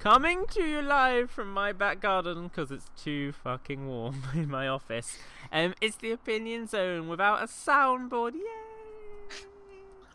Coming 0.00 0.46
to 0.52 0.62
you 0.62 0.80
live 0.80 1.30
from 1.30 1.52
my 1.52 1.72
back 1.72 2.00
garden 2.00 2.44
because 2.44 2.70
it's 2.70 2.88
too 2.96 3.32
fucking 3.32 3.86
warm 3.86 4.22
in 4.34 4.48
my 4.48 4.66
office. 4.66 5.18
Um, 5.52 5.74
it's 5.82 5.96
the 5.96 6.10
opinion 6.10 6.66
zone 6.68 7.06
without 7.06 7.42
a 7.42 7.46
soundboard. 7.46 8.32
Yay! 8.32 8.40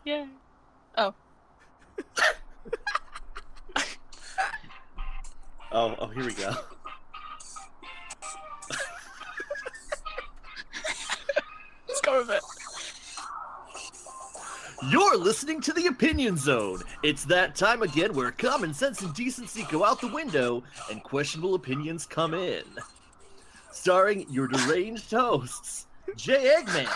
Yeah. 0.04 0.26
Oh. 0.96 1.14
Oh, 5.72 5.94
oh, 5.98 6.06
here 6.06 6.24
we 6.24 6.32
go. 6.32 6.54
Let's 11.88 12.00
go 12.02 12.18
with 12.20 12.30
it. 12.30 12.40
You're 14.88 15.16
listening 15.16 15.60
to 15.62 15.72
the 15.72 15.86
Opinion 15.88 16.36
Zone. 16.36 16.80
It's 17.02 17.24
that 17.24 17.56
time 17.56 17.82
again 17.82 18.12
where 18.12 18.30
common 18.30 18.72
sense 18.72 19.02
and 19.02 19.12
decency 19.14 19.66
go 19.68 19.84
out 19.84 20.00
the 20.00 20.06
window 20.06 20.62
and 20.90 21.02
questionable 21.02 21.56
opinions 21.56 22.06
come 22.06 22.34
in. 22.34 22.62
Starring 23.72 24.26
your 24.30 24.46
deranged 24.46 25.10
hosts, 25.10 25.86
Jay 26.14 26.54
Eggman, 26.56 26.88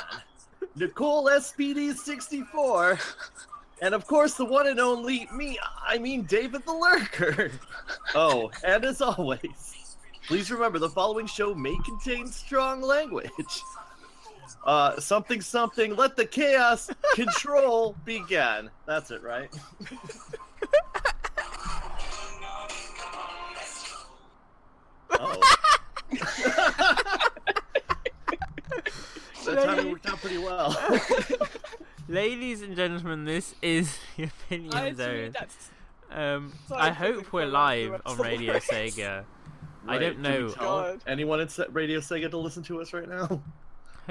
Nicole 0.77 1.25
SPD64, 1.25 3.01
and 3.83 3.93
of 3.93 4.07
course 4.07 4.35
the 4.35 4.45
one 4.45 4.69
and 4.69 4.79
only 4.79 5.27
me, 5.35 5.59
I 5.85 5.99
mean 5.99 6.23
David 6.23 6.65
the 6.65 6.73
Lurker. 6.73 7.51
Oh, 8.15 8.53
and 8.65 8.85
as 8.85 9.01
always, 9.01 9.97
please 10.29 10.51
remember 10.53 10.79
the 10.79 10.91
following 10.91 11.27
show 11.27 11.55
may 11.55 11.77
contain 11.85 12.29
strong 12.29 12.83
language. 12.83 13.31
Uh, 14.65 14.99
something, 15.01 15.41
something. 15.41 15.97
Let 15.97 16.17
the 16.17 16.27
chaos 16.27 16.91
control 17.15 17.97
begin. 18.05 18.71
That's 18.87 19.11
it, 19.11 19.23
right? 19.23 19.49
oh. 25.19 25.41
that 29.47 29.65
timing 29.65 29.91
worked 29.93 30.07
out 30.07 30.19
pretty 30.19 30.39
well. 30.39 30.77
Ladies 32.09 32.63
and 32.63 32.75
gentlemen, 32.75 33.25
this 33.25 33.55
is 33.63 33.97
the 34.17 34.25
opinion 34.25 34.75
I 34.75 34.93
zone. 34.93 35.33
Um, 36.11 36.53
I 36.73 36.89
I 36.89 36.91
hope 36.91 37.33
we're 37.33 37.47
live 37.47 38.01
on. 38.05 38.19
Radio 38.19 38.55
Sega. 38.59 39.25
I 39.87 39.99
don't 39.99 40.19
know. 40.21 40.47
we 40.47 40.53
tell 40.53 40.81
God. 40.81 41.01
anyone 41.07 41.41
at 41.41 41.57
Radio 41.73 42.01
Sega 42.01 42.31
to 42.31 42.39
listen 42.39 42.63
to 42.65 42.81
us 42.81 42.93
right 42.93 43.09
now? 43.09 43.43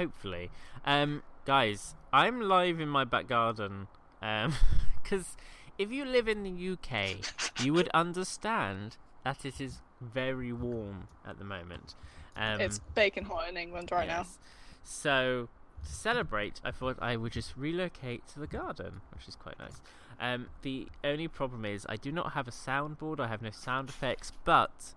Hopefully, 0.00 0.50
um, 0.86 1.22
guys, 1.44 1.94
I'm 2.10 2.40
live 2.40 2.80
in 2.80 2.88
my 2.88 3.04
back 3.04 3.28
garden. 3.28 3.86
Um, 4.22 4.54
because 5.02 5.36
if 5.76 5.92
you 5.92 6.06
live 6.06 6.26
in 6.26 6.42
the 6.42 6.70
UK, 6.70 7.16
you 7.62 7.74
would 7.74 7.90
understand 7.92 8.96
that 9.24 9.44
it 9.44 9.60
is 9.60 9.82
very 10.00 10.54
warm 10.54 11.08
at 11.28 11.38
the 11.38 11.44
moment. 11.44 11.96
Um, 12.34 12.62
it's 12.62 12.80
bacon 12.94 13.26
hot 13.26 13.50
in 13.50 13.58
England 13.58 13.90
right 13.92 14.08
yes. 14.08 14.38
So 14.84 15.50
to 15.84 15.92
celebrate, 15.92 16.62
I 16.64 16.70
thought 16.70 16.96
I 16.98 17.16
would 17.16 17.32
just 17.32 17.54
relocate 17.54 18.26
to 18.28 18.40
the 18.40 18.46
garden, 18.46 19.02
which 19.14 19.28
is 19.28 19.36
quite 19.36 19.58
nice. 19.58 19.82
Um, 20.18 20.46
the 20.62 20.88
only 21.04 21.28
problem 21.28 21.66
is 21.66 21.84
I 21.90 21.96
do 21.96 22.10
not 22.10 22.32
have 22.32 22.48
a 22.48 22.52
soundboard. 22.52 23.20
I 23.20 23.26
have 23.26 23.42
no 23.42 23.50
sound 23.50 23.90
effects, 23.90 24.32
but 24.46 24.94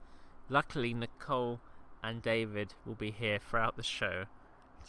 luckily 0.48 0.94
Nicole 0.94 1.60
and 2.02 2.22
David 2.22 2.74
will 2.86 2.96
be 2.96 3.12
here 3.12 3.38
throughout 3.38 3.76
the 3.76 3.84
show 3.84 4.28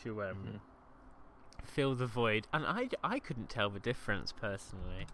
to 0.03 0.23
um, 0.25 0.37
Mhm. 0.37 0.61
fill 1.65 1.95
the 1.95 2.07
void. 2.07 2.47
And 2.53 2.67
I, 2.67 2.89
I 3.03 3.19
couldn't 3.19 3.49
tell 3.49 3.71
the 3.71 3.81
difference 3.81 4.33
personally. 4.33 5.07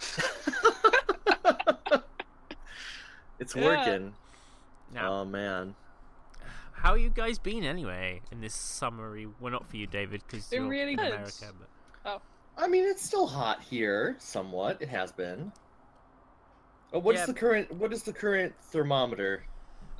It's 3.40 3.54
Yeah. 3.54 3.64
working. 3.64 4.14
Now, 4.92 5.12
Oh 5.12 5.24
man. 5.24 5.74
how 6.72 6.94
you 6.94 7.08
guys 7.08 7.38
been 7.38 7.62
anyway 7.64 8.20
in 8.32 8.40
this 8.40 8.54
summery? 8.54 9.26
Well, 9.38 9.52
not 9.52 9.68
for 9.68 9.76
you, 9.76 9.86
David, 9.86 10.22
because 10.26 10.48
Been 10.48 10.62
you're 10.62 10.70
really 10.70 10.92
in 10.92 10.98
good. 10.98 11.12
America. 11.12 11.52
But 12.04 12.20
I 12.56 12.66
mean, 12.66 12.84
it's 12.84 13.04
still 13.04 13.26
hot 13.28 13.62
here, 13.62 14.16
somewhat. 14.18 14.82
It 14.82 14.88
has 14.88 15.12
been. 15.12 15.52
Uh, 16.92 16.98
what 16.98 17.14
is 17.14 17.20
Yeah. 17.20 17.26
the 17.26 17.34
current? 17.34 17.70
What 17.72 17.92
is 17.92 18.02
the 18.02 18.12
current 18.12 18.54
thermometer 18.60 19.44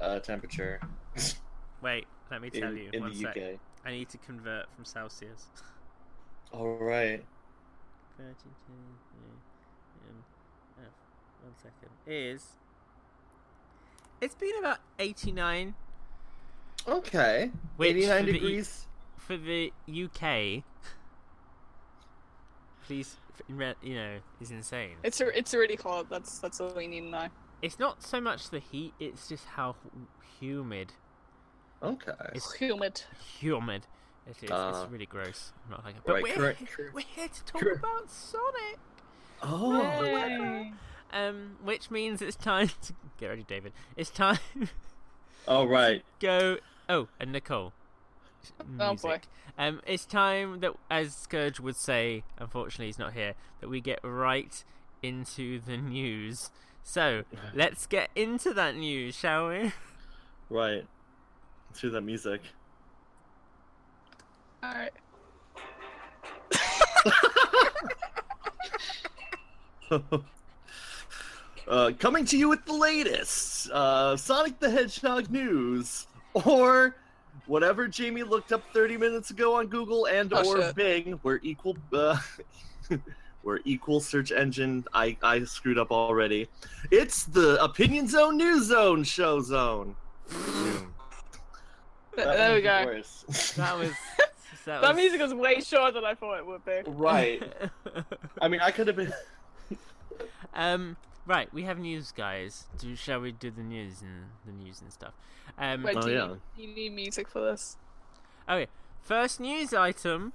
uh, 0.00 0.18
temperature 0.20 0.80
wait, 1.82 2.06
let 2.30 2.40
me 2.42 2.50
tell 2.50 2.70
in, 2.70 2.76
you. 2.76 2.90
in 2.92 3.00
one 3.02 3.10
the 3.12 3.16
sec. 3.18 3.36
UK? 3.36 3.58
I 3.84 3.90
need 3.92 4.08
to 4.10 4.18
convert 4.18 4.66
from 4.74 4.84
Celsius. 4.84 5.46
All 6.52 6.76
right. 6.76 7.24
32, 8.16 8.34
um, 8.70 10.24
oh, 10.78 10.82
one 11.42 11.54
second. 11.56 11.88
Is. 12.06 12.44
It's 14.20 14.34
been 14.34 14.58
about 14.58 14.78
89 14.98 15.74
Okay. 16.86 17.50
Which 17.76 17.90
89 17.96 18.18
for 18.20 18.26
the- 18.26 18.32
degrees. 18.32 18.86
for 19.16 19.36
the 19.36 19.72
UK. 19.86 20.64
Please, 22.86 23.16
you 23.48 23.94
know, 23.94 24.18
is 24.40 24.50
insane. 24.50 24.96
It's 25.04 25.20
it's 25.20 25.52
really 25.52 25.76
hot. 25.76 26.08
That's 26.08 26.38
that's 26.38 26.60
all 26.60 26.72
we 26.74 26.86
need 26.86 27.02
to 27.02 27.06
know. 27.08 27.28
It's 27.60 27.78
not 27.78 28.02
so 28.02 28.20
much 28.20 28.48
the 28.48 28.60
heat, 28.60 28.94
it's 28.98 29.28
just 29.28 29.44
how 29.44 29.76
humid. 30.40 30.94
Okay. 31.82 32.12
It's 32.34 32.52
humid. 32.54 33.02
humid. 33.40 33.86
It 34.26 34.44
is. 34.44 34.50
Uh, 34.50 34.80
it's 34.82 34.92
really 34.92 35.06
gross. 35.06 35.52
I'm 35.64 35.70
not 35.72 35.84
like 35.84 35.94
it. 35.96 36.02
But 36.04 36.12
right, 36.14 36.22
we're, 36.22 36.34
correct, 36.34 36.58
he- 36.60 36.66
correct. 36.66 36.94
we're 36.94 37.00
here 37.14 37.28
to 37.28 37.44
talk 37.44 37.62
Correct. 37.62 37.78
about 37.78 38.10
Sonic. 38.10 38.78
Oh. 39.42 40.02
Yay. 40.04 40.72
Um, 41.12 41.56
which 41.62 41.90
means 41.90 42.20
it's 42.20 42.36
time 42.36 42.68
to 42.82 42.92
get 43.18 43.28
ready, 43.28 43.44
David. 43.48 43.72
It's 43.96 44.10
time 44.10 44.38
All 45.46 45.66
right. 45.68 46.02
go. 46.20 46.58
Oh, 46.88 47.08
and 47.20 47.32
Nicole. 47.32 47.72
Oh, 48.78 48.94
boy. 48.94 49.20
Um, 49.58 49.80
it's 49.86 50.04
time 50.04 50.60
that, 50.60 50.72
as 50.90 51.14
Scourge 51.14 51.58
would 51.60 51.76
say, 51.76 52.22
unfortunately 52.38 52.86
he's 52.86 52.98
not 52.98 53.12
here, 53.14 53.34
that 53.60 53.68
we 53.68 53.80
get 53.80 54.00
right 54.02 54.62
into 55.02 55.60
the 55.60 55.76
news. 55.76 56.50
So 56.82 57.24
let's 57.54 57.86
get 57.86 58.10
into 58.14 58.52
that 58.54 58.76
news, 58.76 59.16
shall 59.16 59.48
we? 59.48 59.72
Right. 60.50 60.86
Let's 61.78 61.82
hear 61.84 61.90
that 61.92 62.00
music. 62.00 62.40
All 64.64 64.74
right. 64.74 64.90
uh, 71.68 71.92
coming 72.00 72.24
to 72.24 72.36
you 72.36 72.48
with 72.48 72.64
the 72.64 72.72
latest 72.72 73.70
uh, 73.70 74.16
Sonic 74.16 74.58
the 74.58 74.68
Hedgehog 74.68 75.30
news, 75.30 76.08
or 76.34 76.96
whatever 77.46 77.86
Jamie 77.86 78.24
looked 78.24 78.50
up 78.50 78.64
30 78.74 78.96
minutes 78.96 79.30
ago 79.30 79.54
on 79.54 79.68
Google 79.68 80.06
and 80.06 80.32
Oh, 80.32 80.44
or 80.48 80.60
shit. 80.60 80.74
Bing, 80.74 81.12
where 81.22 81.38
equal 81.44 81.76
uh, 81.92 82.18
where 83.42 83.60
equal 83.64 84.00
search 84.00 84.32
engine. 84.32 84.84
I 84.92 85.16
I 85.22 85.44
screwed 85.44 85.78
up 85.78 85.92
already. 85.92 86.48
It's 86.90 87.26
the 87.26 87.62
Opinion 87.62 88.08
Zone 88.08 88.36
News 88.36 88.64
Zone 88.64 89.04
Show 89.04 89.40
Zone. 89.40 89.94
Zoom. 92.18 92.24
Th- 92.24 92.26
That 92.26 92.36
there 92.36 92.54
we 92.54 92.60
go. 92.62 92.84
worse. 92.84 93.52
That 93.56 93.78
was. 93.78 93.90
That, 94.64 94.82
That 94.82 94.88
was... 94.88 94.96
music 94.96 95.20
was 95.22 95.32
way 95.32 95.60
shorter 95.62 95.92
than 95.92 96.04
I 96.04 96.14
thought 96.14 96.38
it 96.38 96.46
would 96.46 96.62
be. 96.64 96.82
right. 96.86 97.42
I 98.42 98.48
mean, 98.48 98.60
I 98.60 98.70
could 98.70 98.86
have 98.88 98.96
been. 98.96 99.12
um. 100.54 100.96
Right, 101.26 101.52
we 101.54 101.62
have 101.64 101.78
news, 101.78 102.12
guys. 102.12 102.66
Do 102.78 102.94
shall 102.96 103.20
we 103.20 103.32
do 103.32 103.50
the 103.50 103.62
news 103.62 104.02
and 104.02 104.26
the 104.44 104.52
news 104.52 104.80
and 104.82 104.92
stuff? 104.92 105.12
Um. 105.58 105.82
Wait, 105.84 105.96
Oh, 105.96 106.02
do, 106.02 106.10
yeah. 106.10 106.26
you, 106.28 106.40
do 106.56 106.62
you 106.62 106.74
need 106.74 106.92
music 106.94 107.28
for 107.28 107.40
this? 107.40 107.76
Okay. 108.48 108.66
First 109.02 109.40
news 109.40 109.72
item. 109.72 110.32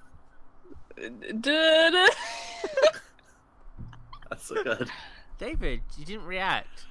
That's 4.30 4.46
so 4.46 4.64
good. 4.64 4.90
David, 5.38 5.82
you 5.98 6.06
didn't 6.06 6.26
react. 6.26 6.86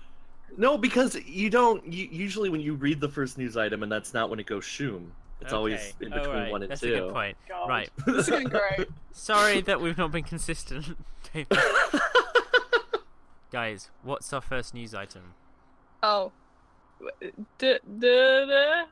No, 0.56 0.76
because 0.76 1.16
you 1.26 1.50
don't. 1.50 1.84
You, 1.90 2.08
usually, 2.10 2.50
when 2.50 2.60
you 2.60 2.74
read 2.74 3.00
the 3.00 3.08
first 3.08 3.38
news 3.38 3.56
item, 3.56 3.82
and 3.82 3.90
that's 3.90 4.12
not 4.12 4.30
when 4.30 4.38
it 4.38 4.46
goes 4.46 4.64
shoom. 4.64 5.12
It's 5.42 5.52
always 5.52 5.94
in 6.00 6.12
oh, 6.12 6.16
between 6.16 6.36
alright, 6.36 6.52
one 6.52 6.62
and 6.62 6.70
That's 6.70 6.80
two. 6.80 6.94
a 6.94 7.00
good 7.00 7.12
point. 7.12 7.36
God. 7.48 7.68
Right. 7.68 7.90
This 8.06 8.28
is 8.28 8.30
going 8.30 8.48
great. 8.48 8.88
Sorry 9.12 9.60
that 9.62 9.80
we've 9.80 9.98
not 9.98 10.12
been 10.12 10.22
consistent, 10.22 10.96
Guys, 13.50 13.90
what's 14.02 14.32
our 14.32 14.40
first 14.40 14.72
news 14.72 14.94
item? 14.94 15.34
Oh. 16.02 16.32
Da, 17.58 17.78
da, 17.98 18.46
da. 18.46 18.84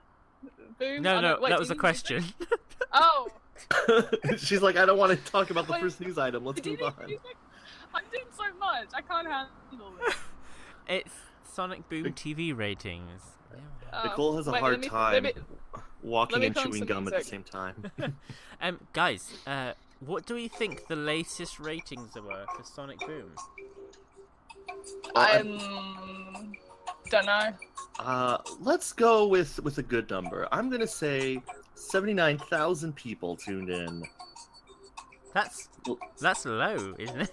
Boom. 0.78 1.02
No, 1.02 1.16
Oh, 1.16 1.20
no, 1.20 1.38
wait, 1.40 1.50
that 1.50 1.58
was 1.58 1.70
a 1.70 1.76
question. 1.76 2.24
Oh. 2.92 3.28
She's 4.36 4.60
like, 4.60 4.76
I 4.76 4.84
don't 4.84 4.98
want 4.98 5.12
to 5.12 5.30
talk 5.30 5.50
about 5.50 5.66
the 5.66 5.72
Wait, 5.74 5.82
first 5.82 6.00
news 6.00 6.18
item. 6.18 6.44
Let's 6.44 6.64
move 6.64 6.82
on. 6.82 6.94
music? 7.06 7.36
I'm 7.94 8.02
doing 8.10 8.24
so 8.36 8.42
much. 8.58 8.88
I 8.92 9.00
can't 9.00 9.28
handle 9.28 9.92
this. 10.04 10.14
it's 10.88 11.14
Sonic 11.52 11.88
Boom 11.88 12.05
TV 12.12 12.56
ratings. 12.56 13.23
Oh, 13.93 14.02
Nicole 14.05 14.37
has 14.37 14.47
a 14.47 14.52
wait, 14.52 14.61
hard 14.61 14.81
me- 14.81 14.88
time 14.88 15.12
let 15.12 15.23
me- 15.37 15.43
walking 16.02 16.35
let 16.35 16.41
me 16.41 16.47
and 16.47 16.56
chewing 16.56 16.79
some 16.79 16.87
gum 16.87 17.08
at 17.08 17.14
the 17.19 17.25
same 17.25 17.43
time. 17.43 17.91
Um, 18.62 18.79
guys, 18.93 19.32
uh, 19.47 19.73
what 20.00 20.26
do 20.26 20.35
we 20.35 20.47
think 20.47 20.87
the 20.87 20.94
latest 20.97 21.58
ratings 21.58 22.14
were 22.14 22.44
for 22.55 22.62
Sonic 22.62 22.99
Boom? 23.00 23.32
Um, 25.17 26.52
Don't 27.11 27.25
know. 27.25 27.49
Uh, 27.99 28.37
let's 28.61 28.93
go 28.93 29.26
with 29.26 29.58
with 29.61 29.79
a 29.79 29.82
good 29.82 30.11
number. 30.11 30.46
I'm 30.53 30.69
gonna 30.70 30.87
say 30.87 31.41
seventy-nine 31.75 32.37
thousand 32.37 32.94
people 32.96 33.35
tuned 33.37 33.70
in. 33.70 34.03
That's 35.32 35.69
that's 36.20 36.44
low, 36.44 36.94
isn't 36.99 37.20
it? 37.23 37.32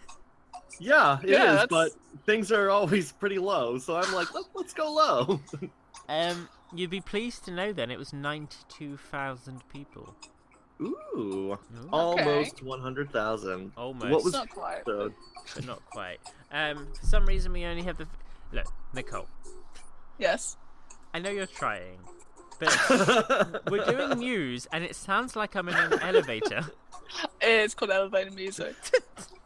Yeah, 0.79 1.19
it 1.23 1.25
is, 1.25 1.31
Yeah, 1.31 1.45
that's- 1.53 1.67
but 1.69 1.91
things 2.25 2.51
are 2.51 2.69
always 2.69 3.11
pretty 3.13 3.39
low, 3.39 3.77
so 3.77 3.95
I'm 3.95 4.13
like, 4.13 4.33
Let, 4.33 4.45
let's 4.55 4.73
go 4.73 4.91
low. 4.93 5.39
Um, 6.09 6.47
you'd 6.73 6.89
be 6.89 7.01
pleased 7.01 7.43
to 7.45 7.51
know 7.51 7.73
then 7.73 7.91
it 7.91 7.99
was 7.99 8.13
ninety-two 8.13 8.95
thousand 8.95 9.61
people. 9.73 10.15
Ooh, 10.81 10.95
Ooh, 11.17 11.59
almost 11.91 12.63
one 12.63 12.79
hundred 12.79 13.11
thousand. 13.11 13.73
almost, 13.75 14.09
What 14.11 14.23
was 14.23 14.31
not 14.31 14.47
quite. 14.49 14.85
the? 14.85 15.11
but 15.53 15.65
not 15.65 15.83
quite. 15.89 16.19
Um, 16.49 16.87
for 16.97 17.05
some 17.05 17.25
reason 17.25 17.51
we 17.51 17.65
only 17.65 17.83
have 17.83 17.97
the. 17.97 18.07
Look, 18.53 18.67
Nicole. 18.93 19.27
Yes. 20.17 20.55
I 21.13 21.19
know 21.19 21.29
you're 21.29 21.45
trying, 21.45 21.97
but 22.57 23.63
we're 23.69 23.83
doing 23.83 24.19
news, 24.19 24.65
and 24.71 24.85
it 24.85 24.95
sounds 24.95 25.35
like 25.35 25.55
I'm 25.55 25.67
in 25.67 25.75
an 25.75 25.99
elevator. 25.99 26.61
It's 27.41 27.73
called 27.73 27.91
elevator 27.91 28.31
music. 28.31 28.75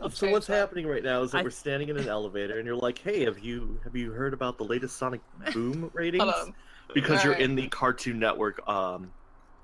I'll 0.00 0.10
so 0.10 0.30
what's 0.30 0.46
that. 0.48 0.56
happening 0.56 0.86
right 0.86 1.02
now 1.02 1.22
is 1.22 1.32
that 1.32 1.38
I- 1.38 1.42
we're 1.42 1.50
standing 1.50 1.88
in 1.88 1.96
an 1.96 2.08
elevator, 2.08 2.58
and 2.58 2.66
you're 2.66 2.76
like, 2.76 2.98
"Hey, 2.98 3.24
have 3.24 3.38
you 3.38 3.80
have 3.84 3.96
you 3.96 4.12
heard 4.12 4.34
about 4.34 4.58
the 4.58 4.64
latest 4.64 4.96
Sonic 4.96 5.20
Boom 5.52 5.90
ratings?" 5.94 6.22
Hold 6.22 6.34
on. 6.34 6.54
Because 6.94 7.24
you're 7.24 7.32
Alright. 7.34 7.50
in 7.50 7.56
the 7.56 7.68
Cartoon 7.68 8.18
Network 8.18 8.66
um 8.68 9.10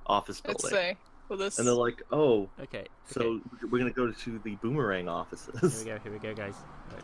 office 0.07 0.41
building." 0.41 0.61
Let's 0.63 0.73
building, 0.73 0.95
see. 0.95 0.99
Will 1.29 1.37
this? 1.37 1.59
and 1.59 1.67
they're 1.67 1.75
like, 1.75 2.03
"Oh, 2.11 2.49
Okay. 2.61 2.87
so 3.07 3.41
we're 3.71 3.79
gonna 3.79 3.91
go 3.91 4.11
to 4.11 4.39
the 4.41 4.55
Boomerang 4.57 5.09
offices." 5.09 5.83
here 5.83 5.95
we 5.95 5.99
go. 5.99 6.03
Here 6.03 6.13
we 6.13 6.19
go, 6.19 6.35
guys. 6.35 6.55
Right. 6.93 7.03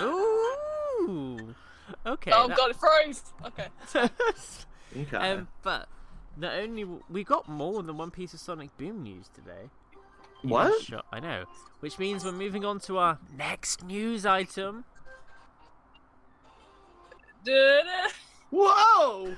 Ooh. 0.00 1.54
Okay. 2.06 2.30
oh 2.34 2.48
that- 2.48 2.56
god, 2.56 2.70
it 2.70 2.76
froze. 2.76 3.22
Okay. 3.46 3.68
okay. 5.02 5.16
um, 5.16 5.48
but 5.62 5.88
not 6.36 6.54
only 6.54 6.84
we 7.08 7.22
got 7.24 7.48
more 7.48 7.82
than 7.82 7.96
one 7.96 8.10
piece 8.10 8.34
of 8.34 8.40
Sonic 8.40 8.76
Boom 8.76 9.02
news 9.02 9.28
today. 9.34 9.70
You 10.44 10.50
What? 10.50 10.82
shot- 10.82 11.06
I 11.10 11.20
know. 11.20 11.44
Which 11.80 11.98
means 11.98 12.24
we're 12.24 12.32
moving 12.32 12.64
on 12.64 12.78
to 12.80 12.98
our 12.98 13.18
next 13.36 13.82
news 13.82 14.24
item. 14.26 14.84
Whoa! 18.50 19.34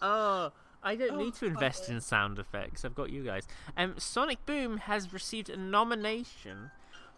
Oh, 0.00 0.52
I 0.82 0.96
don't 0.96 1.10
Oh, 1.12 1.16
need 1.18 1.34
to 1.34 1.46
invest 1.46 1.84
fuck. 1.84 1.90
in 1.90 2.00
sound 2.00 2.38
effects. 2.38 2.84
I've 2.84 2.94
got 2.94 3.10
you 3.10 3.22
guys. 3.24 3.46
Um, 3.76 3.94
Sonic 3.98 4.44
Boom 4.46 4.78
has 4.78 5.12
received 5.12 5.50
a 5.50 5.56
nomination 5.56 6.70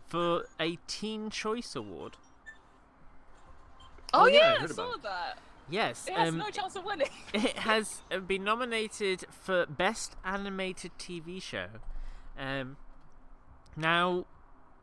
for 0.08 0.46
a 0.58 0.78
Teen 0.88 1.31
Choice 1.31 1.76
Award. 1.76 2.16
Oh, 4.14 4.22
Oh, 4.22 4.26
yeah, 4.26 4.38
I 4.38 4.43
yeah, 4.43 4.54
I 4.54 4.58
heard 4.60 4.70
saw 4.75 4.88
about 4.94 5.02
that. 5.04 5.38
Yes, 5.70 6.06
It 6.06 6.14
has 6.14 6.29
um, 6.29 6.38
no 6.38 6.50
chance 6.50 6.76
of 6.76 6.85
winning. 6.85 7.09
it 7.35 7.56
has 7.59 8.03
uh, 8.11 8.19
been 8.19 8.44
nominated 8.44 9.25
for 9.31 9.64
Best 9.67 10.17
Animated 10.25 10.93
TV 10.99 11.41
Show. 11.43 11.67
Um, 12.38 12.76
now, 13.76 14.26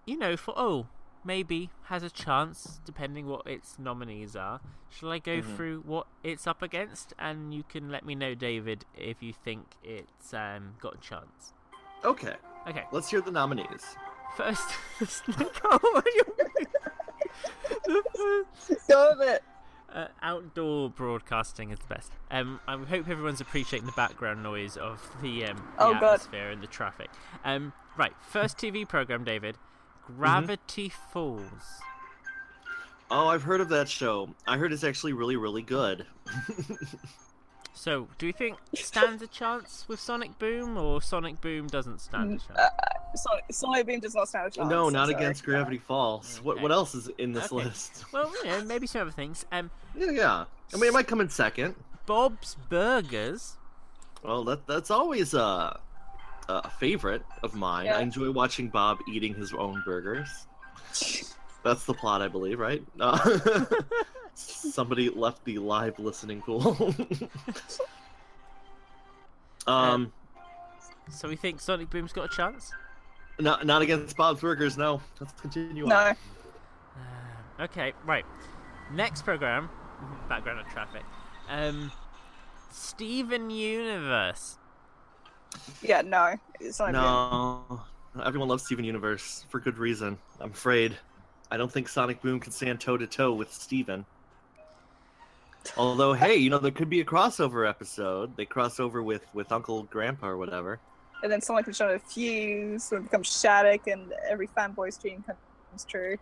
you 0.05 0.17
know, 0.17 0.35
for 0.35 0.53
oh, 0.57 0.87
maybe 1.23 1.69
has 1.85 2.01
a 2.01 2.09
chance 2.09 2.79
depending 2.85 3.27
what 3.27 3.45
its 3.45 3.77
nominees 3.77 4.35
are. 4.35 4.61
Shall 4.89 5.11
I 5.11 5.19
go 5.19 5.41
Mhm. 5.41 5.55
through 5.55 5.81
what 5.85 6.07
it's 6.23 6.47
up 6.47 6.61
against, 6.63 7.13
and 7.19 7.53
you 7.53 7.63
can 7.63 7.89
let 7.91 8.03
me 8.05 8.15
know, 8.15 8.33
David, 8.33 8.85
if 8.97 9.21
you 9.21 9.33
think 9.33 9.75
it's 9.83 10.33
um, 10.33 10.75
got 10.81 10.95
a 10.95 10.99
chance. 10.99 11.53
Okay, 12.03 12.35
Okay, 12.67 12.83
let's 12.91 13.09
hear 13.11 13.21
the 13.21 13.31
nominees. 13.31 13.95
first, 14.35 14.69
Nicole, 15.27 15.79
what 15.91 16.05
the 17.85 18.03
first- 18.65 18.87
Go 18.87 19.15
it. 19.21 19.43
Uh, 19.93 20.07
outdoor 20.21 20.89
broadcasting 20.89 21.71
is 21.71 21.79
the 21.79 21.87
best. 21.93 22.11
Um, 22.29 22.59
I 22.67 22.77
hope 22.77 23.09
everyone's 23.09 23.41
appreciating 23.41 23.87
the 23.87 23.91
background 23.93 24.43
noise 24.43 24.77
of 24.77 25.01
the, 25.21 25.45
um, 25.45 25.57
the 25.77 25.83
Oh, 25.83 25.93
God. 25.93 26.03
atmosphere 26.03 26.51
and 26.51 26.61
the 26.61 26.67
traffic. 26.67 27.09
Um, 27.43 27.73
right, 27.97 28.13
first 28.21 28.57
TV 28.57 28.87
program, 28.87 29.23
David. 29.23 29.57
Gravity 30.05 30.89
Falls. 30.89 31.81
Oh, 33.11 33.27
I've 33.27 33.41
heard 33.43 33.61
of 33.61 33.69
that 33.69 33.89
show. 33.89 34.35
I 34.47 34.57
heard 34.57 34.71
it's 34.71 34.83
actually 34.83 35.13
really, 35.13 35.35
really 35.35 35.63
good. 35.63 36.05
So, 37.73 38.09
do 38.17 38.27
you 38.27 38.33
think 38.33 38.57
stands 38.75 39.21
a 39.23 39.27
chance 39.27 39.85
with 39.87 40.01
Sonic 40.01 40.37
Boom, 40.37 40.77
or 40.77 41.01
Sonic 41.01 41.39
Boom 41.39 41.67
doesn't 41.67 42.01
stand 42.01 42.31
a 42.31 42.35
Mm, 42.35 42.47
chance? 42.47 42.59
Uh, 42.59 42.69
Sonic, 43.15 43.43
Sonic 43.51 43.85
Beam 43.87 43.99
does 43.99 44.13
not 44.15 44.27
stand 44.29 44.47
a 44.47 44.49
chance. 44.51 44.69
no, 44.69 44.87
I'm 44.87 44.93
not 44.93 45.09
sorry. 45.09 45.15
against 45.23 45.43
Gravity 45.43 45.77
Falls. 45.79 46.39
What 46.43 46.53
Okay. 46.53 46.63
what 46.63 46.71
else 46.71 46.93
is 46.95 47.09
in 47.17 47.31
this 47.33 47.45
Okay. 47.51 47.65
list? 47.65 48.05
Well, 48.13 48.31
you 48.43 48.49
know, 48.49 48.63
maybe 48.63 48.85
some 48.87 49.01
other 49.01 49.11
things. 49.11 49.45
Um, 49.51 49.71
Yeah, 49.95 50.11
yeah. 50.11 50.45
I 50.73 50.77
mean, 50.77 50.85
it 50.89 50.93
might 50.93 51.07
come 51.07 51.19
in 51.21 51.29
second. 51.29 51.75
Bob's 52.05 52.55
Burgers. 52.69 53.57
Well, 54.23 54.43
that 54.45 54.67
that's 54.67 54.91
always 54.91 55.33
a 55.33 55.79
a 56.47 56.69
favorite 56.69 57.23
of 57.43 57.53
mine. 57.55 57.85
Yeah. 57.85 57.97
I 57.97 58.01
enjoy 58.01 58.31
watching 58.31 58.69
Bob 58.69 58.97
eating 59.07 59.33
his 59.35 59.53
own 59.53 59.81
burgers. 59.85 60.29
That's 61.63 61.85
the 61.85 61.93
plot, 61.93 62.21
I 62.21 62.27
believe, 62.27 62.59
right? 62.59 62.83
Uh, 62.99 63.65
somebody 64.33 65.09
left 65.09 65.43
the 65.45 65.57
live 65.59 65.99
listening 65.99 66.41
pool. 66.41 66.95
um, 69.67 70.11
So 71.09 71.27
we 71.27 71.35
think 71.35 71.59
Sonic 71.61 71.89
Boom's 71.89 72.13
got 72.13 72.25
a 72.31 72.35
chance. 72.35 72.71
Not 73.39 73.65
not 73.65 73.81
against 73.81 74.15
Bob's 74.17 74.41
Burgers. 74.41 74.77
No. 74.77 75.01
Let's 75.19 75.33
continue. 75.39 75.83
on. 75.83 75.89
No. 75.89 76.09
Um, 76.09 76.15
okay, 77.61 77.93
right. 78.05 78.25
Next 78.91 79.23
program. 79.23 79.69
Background 80.29 80.59
of 80.59 80.67
traffic. 80.67 81.03
Um, 81.49 81.91
Steven 82.71 83.49
Universe. 83.49 84.57
Yeah, 85.81 86.01
no. 86.01 86.35
Sonic 86.71 86.93
Beam. 86.93 87.01
No. 87.01 87.81
Everyone 88.23 88.49
loves 88.49 88.63
Steven 88.65 88.85
Universe 88.85 89.45
for 89.49 89.59
good 89.59 89.77
reason. 89.77 90.17
I'm 90.39 90.51
afraid. 90.51 90.97
I 91.51 91.57
don't 91.57 91.71
think 91.71 91.89
Sonic 91.89 92.21
Boom 92.21 92.39
can 92.39 92.51
stand 92.51 92.79
toe 92.79 92.97
to 92.97 93.07
toe 93.07 93.33
with 93.33 93.51
Steven. 93.51 94.05
Although, 95.77 96.13
hey, 96.13 96.35
you 96.35 96.49
know, 96.49 96.59
there 96.59 96.71
could 96.71 96.89
be 96.89 97.01
a 97.01 97.05
crossover 97.05 97.67
episode. 97.67 98.35
They 98.37 98.45
cross 98.45 98.79
over 98.79 99.03
with, 99.03 99.23
with 99.33 99.51
Uncle 99.51 99.83
Grandpa 99.83 100.27
or 100.27 100.37
whatever. 100.37 100.79
And 101.21 101.31
then 101.31 101.41
someone 101.41 101.63
can 101.63 101.73
show 101.73 101.89
a 101.89 101.99
fuse, 101.99 102.91
and 102.91 103.03
become 103.03 103.23
Shattuck, 103.23 103.87
and 103.87 104.13
every 104.29 104.47
fanboy's 104.47 104.97
dream 104.97 105.23
comes 105.23 105.85
true. 105.85 106.17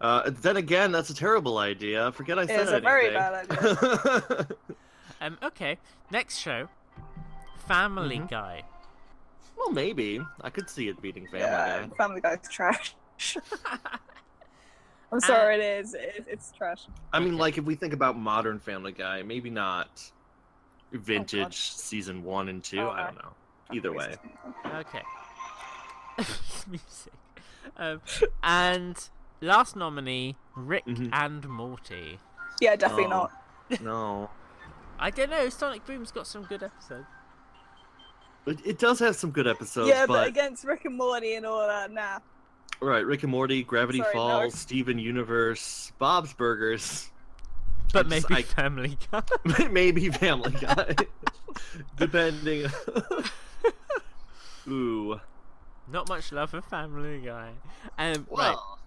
Uh, 0.00 0.30
then 0.30 0.56
again, 0.56 0.92
that's 0.92 1.10
a 1.10 1.14
terrible 1.14 1.58
idea. 1.58 2.10
Forget 2.12 2.38
I 2.38 2.46
said 2.46 2.60
it. 2.60 2.62
It's 2.62 2.72
a 2.72 2.80
very 2.80 3.10
bad 3.10 3.50
idea. 3.50 4.48
Um, 5.20 5.36
okay. 5.42 5.76
Next 6.12 6.38
show. 6.38 6.68
Family 7.66 8.20
Mhm. 8.20 8.30
Guy. 8.30 8.62
well, 9.56 9.70
maybe. 9.72 10.20
I 10.42 10.48
could 10.50 10.70
see 10.70 10.86
it 10.88 11.02
beating 11.02 11.26
Family 11.26 11.40
yeah, 11.40 11.86
Guy. 11.88 11.96
Family 11.96 12.20
Guy's 12.20 12.48
trash. 12.48 12.94
I'm 15.12 15.18
sorry, 15.18 15.56
it 15.56 15.60
is. 15.80 15.94
It, 15.94 16.26
it's 16.28 16.52
trash. 16.52 16.86
I 17.12 17.18
mean, 17.18 17.30
Okay. 17.30 17.40
like, 17.40 17.58
if 17.58 17.64
we 17.64 17.74
think 17.74 17.94
about 17.94 18.16
modern 18.16 18.60
Family 18.60 18.92
Guy, 18.92 19.22
maybe 19.22 19.50
not 19.50 19.88
vintage 20.92 21.42
Oh, 21.46 21.78
season 21.80 22.22
one 22.22 22.48
and 22.48 22.62
two. 22.62 22.78
Oh, 22.80 22.90
I 22.90 23.02
don't 23.06 23.16
know. 23.16 23.32
Either 23.72 23.92
way. 23.92 24.14
Okay. 24.74 25.02
Music. 26.68 27.12
Um, 27.76 28.00
and 28.42 29.08
last 29.40 29.76
nominee, 29.76 30.36
Rick 30.56 30.86
Mhm. 30.86 31.10
and 31.12 31.48
Morty. 31.48 32.18
Yeah, 32.60 32.76
definitely 32.76 33.06
Oh. 33.06 33.08
not. 33.70 33.80
No. 33.82 34.30
I 34.98 35.10
don't 35.10 35.30
know. 35.30 35.48
Sonic 35.48 35.84
Boom's 35.86 36.10
got 36.10 36.26
some 36.26 36.42
good 36.42 36.62
episodes. 36.62 37.06
It, 38.46 38.58
it 38.64 38.78
does 38.78 38.98
have 39.00 39.14
some 39.14 39.30
good 39.30 39.46
episodes, 39.46 39.88
yeah, 39.90 40.06
but, 40.06 40.14
but, 40.14 40.28
against 40.28 40.64
Rick 40.64 40.86
and 40.86 40.96
Morty 40.96 41.34
and 41.34 41.44
all 41.44 41.66
that, 41.68 41.90
nah. 41.92 42.18
right, 42.80 43.04
Rick 43.04 43.22
and 43.22 43.30
Morty, 43.30 43.62
Gravity 43.62 43.98
Sorry, 43.98 44.14
no. 44.14 44.20
Falls, 44.20 44.54
Steven 44.54 44.98
Universe, 44.98 45.92
Bob's 45.98 46.32
Burgers, 46.32 47.10
But 47.92 48.06
I 48.06 48.08
maybe 48.08 48.20
just- 48.20 48.30
I- 48.32 48.42
Family 48.42 48.98
Guy. 49.10 49.22
maybe 49.70 50.08
Family 50.10 50.52
Guy, 50.52 50.94
depending. 51.96 52.70
Ooh, 54.68 55.18
Not 55.90 56.08
much 56.08 56.30
love 56.32 56.50
for 56.50 56.60
Family 56.60 57.20
Guy. 57.24 57.50
Um, 57.98 58.26
right. 58.30 58.56
well. 58.56 58.78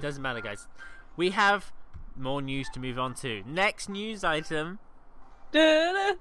Doesn't 0.00 0.22
matter, 0.22 0.40
guys. 0.40 0.66
We 1.16 1.30
have 1.30 1.72
more 2.16 2.40
news 2.40 2.68
to 2.74 2.80
move 2.80 2.98
on 2.98 3.14
to. 3.16 3.42
Next 3.46 3.88
news 3.88 4.24
item. 4.24 4.78
Da-da. 5.52 6.14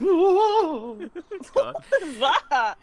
Whoa. 0.00 1.10
God. 1.54 1.74
that? 2.50 2.76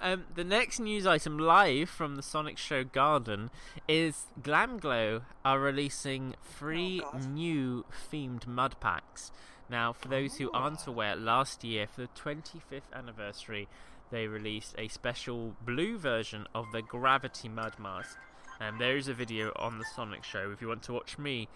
Um, 0.00 0.24
the 0.34 0.44
next 0.44 0.78
news 0.78 1.06
item, 1.06 1.38
live 1.38 1.88
from 1.88 2.16
the 2.16 2.22
Sonic 2.22 2.58
Show 2.58 2.84
Garden, 2.84 3.50
is 3.88 4.26
Glamglow 4.42 5.22
are 5.44 5.58
releasing 5.58 6.34
three 6.44 7.02
Oh, 7.02 7.18
new 7.18 7.84
themed 8.12 8.46
mud 8.46 8.76
packs. 8.80 9.32
Now, 9.70 9.92
for 9.92 10.08
those 10.08 10.36
who 10.36 10.50
aren't 10.52 10.86
aware, 10.86 11.16
last 11.16 11.64
year 11.64 11.86
for 11.86 12.02
the 12.02 12.08
25th 12.08 12.92
anniversary, 12.94 13.68
they 14.10 14.26
released 14.28 14.74
a 14.78 14.88
special 14.88 15.56
blue 15.64 15.98
version 15.98 16.46
of 16.54 16.66
the 16.72 16.82
Gravity 16.82 17.48
Mud 17.48 17.78
Mask. 17.78 18.18
And 18.60 18.78
there 18.80 18.96
is 18.96 19.08
a 19.08 19.14
video 19.14 19.50
on 19.56 19.78
the 19.78 19.84
Sonic 19.96 20.24
Show 20.24 20.50
if 20.52 20.60
you 20.62 20.68
want 20.68 20.82
to 20.84 20.92
watch 20.92 21.18
me 21.18 21.48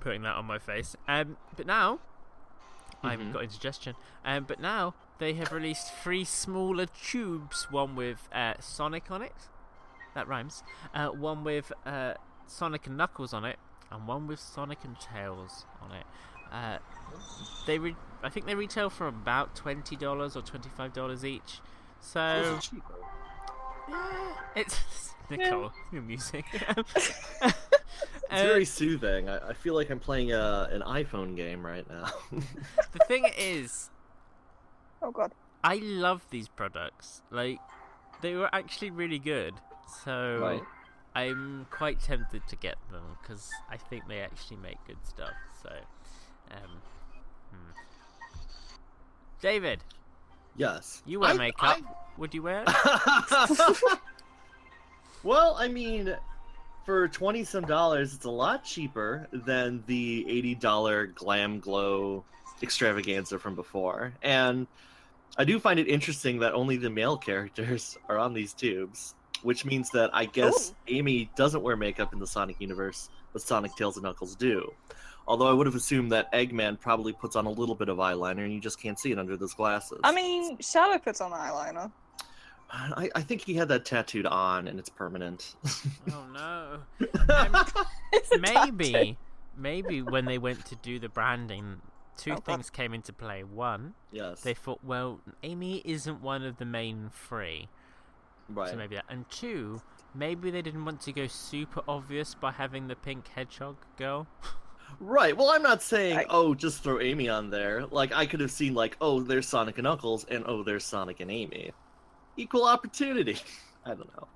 putting 0.00 0.22
that 0.22 0.36
on 0.36 0.46
my 0.46 0.58
face. 0.58 0.96
Um, 1.06 1.36
but 1.56 1.66
now, 1.66 2.00
I've 3.02 3.20
Mhm. 3.20 3.32
got 3.32 3.42
indigestion. 3.44 3.94
Um, 4.24 4.44
but 4.44 4.58
now 4.58 4.94
they 5.18 5.34
have 5.34 5.52
released 5.52 5.92
three 6.02 6.24
smaller 6.24 6.86
tubes. 6.86 7.70
One 7.70 7.96
with 7.96 8.28
uh, 8.32 8.54
Sonic 8.60 9.10
on 9.10 9.22
it. 9.22 9.34
That 10.14 10.28
rhymes. 10.28 10.62
Uh, 10.94 11.08
one 11.08 11.44
with 11.44 11.72
uh, 11.84 12.14
Sonic 12.46 12.86
and 12.86 12.96
Knuckles 12.96 13.32
on 13.32 13.44
it, 13.44 13.58
and 13.90 14.06
one 14.06 14.26
with 14.26 14.40
Sonic 14.40 14.78
and 14.84 14.96
Tails 14.98 15.66
on 15.80 15.92
it. 15.92 16.06
Uh, 16.52 16.78
they 17.66 17.78
re- 17.78 17.96
I 18.22 18.28
think 18.28 18.46
they 18.46 18.54
retail 18.54 18.88
for 18.88 19.08
about 19.08 19.54
twenty 19.54 19.96
dollars 19.96 20.36
or 20.36 20.42
twenty 20.42 20.68
five 20.68 20.92
dollars 20.92 21.24
each. 21.24 21.60
So 22.00 22.58
it's 24.54 25.14
Nicole, 25.30 25.72
your 25.92 26.02
music. 26.02 26.44
It's 28.28 28.42
very 28.42 28.64
soothing. 28.64 29.28
I, 29.28 29.50
I 29.50 29.52
feel 29.52 29.74
like 29.74 29.88
I'm 29.88 30.00
playing 30.00 30.32
a, 30.32 30.68
an 30.72 30.82
iPhone 30.82 31.36
game 31.36 31.64
right 31.64 31.88
now. 31.88 32.06
the 32.32 32.98
thing 33.06 33.24
is, 33.38 33.90
Oh 35.02 35.10
god. 35.10 35.32
I 35.64 35.76
love 35.82 36.24
these 36.30 36.48
products. 36.48 37.22
Like, 37.30 37.58
they 38.20 38.34
were 38.34 38.48
actually 38.54 38.90
really 38.90 39.18
good. 39.18 39.54
So 40.04 40.38
Right. 40.40 40.62
I'm 41.14 41.66
quite 41.70 42.00
tempted 42.00 42.46
to 42.48 42.56
get 42.56 42.76
them 42.90 43.02
because 43.20 43.50
I 43.70 43.76
think 43.76 44.06
they 44.08 44.20
actually 44.20 44.58
make 44.58 44.76
good 44.86 44.98
stuff. 45.04 45.32
So, 45.62 45.70
um, 46.52 46.70
hmm. 47.50 47.70
David, 49.40 49.82
yes. 50.56 51.02
you 51.06 51.20
wear 51.20 51.30
I- 51.30 51.36
makeup. 51.36 51.80
Would 52.18 52.32
you 52.34 52.42
wear 52.42 52.64
it? 52.66 53.78
Well, 55.22 55.56
I 55.58 55.66
mean, 55.66 56.16
for 56.84 57.08
twenty 57.08 57.42
some 57.42 57.64
dollars, 57.64 58.14
it's 58.14 58.26
a 58.26 58.30
lot 58.30 58.62
cheaper 58.64 59.26
than 59.32 59.82
the 59.86 60.24
eighty 60.28 60.54
dollar 60.54 61.06
Glam 61.08 61.58
Glow 61.58 62.24
extravaganza 62.62 63.38
from 63.38 63.54
before, 63.54 64.12
and 64.22 64.66
I 65.38 65.44
do 65.44 65.58
find 65.58 65.78
it 65.78 65.88
interesting 65.88 66.38
that 66.40 66.54
only 66.54 66.76
the 66.76 66.90
male 66.90 67.16
characters 67.16 67.98
are 68.08 68.18
on 68.18 68.32
these 68.32 68.52
tubes, 68.52 69.14
which 69.42 69.64
means 69.64 69.90
that 69.90 70.10
I 70.12 70.24
guess 70.24 70.72
oh. 70.72 70.76
Amy 70.88 71.30
doesn't 71.36 71.62
wear 71.62 71.76
makeup 71.76 72.12
in 72.12 72.18
the 72.18 72.26
Sonic 72.26 72.60
universe, 72.60 73.10
but 73.32 73.42
Sonic, 73.42 73.74
Tails, 73.76 73.96
and 73.96 74.04
Knuckles 74.04 74.34
do. 74.34 74.72
Although 75.28 75.48
I 75.48 75.52
would 75.52 75.66
have 75.66 75.74
assumed 75.74 76.12
that 76.12 76.32
Eggman 76.32 76.78
probably 76.78 77.12
puts 77.12 77.34
on 77.34 77.46
a 77.46 77.50
little 77.50 77.74
bit 77.74 77.88
of 77.88 77.98
eyeliner, 77.98 78.44
and 78.44 78.52
you 78.52 78.60
just 78.60 78.80
can't 78.80 78.98
see 78.98 79.10
it 79.10 79.18
under 79.18 79.36
those 79.36 79.54
glasses. 79.54 80.00
I 80.04 80.12
mean, 80.12 80.56
Shadow 80.60 80.98
puts 80.98 81.20
on 81.20 81.32
eyeliner. 81.32 81.90
I, 82.70 83.10
I 83.14 83.22
think 83.22 83.42
he 83.42 83.54
had 83.54 83.68
that 83.68 83.84
tattooed 83.84 84.26
on, 84.26 84.68
and 84.68 84.78
it's 84.78 84.88
permanent. 84.88 85.56
oh 86.12 86.24
no. 86.32 86.78
It's 88.12 88.30
a 88.32 88.38
tattoo. 88.38 88.72
Maybe, 88.72 89.18
maybe 89.56 90.02
when 90.02 90.24
they 90.24 90.38
went 90.38 90.64
to 90.66 90.76
do 90.76 90.98
the 90.98 91.08
branding, 91.08 91.80
two 92.16 92.32
Oh, 92.32 92.36
things 92.36 92.70
came 92.70 92.92
into 92.94 93.12
play. 93.12 93.42
One, 93.44 93.94
yes. 94.12 94.40
they 94.40 94.54
thought, 94.54 94.80
well, 94.82 95.20
Amy 95.42 95.82
isn't 95.84 96.20
one 96.22 96.42
of 96.42 96.56
the 96.58 96.64
main 96.64 97.10
three. 97.12 97.68
right. 98.48 98.70
So 98.70 98.76
maybe 98.76 98.94
that. 98.96 99.04
And 99.08 99.28
two, 99.30 99.80
maybe 100.14 100.50
they 100.50 100.62
didn't 100.62 100.84
want 100.84 101.00
to 101.02 101.12
go 101.12 101.26
super 101.26 101.82
obvious 101.88 102.34
by 102.34 102.52
having 102.52 102.88
the 102.88 102.96
pink 102.96 103.28
hedgehog 103.28 103.76
girl. 103.98 104.26
Right. 105.00 105.36
Well, 105.36 105.50
I'm 105.50 105.62
not 105.62 105.82
saying, 105.82 106.16
I- 106.16 106.26
oh, 106.30 106.54
just 106.54 106.82
throw 106.82 107.00
Amy 107.00 107.28
on 107.28 107.50
there. 107.50 107.86
Like, 107.86 108.12
I 108.14 108.24
could 108.26 108.40
have 108.40 108.50
seen, 108.52 108.72
like, 108.74 108.96
oh, 109.00 109.20
there's 109.20 109.48
Sonic 109.48 109.76
and 109.78 109.84
Knuckles, 109.84 110.24
and 110.30 110.44
oh, 110.46 110.62
there's 110.62 110.84
Sonic 110.84 111.20
and 111.20 111.30
Amy. 111.30 111.72
Equal 112.36 112.66
opportunity. 112.66 113.36
I 113.84 113.90
don't 113.90 114.14
know. 114.16 114.28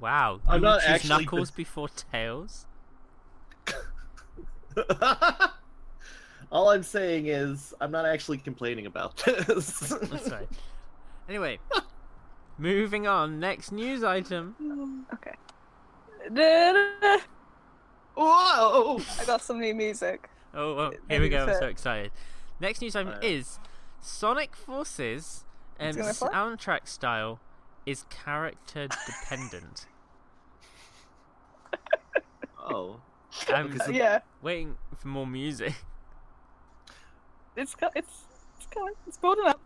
Wow. 0.00 0.40
I'm 0.48 0.56
you 0.56 0.60
not 0.66 0.80
would 0.82 0.90
actually- 0.90 1.24
Knuckles 1.24 1.50
before 1.50 1.88
Tails? 1.88 2.66
All 6.50 6.70
I'm 6.70 6.82
saying 6.82 7.26
is, 7.26 7.74
I'm 7.80 7.90
not 7.90 8.06
actually 8.06 8.38
complaining 8.38 8.86
about 8.86 9.16
this. 9.46 9.78
That's 9.80 10.30
right. 10.30 10.48
Anyway, 11.28 11.58
moving 12.58 13.06
on. 13.06 13.40
Next 13.40 13.72
news 13.72 14.04
item. 14.04 15.06
Okay. 15.14 15.34
Whoa! 18.16 19.00
I 19.20 19.24
got 19.26 19.42
some 19.42 19.60
new 19.60 19.74
music. 19.74 20.28
Oh, 20.54 20.78
oh 20.78 20.92
here 21.08 21.20
we 21.20 21.28
go. 21.28 21.44
I'm 21.46 21.58
so 21.58 21.66
excited. 21.66 22.12
Next 22.60 22.80
news 22.80 22.94
item 22.94 23.08
Alright. 23.08 23.24
is 23.24 23.58
Sonic 24.00 24.54
Forces 24.54 25.44
um, 25.80 25.88
It's 25.88 25.96
gonna 25.96 26.12
soundtrack 26.12 26.86
style 26.86 27.40
is 27.86 28.04
character 28.10 28.88
dependent. 29.06 29.86
Oh. 32.66 33.00
I'm 33.48 33.78
Yeah, 33.90 34.20
waiting 34.40 34.76
for 34.96 35.08
more 35.08 35.26
music. 35.26 35.74
It's 37.56 37.74
co- 37.74 37.90
it's 37.94 38.24
it's 38.56 38.66
coming. 38.66 38.94
It's 39.06 39.16
building 39.16 39.46
up. 39.46 39.60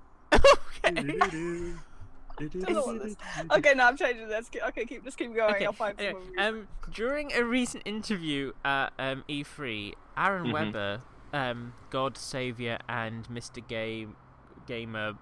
okay. 0.84 1.72
Okay, 2.40 3.74
no, 3.74 3.84
I'm 3.88 3.96
changing 3.96 4.28
this. 4.28 4.48
Okay, 4.68 4.84
keep 4.84 5.04
just 5.04 5.18
keep 5.18 5.34
going. 5.34 5.54
Okay, 5.56 5.64
I'll 5.66 5.72
find 5.72 6.00
anyway, 6.00 6.20
some 6.36 6.44
um, 6.58 6.68
during 6.92 7.32
a 7.32 7.42
recent 7.42 7.82
interview 7.84 8.52
at 8.64 8.90
um, 8.98 9.24
E3, 9.28 9.94
Aaron 10.16 10.46
Mhm. 10.46 10.52
Webber, 10.52 11.02
um, 11.32 11.72
God 11.90 12.16
Savior, 12.16 12.78
and 12.88 13.26
Mr. 13.28 13.66
Game 13.66 14.14
Gamer 14.66 15.14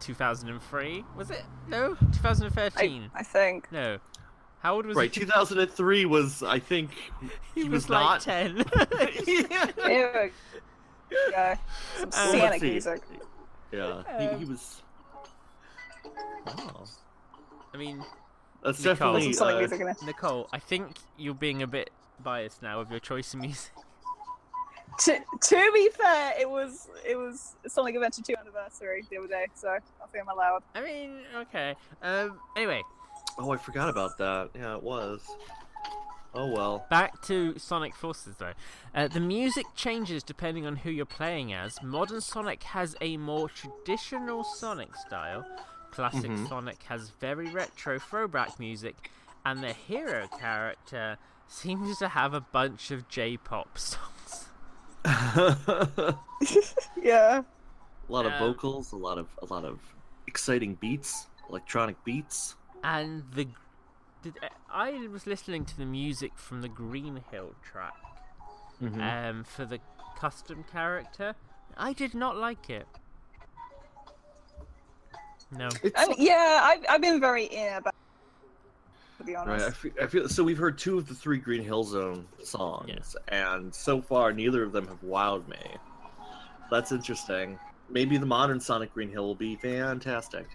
2003 0.00 1.04
was 1.16 1.30
it? 1.30 1.42
No, 1.68 1.94
2013. 1.94 3.10
I, 3.14 3.20
I 3.20 3.22
think. 3.22 3.72
No, 3.72 3.98
how 4.60 4.74
old 4.74 4.84
was 4.86 4.94
Right, 4.96 5.12
he? 5.14 5.20
2003 5.20 6.04
was, 6.04 6.42
I 6.42 6.58
think. 6.58 6.90
he, 7.54 7.62
he 7.62 7.68
was, 7.68 7.84
was 7.84 7.90
like 7.90 8.02
not- 8.02 8.20
10. 8.20 8.56
yeah. 9.26 10.28
Here 11.10 11.18
we 11.26 11.32
go. 11.32 11.54
Some 11.98 12.10
Sonic 12.12 12.60
see. 12.60 12.70
music. 12.70 13.02
Yeah, 13.72 14.02
he, 14.18 14.38
he 14.38 14.44
was. 14.44 14.82
Oh. 16.46 16.84
I 17.74 17.76
mean, 17.76 18.02
That's 18.62 18.78
Nicole. 18.80 18.94
definitely. 18.94 19.32
Some 19.32 19.32
Sonic 19.34 19.54
uh, 19.54 19.58
music 19.58 19.80
in 19.80 19.88
it. 19.88 19.96
Nicole, 20.04 20.48
I 20.52 20.58
think 20.58 20.96
you're 21.16 21.34
being 21.34 21.62
a 21.62 21.66
bit 21.66 21.90
biased 22.22 22.62
now 22.62 22.78
with 22.78 22.90
your 22.90 23.00
choice 23.00 23.34
of 23.34 23.40
music. 23.40 23.72
To, 25.00 25.16
to 25.42 25.70
be 25.74 25.90
fair, 25.90 26.32
it 26.40 26.48
was 26.50 26.88
it 27.06 27.16
was 27.16 27.54
Sonic 27.68 27.94
Adventure 27.94 28.22
2 28.22 28.34
anniversary 28.40 29.04
the 29.10 29.18
other 29.18 29.28
day, 29.28 29.46
so 29.54 29.68
I 29.68 29.78
think 30.10 30.24
I'm 30.24 30.28
allowed. 30.28 30.62
I 30.74 30.82
mean, 30.82 31.18
okay. 31.36 31.76
Um, 32.02 32.40
anyway, 32.56 32.82
Oh, 33.38 33.52
I 33.52 33.56
forgot 33.56 33.88
about 33.88 34.18
that. 34.18 34.50
Yeah, 34.54 34.74
it 34.76 34.82
was. 34.82 35.20
Oh 36.34 36.46
well. 36.46 36.86
Back 36.90 37.22
to 37.22 37.58
Sonic 37.58 37.94
Forces 37.94 38.36
though. 38.36 38.52
Uh, 38.94 39.08
the 39.08 39.20
music 39.20 39.66
changes 39.74 40.22
depending 40.22 40.66
on 40.66 40.76
who 40.76 40.90
you're 40.90 41.06
playing 41.06 41.52
as. 41.52 41.82
Modern 41.82 42.20
Sonic 42.20 42.62
has 42.64 42.94
a 43.00 43.16
more 43.16 43.48
traditional 43.48 44.44
Sonic 44.44 44.94
style. 44.96 45.44
Classic 45.90 46.30
Mhm. 46.30 46.48
Sonic 46.48 46.82
has 46.84 47.10
very 47.18 47.48
retro 47.50 47.98
throwback 47.98 48.60
music, 48.60 49.10
and 49.44 49.62
the 49.62 49.72
hero 49.72 50.28
character 50.38 51.16
seems 51.46 51.98
to 51.98 52.08
have 52.08 52.34
a 52.34 52.42
bunch 52.42 52.90
of 52.90 53.08
J-pop 53.08 53.78
songs. 53.78 54.48
Yeah. 57.02 57.42
A 58.08 58.12
lot 58.12 58.26
of 58.26 58.32
Um, 58.32 58.38
vocals, 58.38 58.92
a 58.92 58.96
lot 58.96 59.18
of 59.18 59.28
a 59.42 59.46
lot 59.46 59.64
of 59.64 59.80
exciting 60.26 60.74
beats, 60.74 61.26
electronic 61.48 62.02
beats. 62.04 62.56
And 62.84 63.24
the 63.32 63.48
did, 64.22 64.38
I 64.70 65.06
was 65.08 65.26
listening 65.26 65.64
to 65.66 65.76
the 65.76 65.84
music 65.84 66.32
from 66.36 66.62
the 66.62 66.68
Green 66.68 67.22
Hill 67.30 67.54
track 67.62 67.94
Mhm. 68.82 69.30
um, 69.30 69.44
for 69.44 69.64
the 69.64 69.80
custom 70.18 70.64
character. 70.70 71.34
I 71.76 71.92
did 71.92 72.14
not 72.14 72.36
like 72.36 72.70
it. 72.70 72.86
No. 75.50 75.68
It's 75.82 75.98
I 75.98 76.06
mean, 76.08 76.16
yeah, 76.18 76.60
I've, 76.62 76.84
I've 76.88 77.00
been 77.00 77.20
very 77.20 77.44
in 77.44 77.74
about 77.74 77.94
to 79.18 79.24
be 79.24 79.34
right. 79.34 79.48
honest. 79.48 79.66
I 79.66 79.70
feel, 79.70 79.92
I 80.02 80.06
feel 80.06 80.28
so. 80.28 80.44
We've 80.44 80.58
heard 80.58 80.78
two 80.78 80.98
of 80.98 81.08
the 81.08 81.14
three 81.14 81.38
Green 81.38 81.62
Hill 81.62 81.84
Zone 81.84 82.26
songs, 82.42 83.16
and 83.28 83.74
so 83.74 84.00
far 84.02 84.32
neither 84.32 84.62
of 84.62 84.72
them 84.72 84.86
have 84.86 85.00
wowed 85.02 85.48
me. 85.48 85.76
That's 86.70 86.92
interesting. 86.92 87.58
Maybe 87.88 88.18
the 88.18 88.26
modern 88.26 88.60
Sonic 88.60 88.92
Green 88.92 89.10
Hill 89.10 89.26
will 89.26 89.34
be 89.34 89.56
fantastic. 89.56 90.46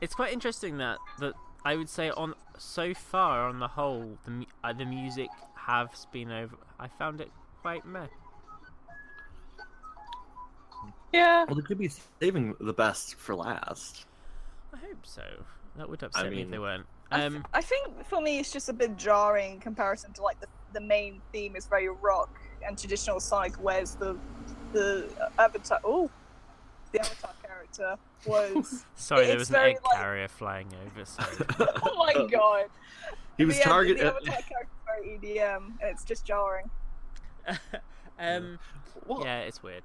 It's 0.00 0.14
quite 0.14 0.32
interesting 0.32 0.78
that 0.78 0.98
that 1.18 1.34
I 1.64 1.76
would 1.76 1.90
say 1.90 2.10
on 2.10 2.34
so 2.60 2.92
far 2.92 3.48
on 3.48 3.58
the 3.58 3.66
whole 3.68 4.18
the 4.24 4.30
mu- 4.30 4.44
uh, 4.62 4.72
the 4.72 4.84
music 4.84 5.28
has 5.54 6.06
been 6.12 6.30
over. 6.30 6.56
I 6.78 6.88
found 6.88 7.20
it 7.20 7.30
quite 7.62 7.84
meh. 7.86 8.06
Yeah. 11.12 11.44
Well, 11.46 11.56
they 11.56 11.62
could 11.62 11.78
be 11.78 11.90
saving 12.20 12.54
the 12.60 12.72
best 12.72 13.16
for 13.16 13.34
last. 13.34 14.04
I 14.72 14.76
hope 14.76 15.04
so. 15.04 15.22
That 15.76 15.88
would 15.88 16.02
upset 16.02 16.30
me 16.30 16.42
if 16.42 16.50
they 16.50 16.58
weren't. 16.58 16.86
I, 17.10 17.24
Um, 17.24 17.32
th- 17.32 17.44
I 17.54 17.60
think 17.62 18.06
for 18.06 18.20
me 18.20 18.38
it's 18.38 18.52
just 18.52 18.68
a 18.68 18.72
bit 18.72 18.96
jarring 18.96 19.54
in 19.54 19.60
comparison 19.60 20.12
to 20.12 20.22
like 20.22 20.38
the, 20.40 20.46
the 20.72 20.80
main 20.80 21.20
theme 21.32 21.56
is 21.56 21.66
very 21.66 21.88
rock 21.88 22.30
and 22.64 22.78
traditional 22.78 23.18
Sonic, 23.20 23.54
whereas 23.56 23.96
the 23.96 24.16
the 24.72 25.10
avatar. 25.38 25.80
Oh, 25.82 26.08
the 26.92 27.00
Avatar 27.00 27.34
character 27.42 27.96
was. 28.26 28.84
Sorry, 28.96 29.26
there 29.26 29.38
was 29.38 29.50
an 29.50 29.56
egg 29.56 29.78
like- 29.84 30.00
carrier 30.00 30.28
flying 30.28 30.68
over. 30.86 31.04
Sorry. 31.04 31.36
oh 31.58 31.96
my 31.96 32.26
god! 32.26 32.66
he 33.36 33.44
was 33.44 33.56
the, 33.56 33.64
um, 33.64 33.68
target. 33.68 33.98
The 33.98 34.06
Avatar 34.06 34.42
character 34.42 34.74
is 34.74 34.86
very 34.86 35.18
EDM, 35.18 35.56
and 35.80 35.90
it's 35.90 36.04
just 36.04 36.24
jarring. 36.24 36.70
um, 38.18 38.58
well, 39.06 39.22
yeah, 39.24 39.40
it's 39.40 39.62
weird. 39.62 39.82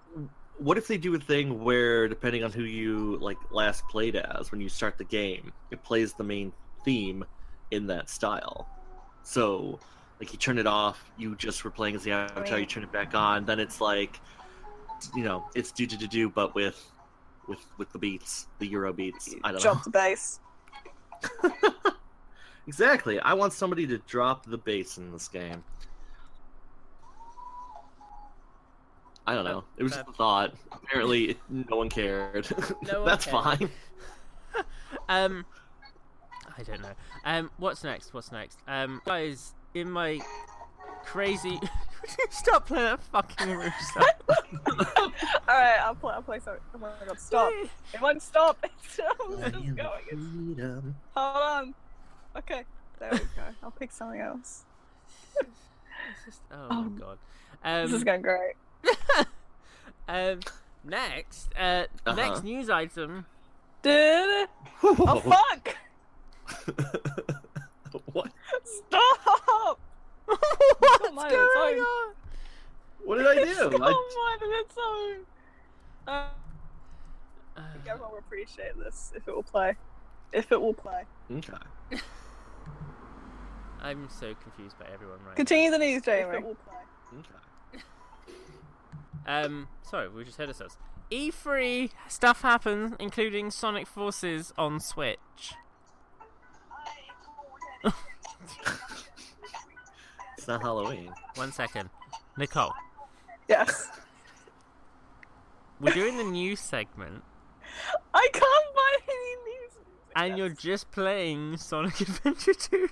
what 0.58 0.78
if 0.78 0.88
they 0.88 0.98
do 0.98 1.16
a 1.16 1.20
thing 1.20 1.64
where 1.64 2.08
depending 2.08 2.44
on 2.44 2.52
who 2.52 2.64
you 2.64 3.18
like 3.22 3.38
last 3.52 3.88
played 3.88 4.16
as 4.16 4.52
when 4.52 4.62
you 4.62 4.70
start 4.70 4.98
the 4.98 5.04
game 5.04 5.52
it 5.72 5.84
plays 5.84 6.14
the 6.14 6.24
main 6.24 6.52
theme 6.84 7.26
in 7.72 7.88
that 7.88 8.10
style 8.10 8.68
so 9.24 9.80
like 10.20 10.32
you 10.32 10.40
turn 10.40 10.58
it 10.58 10.68
off 10.68 11.12
you 11.18 11.36
just 11.36 11.64
were 11.64 11.72
playing 11.72 11.96
as 11.96 12.04
the 12.04 12.12
avatar 12.12 12.60
you 12.60 12.66
turn 12.66 12.84
it 12.84 12.92
back 12.92 13.16
on 13.16 13.46
then 13.46 13.60
it's 13.60 13.82
like 13.82 14.20
you 15.16 15.24
know 15.24 15.46
it's 15.56 15.72
do 15.72 15.86
do 15.86 15.98
do 15.98 16.08
do 16.08 16.30
but 16.30 16.56
with 16.56 16.92
with 17.48 17.66
with 17.78 17.92
the 17.92 18.00
beats 18.00 18.48
the 18.60 18.68
euro 18.68 18.92
beats 18.94 19.34
i 19.44 19.52
don't 19.52 19.62
Drop 19.62 19.78
know 19.78 19.82
the 19.86 19.90
bass. 19.90 20.40
exactly 22.68 23.20
i 23.20 23.34
want 23.34 23.54
somebody 23.54 23.86
to 23.88 23.98
drop 24.00 24.46
the 24.46 24.58
bass 24.58 24.98
in 24.98 25.12
this 25.12 25.28
game 25.28 25.64
I 29.28 29.34
don't 29.34 29.46
know. 29.46 29.64
It 29.78 29.84
was 29.84 29.94
just 29.94 30.08
a 30.08 30.12
thought. 30.12 30.54
Apparently, 30.72 31.36
no 31.50 31.78
one 31.78 31.90
cared. 31.90 32.48
No 32.84 33.00
one 33.00 33.06
That's 33.08 33.26
cared. 33.26 33.44
fine. 33.44 33.70
Um, 35.10 35.46
I 36.58 36.64
don't 36.64 36.82
know. 36.82 36.94
Um, 37.24 37.50
what's 37.58 37.84
next? 37.84 38.14
What's 38.14 38.32
next? 38.32 38.60
Um, 38.68 39.02
guys, 39.04 39.56
in 39.74 39.90
my 39.90 40.20
crazy. 41.04 41.60
Stop 42.30 42.68
playing 42.68 42.86
that 42.86 43.00
fucking 43.02 43.50
rooster. 43.52 44.00
All 44.68 45.12
right, 45.48 45.78
I'll 45.82 45.96
play. 45.96 46.14
I'll 46.14 46.22
play. 46.22 46.40
Sorry. 46.40 46.60
Oh 46.74 46.78
my 46.78 46.90
god! 47.08 47.20
Stop! 47.20 47.52
It 47.94 48.02
won't 48.02 48.22
stop. 48.22 48.58
It's 48.84 48.94
still 48.94 49.06
it's 49.38 49.52
going. 49.52 50.04
It's... 50.12 50.22
Freedom. 50.22 50.96
Hold 51.16 51.44
on. 51.44 51.74
Okay, 52.38 52.64
there 53.00 53.12
we 53.12 53.18
go. 53.20 53.26
I'll 53.64 53.72
pick 53.72 53.92
something 53.92 54.20
else. 54.22 54.64
Just- 56.26 56.42
oh 56.52 56.68
my 56.70 56.76
Um, 56.76 56.98
god. 57.00 57.18
This 57.86 57.94
is 57.94 58.02
Um, 58.02 58.06
going 58.06 58.22
great. 58.22 58.54
um, 60.08 60.40
next, 60.84 61.50
uh, 61.58 61.86
Uh-huh. 62.06 62.14
next 62.16 62.44
news 62.44 62.70
item. 62.70 63.26
Dude. 63.82 64.48
Oh 64.84 65.20
fuck! 65.24 65.76
what? 68.14 68.32
Stop! 68.64 69.80
What's 70.80 71.14
mind 71.14 71.32
going 71.32 71.78
its 71.78 71.86
on? 71.86 72.14
What 73.04 73.18
did 73.18 73.28
I 73.28 73.34
It's 73.42 73.60
do? 73.60 73.70
not 73.78 73.82
I, 73.84 73.92
mine 73.92 74.40
and 74.42 74.54
its 74.66 74.76
own. 74.78 75.16
Uh, 76.08 76.28
I 77.58 77.72
think 77.74 77.88
everyone 77.88 78.12
will 78.12 78.20
appreciate 78.20 78.78
this 78.78 79.12
if 79.16 79.28
it 79.28 79.36
will 79.36 79.44
play. 79.44 79.76
If 80.34 80.52
it 80.52 80.60
will 80.62 80.74
play. 80.74 81.04
okay. 81.32 81.54
I'm 83.82 84.10
so 84.10 84.34
confused 84.42 84.80
by 84.80 84.86
everyone 84.92 85.20
right 85.26 85.36
Continue 85.36 85.70
the 85.70 85.78
news, 85.78 86.02
Jamie. 86.02 86.22
If 86.30 86.34
it 86.34 86.44
will 86.44 86.56
play. 86.56 87.20
Okay. 87.20 87.84
Um, 89.28 89.68
sorry, 89.84 90.10
we 90.10 90.24
just 90.24 90.38
heard 90.38 90.48
ourselves. 90.48 90.78
E3 91.12 91.92
stuff 92.08 92.42
happens, 92.42 92.94
including 93.00 93.52
Sonic 93.52 93.86
Forces 93.86 94.52
on 94.58 94.80
Switch. 94.80 95.54
It's 100.46 100.48
not 100.48 100.62
Halloween. 100.62 101.10
One 101.38 101.52
second, 101.52 101.90
Nicole. 102.38 102.72
Yes. 103.50 103.90
We're 105.80 105.92
doing 105.92 106.18
the 106.20 106.24
news 106.24 106.60
segment, 106.60 107.24
I 108.14 108.30
can't 108.32 108.44
find 108.76 109.02
any 109.10 109.36
news. 109.38 109.72
and 110.16 110.38
you're 110.38 110.50
just 110.50 110.92
playing 110.92 111.58
Sonic 111.58 112.00
Adventure 112.02 112.54
2. 112.54 112.88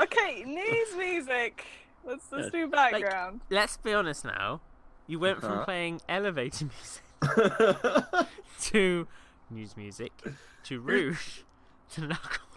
Okay, 0.00 0.42
news 0.44 0.96
music. 0.98 1.64
Let's 2.04 2.24
let's 2.32 2.46
Yeah. 2.52 2.62
do 2.62 2.66
background. 2.66 3.42
Let's 3.50 3.76
be 3.76 3.94
honest 3.94 4.24
now. 4.24 4.60
You 5.06 5.20
went 5.20 5.38
from 5.42 5.52
Uh-huh. 5.52 5.64
playing 5.66 6.00
elevator 6.08 6.64
music 6.64 8.26
to 8.62 9.06
news 9.48 9.76
music 9.76 10.10
to 10.64 10.80
Rouge 10.80 11.42
to 11.92 12.00
Knuckle. 12.00 12.48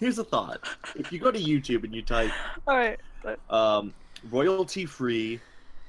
Here's 0.00 0.18
a 0.18 0.24
thought. 0.24 0.58
If 0.96 1.12
you 1.12 1.20
go 1.20 1.30
to 1.30 1.38
YouTube 1.38 1.84
and 1.84 1.94
you 1.94 2.02
type 2.02 2.32
All 2.66 2.76
right. 2.76 2.98
But, 3.24 3.40
um, 3.50 3.92
royalty 4.30 4.86
free 4.86 5.40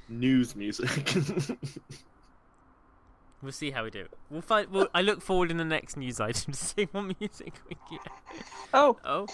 news 0.08 0.56
music, 0.56 0.88
We'll 3.42 3.52
see 3.52 3.70
how 3.70 3.84
we 3.84 3.90
do. 3.90 4.06
We'll 4.30 4.40
find. 4.40 4.68
We'll, 4.70 4.88
I 4.94 5.02
look 5.02 5.20
forward 5.20 5.50
in 5.50 5.58
the 5.58 5.64
next 5.64 5.96
news 5.96 6.20
item 6.20 6.52
to 6.54 6.58
see 6.58 6.88
what 6.90 7.02
music 7.20 7.52
we 7.68 7.76
get. 7.90 8.00
oh. 8.72 8.96
Oh, 9.04 9.26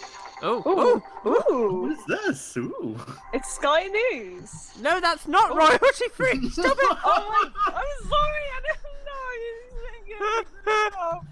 oh, 0.43 0.57
Ooh. 0.67 1.03
oh! 1.25 1.49
Ooh. 1.55 1.83
what 1.83 1.93
is 1.93 2.05
this? 2.07 2.57
Ooh. 2.57 2.99
It's 3.33 3.55
Sky 3.55 3.85
News. 3.85 4.73
No, 4.81 5.01
that's 5.01 5.29
not 5.29 5.57
royalty 5.57 6.09
free. 6.13 6.49
Stop 6.51 6.77
it! 6.77 6.99
Oh 7.05 7.53
my! 7.55 7.73
I'm 7.73 8.09
sorry. 8.09 8.45
I 8.53 8.61
didn't 8.67 8.99
know. 9.07 9.31
You 9.39 9.55
didn't 9.93 10.07
get 10.09 10.47
this 10.65 10.95
up. 11.01 11.25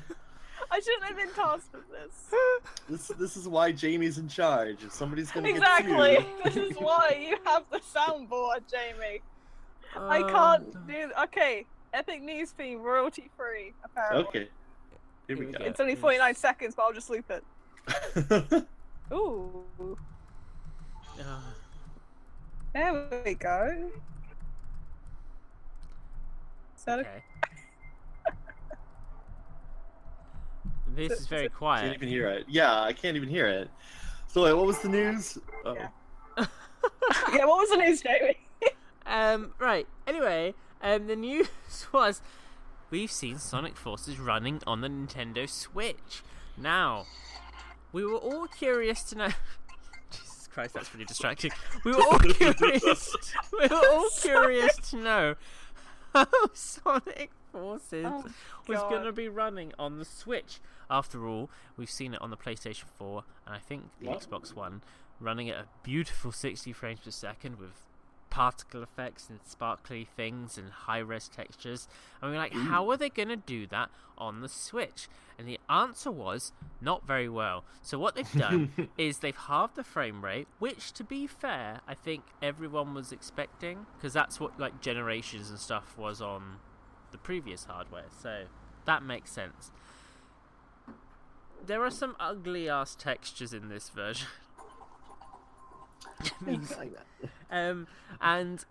I 0.72 0.78
shouldn't 0.78 1.04
have 1.04 1.16
been 1.16 1.30
tasked 1.35 1.72
with 1.72 1.85
this. 1.90 2.30
This 2.88 3.09
this 3.18 3.37
is 3.37 3.48
why 3.48 3.72
Jamie's 3.72 4.18
in 4.18 4.28
charge. 4.28 4.85
If 4.85 4.92
somebody's 4.92 5.30
gonna 5.33 5.48
Exactly. 5.48 6.18
get 6.42 6.44
This 6.44 6.56
is 6.56 6.76
why 6.78 7.18
you 7.28 7.37
have 7.44 7.64
the 7.70 7.78
soundboard, 7.80 8.61
Jamie. 8.70 9.20
I 9.96 10.22
Oh, 10.22 10.28
can't 10.28 10.87
do. 10.87 11.11
Okay. 11.24 11.66
Epic 11.92 12.22
news 12.22 12.52
theme, 12.52 12.80
royalty 12.80 13.28
free. 13.37 13.72
Apparently. 13.85 14.24
Okay. 14.28 14.48
Here 15.26 15.37
we 15.37 15.46
go. 15.46 15.59
go. 15.59 15.64
It's 15.64 15.80
only 15.80 15.96
49 15.96 16.35
seconds, 16.37 16.74
but 16.76 16.83
I'll 16.85 16.92
just 16.92 17.11
loop 17.11 17.28
it. 17.30 17.44
Ooh. 19.12 19.64
Oh, 21.18 21.42
There 22.72 23.09
we 23.24 23.35
go. 23.35 23.90
Is 26.76 26.85
that 26.85 27.00
okay. 27.00 27.24
This 31.08 31.20
is 31.20 31.26
very 31.26 31.48
quiet. 31.60 31.80
I 31.80 31.82
Can't 31.84 31.96
even 31.96 32.08
hear 32.08 32.28
it. 32.28 32.44
Yeah, 32.48 32.82
I 32.82 32.92
can't 32.92 33.16
even 33.16 33.28
hear 33.28 33.46
it. 33.46 33.70
So 34.28 34.44
wait, 34.44 34.52
what 34.52 34.66
was 34.66 34.78
the 34.80 34.88
news? 34.88 35.38
Oh. 35.64 35.74
Yeah. 35.74 35.88
yeah, 37.32 37.44
what 37.46 37.58
was 37.58 37.70
the 37.70 37.76
news, 37.78 38.02
Jamie? 38.02 38.38
Um, 39.06 39.54
right. 39.58 39.88
Anyway, 40.06 40.54
um, 40.82 41.08
the 41.08 41.16
news 41.16 41.48
was 41.92 42.20
we've 42.90 43.10
seen 43.10 43.38
Sonic 43.38 43.76
Forces 43.76 44.20
running 44.20 44.60
on 44.68 44.82
the 44.82 44.88
Nintendo 44.88 45.48
Switch. 45.48 46.22
Now, 46.56 47.06
we 47.90 48.04
were 48.04 48.18
all 48.18 48.46
curious 48.46 49.02
to 49.04 49.16
know. 49.16 49.28
Jesus 50.12 50.48
Christ, 50.52 50.74
that's 50.74 50.88
pretty 50.88 51.06
distracting. 51.06 51.50
We 51.84 51.90
were 51.90 52.02
all 52.02 52.18
curious. 52.20 53.16
we 53.52 53.66
were 53.66 53.88
all 53.90 54.08
curious 54.20 54.76
to 54.90 54.96
know 54.96 55.34
how 56.12 56.26
Sonic 56.52 57.32
Forces 57.52 58.06
Oh, 58.06 58.24
was 58.66 58.80
going 58.80 59.04
to 59.04 59.12
be 59.12 59.28
running 59.28 59.72
on 59.78 59.98
the 59.98 60.04
Switch. 60.04 60.60
After 60.90 61.26
all, 61.26 61.50
we've 61.76 61.90
seen 61.90 62.14
it 62.14 62.22
on 62.22 62.30
the 62.30 62.36
PlayStation 62.36 62.84
4 62.98 63.24
and 63.46 63.54
I 63.54 63.58
think 63.58 63.84
the 64.00 64.08
What? 64.08 64.20
Xbox 64.20 64.54
One 64.54 64.82
running 65.20 65.50
at 65.50 65.56
a 65.56 65.64
beautiful 65.82 66.32
60 66.32 66.72
frames 66.72 67.00
per 67.04 67.10
second 67.10 67.58
with 67.58 67.86
particle 68.30 68.80
effects 68.82 69.28
and 69.28 69.40
sparkly 69.44 70.04
things 70.16 70.56
and 70.56 70.70
high 70.70 70.98
res 70.98 71.28
textures. 71.28 71.88
And 72.22 72.30
we 72.30 72.36
were 72.36 72.42
like, 72.42 72.52
how 72.52 72.88
are 72.90 72.96
they 72.96 73.08
going 73.10 73.28
to 73.28 73.36
do 73.36 73.66
that 73.68 73.90
on 74.16 74.40
the 74.40 74.48
Switch? 74.48 75.08
And 75.38 75.48
the 75.48 75.58
answer 75.68 76.10
was 76.12 76.52
not 76.80 77.06
very 77.06 77.28
well. 77.28 77.64
So, 77.82 77.98
what 77.98 78.14
they've 78.14 78.32
done 78.32 78.70
is 78.98 79.18
they've 79.18 79.34
halved 79.36 79.74
the 79.74 79.82
frame 79.84 80.24
rate, 80.24 80.46
which, 80.60 80.92
to 80.92 81.04
be 81.04 81.26
fair, 81.26 81.80
I 81.88 81.94
think 81.94 82.22
everyone 82.40 82.94
was 82.94 83.10
expecting 83.10 83.86
because 83.96 84.12
that's 84.12 84.38
what 84.38 84.58
like 84.60 84.80
generations 84.80 85.50
and 85.50 85.58
stuff 85.58 85.98
was 85.98 86.20
on 86.22 86.56
the 87.12 87.18
previous 87.18 87.64
hardware. 87.64 88.06
So, 88.22 88.44
that 88.84 89.02
makes 89.02 89.30
sense. 89.32 89.70
There 91.66 91.84
are 91.84 91.90
some 91.90 92.16
ugly 92.18 92.68
ass 92.68 92.94
textures 92.94 93.52
in 93.52 93.68
this 93.68 93.88
version. 93.90 94.26
Um, 97.50 97.86
and 98.20 98.64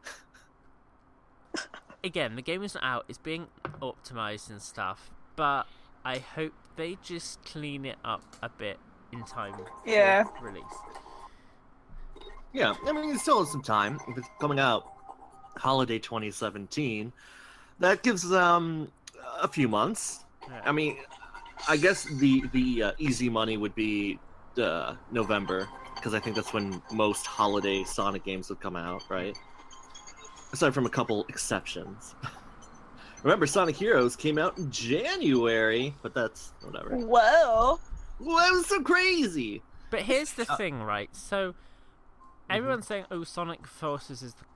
again, 2.04 2.36
the 2.36 2.42
game 2.42 2.64
isn't 2.64 2.84
out; 2.84 3.06
it's 3.08 3.18
being 3.18 3.48
optimized 3.82 4.50
and 4.50 4.62
stuff. 4.62 5.10
But 5.36 5.66
I 6.06 6.20
hope 6.20 6.54
they 6.76 6.98
just 7.04 7.44
clean 7.46 7.86
it 7.86 7.98
up 8.04 8.24
a 8.42 8.50
bit 8.50 8.80
in 9.12 9.24
time 9.26 9.56
Yeah. 9.86 10.24
release. 10.42 10.64
Yeah, 12.54 12.74
I 12.86 12.92
mean, 12.92 13.10
it 13.14 13.20
still 13.20 13.40
has 13.40 13.52
some 13.52 13.62
time. 13.62 14.00
If 14.08 14.18
it's 14.18 14.28
coming 14.40 14.60
out 14.60 14.84
holiday 15.58 16.00
2017, 16.00 17.12
that 17.80 18.04
gives 18.04 18.32
um 18.32 18.92
a 19.42 19.48
few 19.48 19.68
months. 19.68 20.26
Yeah. 20.48 20.62
I 20.66 20.72
mean, 20.72 20.98
I 21.68 21.78
guess 21.78 22.04
the 22.06 22.44
the 22.54 22.84
uh, 22.84 22.92
easy 22.98 23.30
money 23.30 23.58
would 23.58 23.76
be 23.76 24.20
uh, 24.58 24.96
November 25.12 25.68
because 25.96 26.14
I 26.14 26.20
think 26.20 26.36
that's 26.36 26.54
when 26.54 26.82
most 26.92 27.26
holiday 27.26 27.84
Sonic 27.84 28.24
games 28.24 28.50
would 28.50 28.60
come 28.62 28.76
out, 28.76 29.04
right? 29.10 29.38
Aside 30.54 30.74
from 30.74 30.86
a 30.86 30.90
couple 30.90 31.26
exceptions. 31.30 32.16
Remember, 33.24 33.46
Sonic 33.46 33.76
Heroes 33.76 34.16
came 34.16 34.38
out 34.38 34.58
in 34.58 34.72
January, 34.72 35.94
but 36.02 36.14
that's 36.14 36.54
whatever. 36.62 36.96
Whoa. 36.96 37.80
Well, 38.20 38.38
that 38.38 38.52
was 38.52 38.66
so 38.68 38.82
crazy. 38.82 39.62
But 39.92 40.02
here's 40.02 40.32
the 40.34 40.50
Uh, 40.50 40.56
thing, 40.56 40.82
right? 40.82 41.14
So 41.14 41.54
everyone's 42.50 42.88
saying, 42.88 43.06
"Oh, 43.12 43.24
Sonic 43.26 43.68
Forces 43.68 44.22
is 44.24 44.34
the, 44.36 44.44
the 44.44 44.49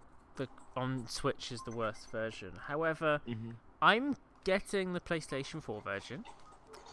on 0.76 1.08
Switch 1.08 1.52
is 1.52 1.62
the 1.66 1.72
worst 1.72 2.10
version." 2.12 2.54
However, 2.68 3.22
Mm-hmm. 3.28 3.52
I'm 3.82 4.16
getting 4.44 4.94
the 4.94 5.00
PlayStation 5.02 5.62
4 5.64 5.82
version. 5.82 6.26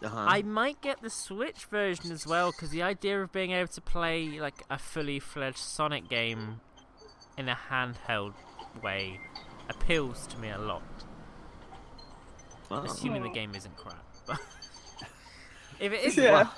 Uh-huh. 0.03 0.16
I 0.19 0.43
might 0.43 0.81
get 0.81 1.03
the 1.03 1.11
Switch 1.11 1.64
version 1.66 2.11
as 2.11 2.27
well 2.27 2.51
because 2.53 2.71
the 2.71 2.83
idea 2.83 3.21
of 3.23 3.33
being 3.33 3.51
able 3.53 3.69
to 3.69 3.81
play 3.81 4.40
like 4.40 4.64
a 4.71 4.79
fully 4.79 5.19
fledged 5.21 5.59
Sonic 5.59 6.09
game 6.09 6.61
in 7.37 7.49
a 7.49 7.59
handheld 7.71 8.35
way 8.83 9.21
appeals 9.69 10.27
to 10.29 10.38
me 10.38 10.51
a 10.51 10.59
lot. 10.59 10.83
Wow. 12.71 12.85
Assuming 12.85 13.23
the 13.23 13.29
game 13.31 13.55
isn't 13.55 13.77
crap, 13.77 14.05
but 14.27 14.38
if 15.81 15.93
it 15.93 16.05
is, 16.05 16.16
Yeah. 16.16 16.33
well, 16.33 16.55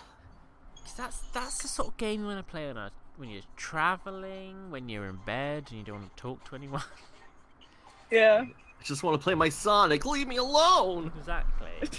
'cause 0.85 0.95
that's 0.95 1.19
that's 1.33 1.63
the 1.63 1.69
sort 1.69 1.89
of 1.89 1.97
game 1.97 2.21
you 2.21 2.27
want 2.27 2.45
to 2.47 2.51
play 2.51 2.69
on 2.69 2.77
a 2.77 2.91
when 3.17 3.29
you're 3.31 3.43
traveling, 3.57 4.71
when 4.71 4.89
you're 4.89 5.07
in 5.07 5.17
bed 5.27 5.67
and 5.71 5.79
you 5.79 5.85
don't 5.85 6.01
want 6.01 6.17
to 6.17 6.23
talk 6.23 6.45
to 6.51 6.55
anyone. 6.57 6.83
Yeah. 8.13 8.45
I 8.45 8.85
just 8.85 9.03
want 9.03 9.19
to 9.19 9.23
play 9.23 9.35
my 9.35 9.49
Sonic. 9.49 10.05
Leave 10.05 10.29
me 10.29 10.37
alone. 10.37 11.11
exactly. 11.19 11.71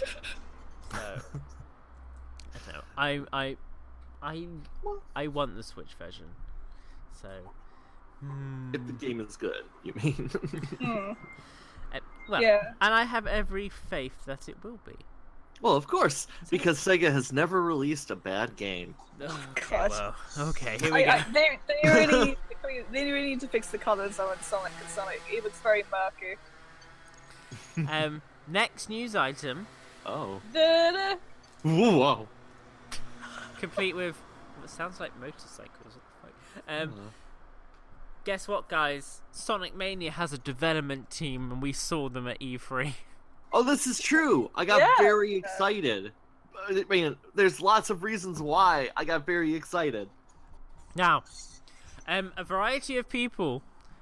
So 0.93 0.99
I 0.99 2.71
don't 2.71 2.76
know. 2.76 2.82
I 2.97 3.21
I 3.34 3.58
I 4.21 4.47
I 5.15 5.28
want 5.28 5.56
the 5.56 5.63
Switch 5.63 5.95
version. 5.97 6.28
So. 7.19 7.30
If 8.73 8.86
the 8.86 8.93
hmm, 8.93 8.97
game 8.97 9.19
is 9.19 9.36
good, 9.36 9.63
you 9.84 9.93
mean? 10.02 10.30
Hmm. 10.80 11.12
uh, 11.93 11.99
well, 12.30 12.41
Yeah. 12.41 12.62
and 12.80 12.93
I 12.93 13.04
have 13.04 13.26
every 13.28 13.67
faith 13.69 14.13
that 14.26 14.47
it 14.47 14.56
will 14.63 14.80
be. 14.86 14.95
well, 15.62 15.76
of 15.76 15.88
course, 15.88 16.28
because 16.49 16.78
Sega 16.78 17.12
has 17.12 17.34
never 17.34 17.62
released 17.63 18.12
a 18.12 18.15
bad 18.15 18.56
game. 18.56 18.95
Okay, 19.19 19.65
God. 19.69 19.91
well, 19.91 20.15
okay, 20.49 20.78
here 20.80 20.93
we 20.93 21.04
I, 21.04 21.06
go. 21.06 21.12
I, 21.12 21.32
they, 21.34 21.60
they 21.84 22.36
really 22.73 22.86
they 23.05 23.12
really 23.12 23.27
need 23.29 23.39
to 23.41 23.47
fix 23.47 23.67
the 23.67 23.77
colours 23.77 24.19
on 24.19 24.39
Sonic 24.41 24.71
because 24.77 24.93
Sonic 24.93 25.21
it 25.31 25.43
looks 25.43 25.59
very 25.62 25.83
murky. 25.91 26.38
um, 27.91 28.21
next 28.47 28.89
news 28.89 29.15
item, 29.15 29.67
Oh. 30.05 30.41
Da-da. 30.53 31.15
Whoa. 31.63 32.27
complete 33.59 33.95
with 33.95 34.15
what 34.59 34.69
sounds 34.69 34.99
like 34.99 35.17
motorcycles. 35.19 35.97
What 36.21 36.33
the 36.55 36.62
fuck? 36.62 36.81
Um, 36.81 36.89
Uh, 36.93 37.09
guess 38.25 38.47
what, 38.47 38.67
guys? 38.67 39.21
Sonic 39.31 39.75
Mania 39.75 40.12
has 40.12 40.33
a 40.33 40.38
development 40.38 41.09
team, 41.09 41.51
and 41.51 41.62
we 41.62 41.71
saw 41.73 42.09
them 42.09 42.27
at 42.27 42.41
E 42.41 42.57
E3. 42.57 42.93
Oh, 43.53 43.63
this 43.63 43.86
is 43.88 43.99
true. 43.99 44.49
I 44.55 44.65
got 44.65 44.79
Yeah. 44.79 44.95
very 44.97 45.36
excited. 45.36 46.12
I 46.67 46.83
mean, 46.89 47.17
there's 47.36 47.59
lots 47.62 47.89
of 47.89 48.03
reasons 48.03 48.41
why 48.41 48.89
I 48.97 49.05
got 49.05 49.25
very 49.25 49.53
excited. 49.55 50.09
Now, 50.95 51.23
um, 52.07 52.33
a 52.37 52.43
variety 52.43 52.97
of 52.97 53.09
people 53.09 53.61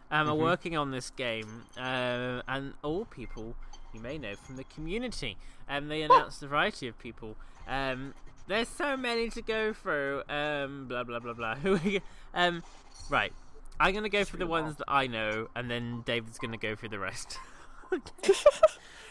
um, 0.09 0.27
are 0.27 0.35
Mhm. 0.35 0.39
working 0.39 0.77
on 0.77 0.91
this 0.91 1.09
game, 1.11 1.65
uh, 1.77 2.41
and 2.47 2.73
all 2.83 3.05
people 3.05 3.55
you 3.93 3.99
may 4.01 4.17
know 4.17 4.35
from 4.35 4.55
the 4.57 4.63
community. 4.65 5.37
Um, 5.69 5.87
they 5.87 6.01
announced 6.01 6.41
a 6.43 6.47
variety 6.47 6.87
of 6.87 6.97
people. 6.99 7.35
Um, 7.67 8.13
there's 8.47 8.67
so 8.67 8.97
many 8.97 9.29
to 9.29 9.41
go 9.41 9.73
through. 9.73 10.23
Um, 10.29 10.87
blah 10.87 11.03
blah 11.03 11.19
blah 11.19 11.33
blah. 11.33 11.55
Who? 11.63 11.77
we- 11.83 12.01
um, 12.33 12.63
right. 13.09 13.33
I'm 13.79 13.93
gonna 13.95 14.09
go 14.09 14.25
for 14.25 14.37
the 14.37 14.45
ones 14.47 14.75
that 14.77 14.85
I 14.87 15.07
know, 15.07 15.47
and 15.55 15.69
then 15.71 16.01
David's 16.05 16.37
gonna 16.37 16.57
go 16.57 16.75
through 16.75 16.89
the 16.89 16.99
rest. 16.99 17.37
okay. 17.93 18.33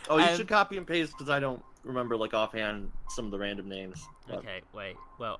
Oh, 0.08 0.16
you 0.16 0.24
Um, 0.24 0.36
should 0.36 0.48
copy 0.48 0.76
and 0.76 0.86
paste 0.86 1.12
because 1.12 1.28
I 1.30 1.38
don't 1.38 1.62
remember 1.84 2.16
like 2.16 2.34
offhand 2.34 2.90
some 3.10 3.26
of 3.26 3.30
the 3.30 3.38
random 3.38 3.68
names. 3.68 4.04
But- 4.26 4.38
Okay, 4.38 4.62
wait. 4.72 4.96
Well, 5.18 5.38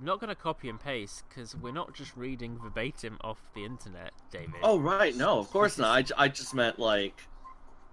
I'm 0.00 0.06
not 0.06 0.18
gonna 0.18 0.34
copy 0.34 0.70
and 0.70 0.80
paste 0.80 1.24
because 1.28 1.54
we're 1.54 1.74
not 1.74 1.92
just 1.92 2.16
reading 2.16 2.58
verbatim 2.58 3.18
off 3.20 3.38
the 3.54 3.66
internet, 3.66 4.12
David. 4.30 4.54
Oh 4.62 4.78
right, 4.78 5.14
no, 5.14 5.38
of 5.38 5.50
course 5.50 5.76
not. 5.76 6.10
I, 6.18 6.22
I 6.24 6.28
just 6.28 6.54
meant 6.54 6.78
like 6.78 7.20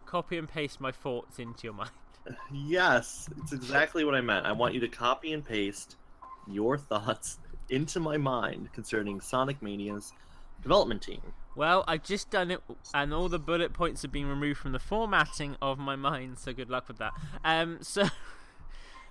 copy 0.06 0.38
and 0.38 0.48
paste 0.48 0.80
my 0.80 0.94
thoughts 0.94 1.38
into 1.38 1.66
your 1.66 1.74
mind. 1.74 1.92
yes, 2.54 3.30
it's 3.42 3.52
exactly 3.52 4.06
what 4.06 4.16
I 4.16 4.22
meant. 4.22 4.46
I 4.46 4.54
want 4.54 4.74
you 4.74 4.80
to 4.80 4.88
copy 4.88 5.34
and 5.34 5.44
paste 5.44 5.98
your 6.50 6.78
thoughts 6.78 7.40
into 7.70 8.00
my 8.00 8.16
mind 8.16 8.72
concerning 8.72 9.20
Sonic 9.20 9.62
Mania's 9.62 10.14
development 10.64 11.02
team. 11.02 11.22
Well, 11.58 11.84
I've 11.90 12.04
just 12.04 12.30
done 12.30 12.52
it, 12.52 12.62
and 12.94 13.14
all 13.14 13.28
the 13.28 13.40
bullet 13.40 13.74
points 13.74 14.04
have 14.04 14.14
been 14.14 14.28
removed 14.28 14.60
from 14.60 14.72
the 14.72 14.80
formatting 14.80 15.58
of 15.62 15.78
my 15.78 15.98
mind. 15.98 16.40
So 16.40 16.54
good 16.54 16.70
luck 16.70 16.88
with 16.88 17.00
that. 17.00 17.12
Um, 17.44 17.80
so 17.82 18.08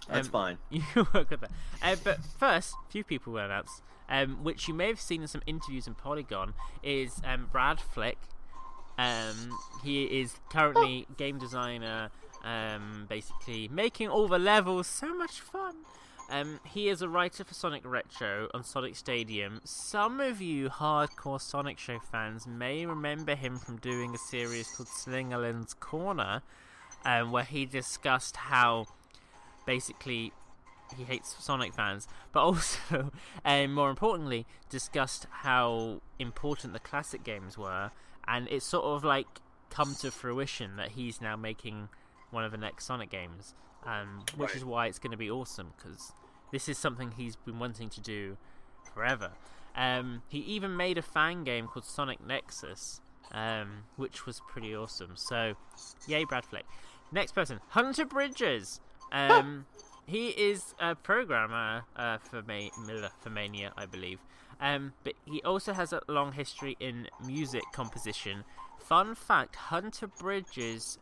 That's 0.08 0.28
Um, 0.28 0.32
fine. 0.32 0.58
you 0.70 0.82
work 1.14 1.30
with 1.30 1.40
that. 1.40 1.50
Uh, 1.82 1.96
but 2.02 2.18
first, 2.38 2.74
a 2.86 2.90
few 2.90 3.04
people 3.04 3.32
were 3.32 3.44
announced, 3.44 3.82
um, 4.08 4.42
which 4.44 4.68
you 4.68 4.74
may 4.74 4.88
have 4.88 5.00
seen 5.00 5.22
in 5.22 5.28
some 5.28 5.42
interviews 5.46 5.86
in 5.86 5.94
Polygon, 5.94 6.54
is 6.82 7.20
um, 7.24 7.48
Brad 7.50 7.80
Flick. 7.80 8.18
Um, 8.98 9.58
he 9.84 10.04
is 10.04 10.36
currently 10.50 11.06
game 11.16 11.38
designer, 11.38 12.10
um, 12.44 13.06
basically 13.08 13.68
making 13.68 14.08
all 14.08 14.26
the 14.28 14.38
levels 14.38 14.86
so 14.86 15.14
much 15.14 15.40
fun. 15.40 15.74
Um, 16.30 16.58
he 16.64 16.88
is 16.88 17.02
a 17.02 17.08
writer 17.08 17.44
for 17.44 17.54
Sonic 17.54 17.82
Retro 17.84 18.48
on 18.52 18.64
Sonic 18.64 18.96
Stadium. 18.96 19.60
Some 19.64 20.18
of 20.20 20.40
you 20.40 20.68
hardcore 20.70 21.40
Sonic 21.40 21.78
Show 21.78 22.00
fans 22.00 22.46
may 22.48 22.84
remember 22.84 23.36
him 23.36 23.58
from 23.58 23.76
doing 23.76 24.12
a 24.14 24.18
series 24.18 24.66
called 24.68 24.88
Slingerland's 24.88 25.74
Corner, 25.74 26.42
um, 27.04 27.30
where 27.30 27.44
he 27.44 27.64
discussed 27.64 28.36
how 28.36 28.86
basically 29.66 30.32
he 30.96 31.02
hates 31.04 31.34
Sonic 31.42 31.74
fans, 31.74 32.06
but 32.32 32.42
also, 32.44 33.10
and 33.44 33.74
more 33.74 33.90
importantly, 33.90 34.46
discussed 34.70 35.26
how 35.30 36.00
important 36.18 36.72
the 36.72 36.78
classic 36.78 37.24
games 37.24 37.58
were, 37.58 37.90
and 38.26 38.46
it's 38.48 38.64
sort 38.64 38.84
of 38.84 39.04
like 39.04 39.26
come 39.68 39.94
to 39.96 40.10
fruition 40.12 40.76
that 40.76 40.92
he's 40.92 41.20
now 41.20 41.36
making 41.36 41.88
one 42.30 42.44
of 42.44 42.52
the 42.52 42.56
next 42.58 42.84
Sonic 42.86 43.10
games, 43.10 43.54
um, 43.84 44.22
which 44.36 44.50
Right. 44.50 44.56
is 44.56 44.64
why 44.64 44.86
it's 44.86 44.98
going 45.00 45.10
to 45.10 45.16
be 45.16 45.30
awesome 45.30 45.72
because 45.76 46.12
this 46.52 46.68
is 46.68 46.78
something 46.78 47.10
he's 47.12 47.34
been 47.36 47.58
wanting 47.58 47.88
to 47.90 48.00
do 48.00 48.36
forever. 48.94 49.32
Um, 49.74 50.22
he 50.28 50.38
even 50.38 50.76
made 50.76 50.96
a 50.98 51.02
fan 51.02 51.42
game 51.44 51.66
called 51.66 51.84
Sonic 51.84 52.24
Nexus, 52.24 53.00
um, 53.32 53.84
which 53.96 54.24
was 54.24 54.40
pretty 54.48 54.74
awesome. 54.74 55.12
So, 55.16 55.54
yay, 56.06 56.24
Brad 56.24 56.44
Flick. 56.46 56.64
Next 57.12 57.32
person, 57.32 57.60
Hunter 57.70 58.04
Bridges. 58.04 58.80
Um, 59.12 59.66
he 60.06 60.28
is 60.28 60.74
a 60.80 60.94
programmer 60.94 61.84
uh, 61.96 62.18
for 62.18 62.42
Ma- 62.42 62.70
Miller 62.86 63.10
for 63.20 63.30
Mania, 63.30 63.72
I 63.76 63.86
believe. 63.86 64.20
Um, 64.60 64.92
but 65.04 65.14
he 65.24 65.42
also 65.42 65.72
has 65.72 65.92
a 65.92 66.00
long 66.08 66.32
history 66.32 66.76
in 66.80 67.08
music 67.24 67.64
composition. 67.72 68.44
Fun 68.78 69.14
fact: 69.14 69.56
Hunter 69.56 70.06
Bridges 70.06 70.98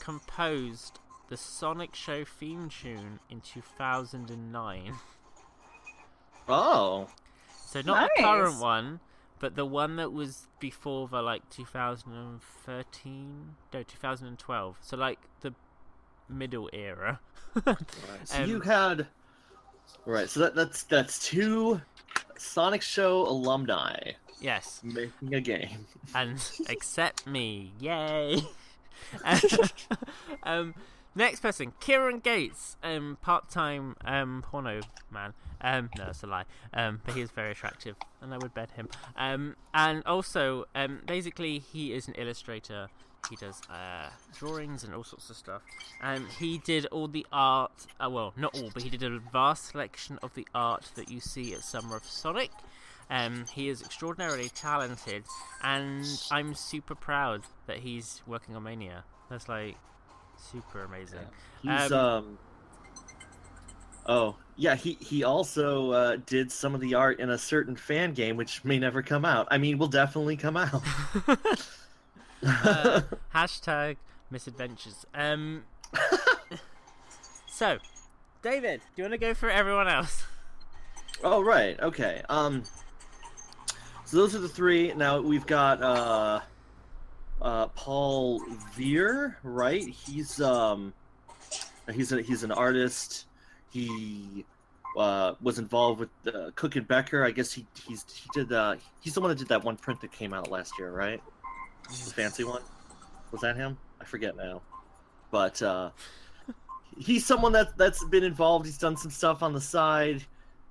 composed 0.00 0.98
the 1.28 1.36
Sonic 1.36 1.94
Show 1.94 2.24
theme 2.24 2.68
tune 2.68 3.20
in 3.28 3.40
2009. 3.40 4.94
Oh, 6.48 7.08
So 7.64 7.82
not 7.82 8.10
the 8.16 8.22
current 8.22 8.60
one, 8.60 9.00
but 9.40 9.56
the 9.56 9.66
one 9.66 9.96
that 9.96 10.12
was 10.12 10.46
before 10.60 11.08
the 11.08 11.20
like 11.20 11.50
2013, 11.50 13.56
no 13.72 13.82
2012. 13.82 14.78
So 14.80 14.96
like 14.96 15.18
the 15.40 15.52
middle 16.28 16.68
era. 16.72 17.20
right. 17.66 17.76
so 18.24 18.42
Um, 18.42 18.48
you 18.50 18.60
had 18.60 19.06
right. 20.04 20.28
So 20.28 20.40
that 20.40 20.54
that's 20.54 20.82
that's 20.84 21.18
two 21.18 21.80
Sonic 22.36 22.82
Show 22.82 23.26
alumni 23.26 24.12
yes, 24.40 24.80
making 24.82 25.34
a 25.34 25.40
game. 25.40 25.86
and 26.14 26.38
accept 26.68 27.26
me, 27.26 27.72
yay! 27.80 28.40
um, 30.42 30.74
next 31.14 31.40
person, 31.40 31.72
Kieran 31.80 32.20
Gates, 32.20 32.76
um, 32.82 33.18
part-time 33.20 33.96
um 34.04 34.42
porno 34.46 34.80
man. 35.10 35.32
Um, 35.60 35.90
no, 35.96 36.08
it's 36.08 36.22
a 36.22 36.26
lie. 36.26 36.44
Um, 36.74 37.00
but 37.04 37.14
he 37.14 37.20
is 37.20 37.30
very 37.30 37.52
attractive, 37.52 37.96
and 38.20 38.32
I 38.34 38.38
would 38.38 38.54
bet 38.54 38.72
him. 38.72 38.88
Um, 39.16 39.56
and 39.72 40.02
also, 40.06 40.66
um, 40.74 41.00
basically, 41.06 41.58
he 41.58 41.92
is 41.92 42.08
an 42.08 42.14
illustrator. 42.14 42.88
He 43.30 43.36
does 43.36 43.60
uh, 43.70 44.08
drawings 44.36 44.84
and 44.84 44.94
all 44.94 45.04
sorts 45.04 45.30
of 45.30 45.36
stuff. 45.36 45.62
Um, 46.02 46.26
he 46.38 46.58
did 46.58 46.86
all 46.86 47.08
the 47.08 47.26
art. 47.32 47.72
Uh, 47.98 48.10
well, 48.10 48.32
not 48.36 48.56
all, 48.58 48.70
but 48.72 48.82
he 48.82 48.90
did 48.90 49.02
a 49.02 49.18
vast 49.32 49.70
selection 49.70 50.18
of 50.22 50.34
the 50.34 50.46
art 50.54 50.90
that 50.94 51.10
you 51.10 51.20
see 51.20 51.52
at 51.54 51.62
Summer 51.64 51.96
of 51.96 52.04
Sonic. 52.04 52.50
Um, 53.08 53.44
he 53.52 53.68
is 53.68 53.82
extraordinarily 53.82 54.48
talented, 54.48 55.24
and 55.62 56.04
I'm 56.30 56.54
super 56.54 56.94
proud 56.94 57.42
that 57.66 57.78
he's 57.78 58.22
working 58.26 58.56
on 58.56 58.64
Mania. 58.64 59.04
That's 59.30 59.48
like 59.48 59.76
super 60.36 60.82
amazing. 60.82 61.20
He's 61.62 61.92
Um, 61.92 61.98
um. 61.98 62.38
Oh 64.08 64.36
yeah, 64.56 64.76
he 64.76 64.94
he 65.00 65.24
also 65.24 65.90
uh, 65.90 66.16
did 66.26 66.50
some 66.50 66.74
of 66.74 66.80
the 66.80 66.94
art 66.94 67.20
in 67.20 67.30
a 67.30 67.38
certain 67.38 67.76
fan 67.76 68.12
game, 68.12 68.36
which 68.36 68.64
may 68.64 68.78
never 68.78 69.02
come 69.02 69.24
out. 69.24 69.48
I 69.50 69.58
mean, 69.58 69.78
will 69.78 69.88
definitely 69.88 70.36
come 70.36 70.56
out. 70.56 70.82
uh, 72.44 73.02
hashtag 73.34 73.96
misadventures. 74.30 75.06
Um. 75.14 75.64
so, 77.46 77.78
David, 78.42 78.80
do 78.80 79.02
you 79.02 79.04
want 79.04 79.12
to 79.12 79.18
go 79.18 79.34
for 79.34 79.50
everyone 79.50 79.88
else? 79.88 80.24
Oh 81.24 81.42
right, 81.42 81.78
okay. 81.80 82.22
Um, 82.28 82.62
so 84.04 84.18
those 84.18 84.34
are 84.34 84.38
the 84.38 84.48
three. 84.48 84.92
Now 84.94 85.20
we've 85.20 85.46
got 85.46 85.82
uh, 85.82 86.40
uh, 87.40 87.66
Paul 87.68 88.40
Veer, 88.74 89.38
right? 89.42 89.82
He's 89.82 90.40
um, 90.40 90.92
he's 91.92 92.12
a, 92.12 92.22
he's 92.22 92.42
an 92.44 92.52
artist. 92.52 93.26
He 93.70 94.44
uh, 94.96 95.34
was 95.40 95.58
involved 95.58 96.00
with 96.00 96.34
uh, 96.34 96.50
Cook 96.54 96.76
and 96.76 96.86
Becker. 96.86 97.24
I 97.24 97.30
guess 97.30 97.52
he 97.52 97.66
he's 97.86 98.04
he 98.08 98.28
did 98.34 98.52
uh, 98.52 98.76
he's 99.00 99.14
the 99.14 99.20
one 99.20 99.30
that 99.30 99.38
did 99.38 99.48
that 99.48 99.64
one 99.64 99.76
print 99.76 100.00
that 100.02 100.12
came 100.12 100.32
out 100.32 100.50
last 100.50 100.72
year, 100.78 100.92
right? 100.92 101.22
The 101.88 102.12
fancy 102.12 102.44
one. 102.44 102.62
Was 103.32 103.40
that 103.40 103.56
him? 103.56 103.76
I 104.00 104.04
forget 104.04 104.36
now. 104.36 104.62
But 105.30 105.60
uh, 105.62 105.90
he's 106.98 107.24
someone 107.24 107.52
that 107.52 107.76
that's 107.76 108.04
been 108.04 108.24
involved. 108.24 108.66
He's 108.66 108.78
done 108.78 108.96
some 108.96 109.10
stuff 109.10 109.42
on 109.42 109.52
the 109.52 109.60
side. 109.60 110.24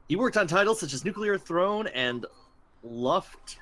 He 0.07 0.15
worked 0.15 0.37
on 0.37 0.47
titles 0.47 0.79
such 0.79 0.93
as 0.93 1.03
Nuclear 1.03 1.37
Throne 1.37 1.87
and 1.87 2.25
Luft. 2.83 3.57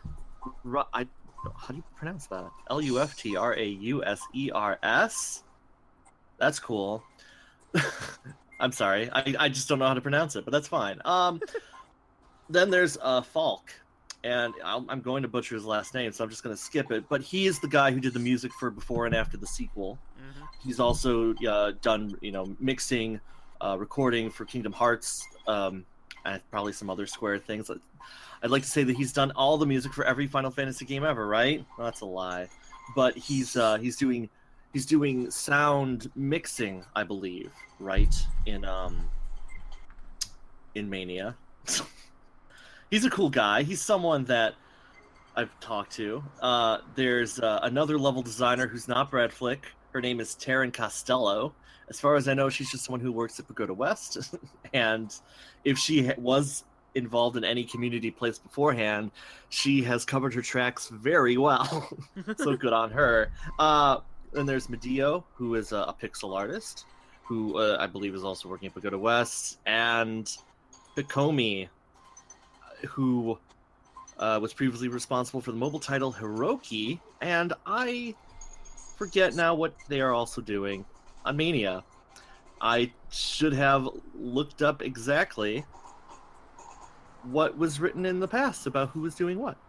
I 0.93 1.07
how 1.43 1.67
do 1.69 1.75
you 1.75 1.83
pronounce 1.95 2.27
that? 2.27 2.49
L 2.69 2.81
U 2.81 2.99
F 2.99 3.17
T 3.17 3.35
R 3.35 3.53
A 3.57 3.65
U 3.65 4.03
S 4.03 4.21
E 4.33 4.49
R 4.53 4.79
S. 4.83 5.43
That's 6.37 6.59
cool. 6.59 7.03
I'm 8.59 8.71
sorry, 8.71 9.09
I, 9.11 9.35
I 9.39 9.49
just 9.49 9.67
don't 9.67 9.79
know 9.79 9.87
how 9.87 9.93
to 9.93 10.01
pronounce 10.01 10.35
it, 10.35 10.45
but 10.45 10.51
that's 10.51 10.67
fine. 10.67 11.01
Um, 11.03 11.41
then 12.49 12.69
there's 12.69 12.97
uh, 13.01 13.21
Falk, 13.21 13.73
and 14.23 14.53
I'm, 14.63 14.89
I'm 14.89 15.01
going 15.01 15.21
to 15.23 15.27
butcher 15.27 15.55
his 15.55 15.65
last 15.65 15.93
name, 15.93 16.11
so 16.11 16.23
I'm 16.23 16.29
just 16.29 16.43
going 16.43 16.55
to 16.55 16.61
skip 16.61 16.91
it. 16.91 17.05
But 17.09 17.21
he 17.21 17.45
is 17.45 17.59
the 17.59 17.67
guy 17.67 17.91
who 17.91 17.99
did 17.99 18.13
the 18.13 18.19
music 18.19 18.53
for 18.53 18.69
before 18.71 19.05
and 19.05 19.13
after 19.13 19.37
the 19.37 19.47
sequel. 19.47 19.99
Mm-hmm. 20.17 20.45
He's 20.63 20.79
also 20.79 21.33
uh, 21.35 21.73
done, 21.81 22.17
you 22.21 22.31
know, 22.31 22.55
mixing, 22.59 23.19
uh, 23.59 23.77
recording 23.77 24.29
for 24.29 24.45
Kingdom 24.45 24.71
Hearts, 24.71 25.27
um, 25.47 25.85
and 26.25 26.41
probably 26.51 26.73
some 26.73 26.89
other 26.89 27.05
Square 27.05 27.39
things. 27.39 27.69
I'd 28.41 28.49
like 28.49 28.63
to 28.63 28.69
say 28.69 28.83
that 28.83 28.95
he's 28.95 29.11
done 29.11 29.31
all 29.31 29.57
the 29.57 29.65
music 29.65 29.93
for 29.93 30.05
every 30.05 30.27
Final 30.27 30.51
Fantasy 30.51 30.85
game 30.85 31.03
ever, 31.03 31.27
right? 31.27 31.65
Well, 31.77 31.85
that's 31.85 32.01
a 32.01 32.05
lie, 32.05 32.47
but 32.95 33.17
he's 33.17 33.55
uh, 33.57 33.77
he's 33.77 33.97
doing 33.97 34.29
he's 34.71 34.85
doing 34.85 35.29
sound 35.31 36.09
mixing, 36.15 36.85
I 36.95 37.03
believe, 37.03 37.51
right 37.79 38.13
in 38.45 38.63
um 38.63 39.09
in 40.75 40.89
Mania. 40.89 41.35
he's 42.93 43.05
a 43.05 43.09
cool 43.09 43.29
guy. 43.31 43.63
He's 43.63 43.81
someone 43.81 44.23
that 44.25 44.53
I've 45.35 45.59
talked 45.59 45.93
to. 45.93 46.23
Uh, 46.39 46.77
there's 46.93 47.39
uh, 47.39 47.61
another 47.63 47.97
level 47.97 48.21
designer 48.21 48.67
who's 48.67 48.87
not 48.87 49.09
Brad 49.09 49.33
Flick. 49.33 49.65
Her 49.93 49.99
name 49.99 50.19
is 50.19 50.35
Taryn 50.35 50.71
Costello. 50.71 51.55
As 51.89 51.99
far 51.99 52.15
as 52.15 52.27
I 52.27 52.35
know, 52.35 52.49
she's 52.49 52.69
just 52.69 52.85
someone 52.85 53.01
who 53.01 53.11
works 53.11 53.39
at 53.39 53.47
Pagoda 53.47 53.73
West. 53.73 54.35
and 54.73 55.11
if 55.65 55.79
she 55.79 56.11
was 56.19 56.65
involved 56.93 57.35
in 57.35 57.43
any 57.43 57.63
community 57.63 58.11
place 58.11 58.37
beforehand, 58.37 59.09
she 59.49 59.81
has 59.81 60.05
covered 60.05 60.35
her 60.35 60.43
tracks 60.43 60.89
very 60.89 61.35
well. 61.35 61.89
so 62.37 62.55
good 62.55 62.73
on 62.73 62.91
her. 62.91 63.31
Uh, 63.57 64.01
and 64.35 64.47
there's 64.47 64.69
Medio, 64.69 65.25
who 65.33 65.55
is 65.55 65.71
a, 65.71 65.77
a 65.77 65.95
pixel 65.99 66.35
artist, 66.35 66.85
who 67.23 67.57
uh, 67.57 67.77
I 67.79 67.87
believe 67.87 68.13
is 68.13 68.23
also 68.23 68.49
working 68.49 68.67
at 68.67 68.75
Pagoda 68.75 68.99
West, 68.99 69.57
and 69.65 70.31
Pikomi, 70.95 71.69
who 72.87 73.37
uh, 74.19 74.39
was 74.41 74.53
previously 74.53 74.87
responsible 74.87 75.41
for 75.41 75.51
the 75.51 75.57
mobile 75.57 75.79
title 75.79 76.13
Hiroki, 76.13 76.99
and 77.21 77.53
I 77.65 78.15
forget 78.97 79.33
now 79.35 79.55
what 79.55 79.75
they 79.87 80.01
are 80.01 80.11
also 80.11 80.41
doing 80.41 80.85
on 81.25 81.35
Mania. 81.37 81.83
I 82.61 82.91
should 83.11 83.53
have 83.53 83.89
looked 84.17 84.61
up 84.61 84.81
exactly 84.81 85.65
what 87.23 87.57
was 87.57 87.79
written 87.79 88.05
in 88.05 88.19
the 88.19 88.27
past 88.27 88.67
about 88.67 88.89
who 88.89 89.01
was 89.01 89.15
doing 89.15 89.39
what. 89.39 89.57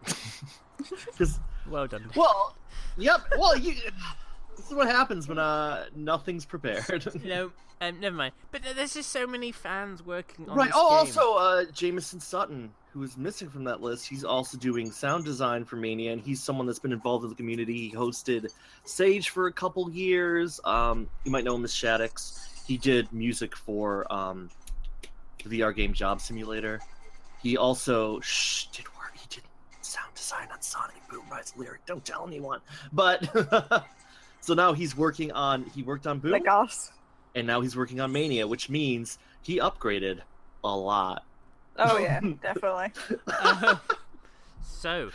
Because, 1.07 1.39
Well 1.69 1.87
done. 1.87 2.11
well, 2.17 2.57
yep, 2.99 3.21
well, 3.39 3.57
you. 3.57 3.75
This 4.57 4.67
is 4.67 4.75
what 4.75 4.89
happens 4.89 5.29
when 5.29 5.39
uh 5.39 5.87
nothing's 5.95 6.45
prepared. 6.45 7.07
No, 7.25 7.53
um, 7.81 8.01
never 8.01 8.17
mind. 8.17 8.33
But 8.53 8.63
there's 8.77 8.95
just 8.95 9.11
so 9.11 9.27
many 9.27 9.53
fans 9.53 10.05
working 10.05 10.49
on 10.49 10.57
right. 10.57 10.67
this 10.69 10.75
Oh, 10.77 10.89
game. 10.91 10.99
also 10.99 11.35
uh, 11.35 11.65
Jameson 11.73 12.21
Sutton, 12.21 12.71
who 12.93 13.03
is 13.03 13.17
missing 13.17 13.49
from 13.51 13.65
that 13.65 13.81
list. 13.83 14.07
He's 14.09 14.25
also 14.25 14.57
doing 14.59 14.91
sound 14.91 15.25
design 15.25 15.65
for 15.65 15.77
Mania, 15.77 16.13
and 16.13 16.21
he's 16.23 16.43
someone 16.43 16.67
that's 16.67 16.79
been 16.79 16.93
involved 16.93 17.25
in 17.25 17.31
the 17.31 17.37
community. 17.37 17.89
He 17.89 17.93
hosted 17.95 18.51
Sage 18.85 19.31
for 19.31 19.47
a 19.49 19.53
couple 19.53 19.91
years. 19.91 20.61
Um, 20.65 21.09
you 21.25 21.31
might 21.33 21.45
know 21.45 21.55
him 21.57 21.65
as 21.65 21.73
Shaddix. 21.73 22.65
He 22.67 22.79
did 22.79 23.13
music 23.13 23.55
for 23.57 24.11
um, 24.13 24.49
the 25.45 25.61
VR 25.61 25.75
game 25.75 25.93
Job 25.93 26.21
Simulator. 26.21 26.81
He 27.43 27.57
also 27.59 28.21
shh, 28.21 28.67
did 28.73 28.87
work. 28.97 29.13
He 29.15 29.27
did 29.29 29.43
sound 29.83 30.15
design 30.15 30.49
on 30.51 30.63
Sonic 30.63 30.97
Boom 31.11 31.25
Rise 31.31 31.53
Lyric. 31.57 31.85
Don't 31.85 32.03
tell 32.05 32.27
anyone. 32.27 32.61
But 32.93 33.85
so 34.41 34.55
now 34.55 34.73
he's 34.73 34.97
working 34.97 35.31
on. 35.33 35.65
He 35.75 35.83
worked 35.83 36.07
on 36.07 36.21
Boom 36.21 36.31
Like 36.33 36.49
us. 36.49 36.91
And 37.35 37.47
now 37.47 37.61
he's 37.61 37.77
working 37.77 38.01
on 38.01 38.13
Mania, 38.13 38.47
which 38.47 38.69
means 38.69 39.19
he 39.43 39.59
upgraded 39.59 40.21
a 40.63 40.77
lot. 40.77 41.25
Oh 41.77 41.99
yeah, 41.99 42.21
definitely. 42.43 42.93
Uh, 43.27 43.77
so, 44.65 45.11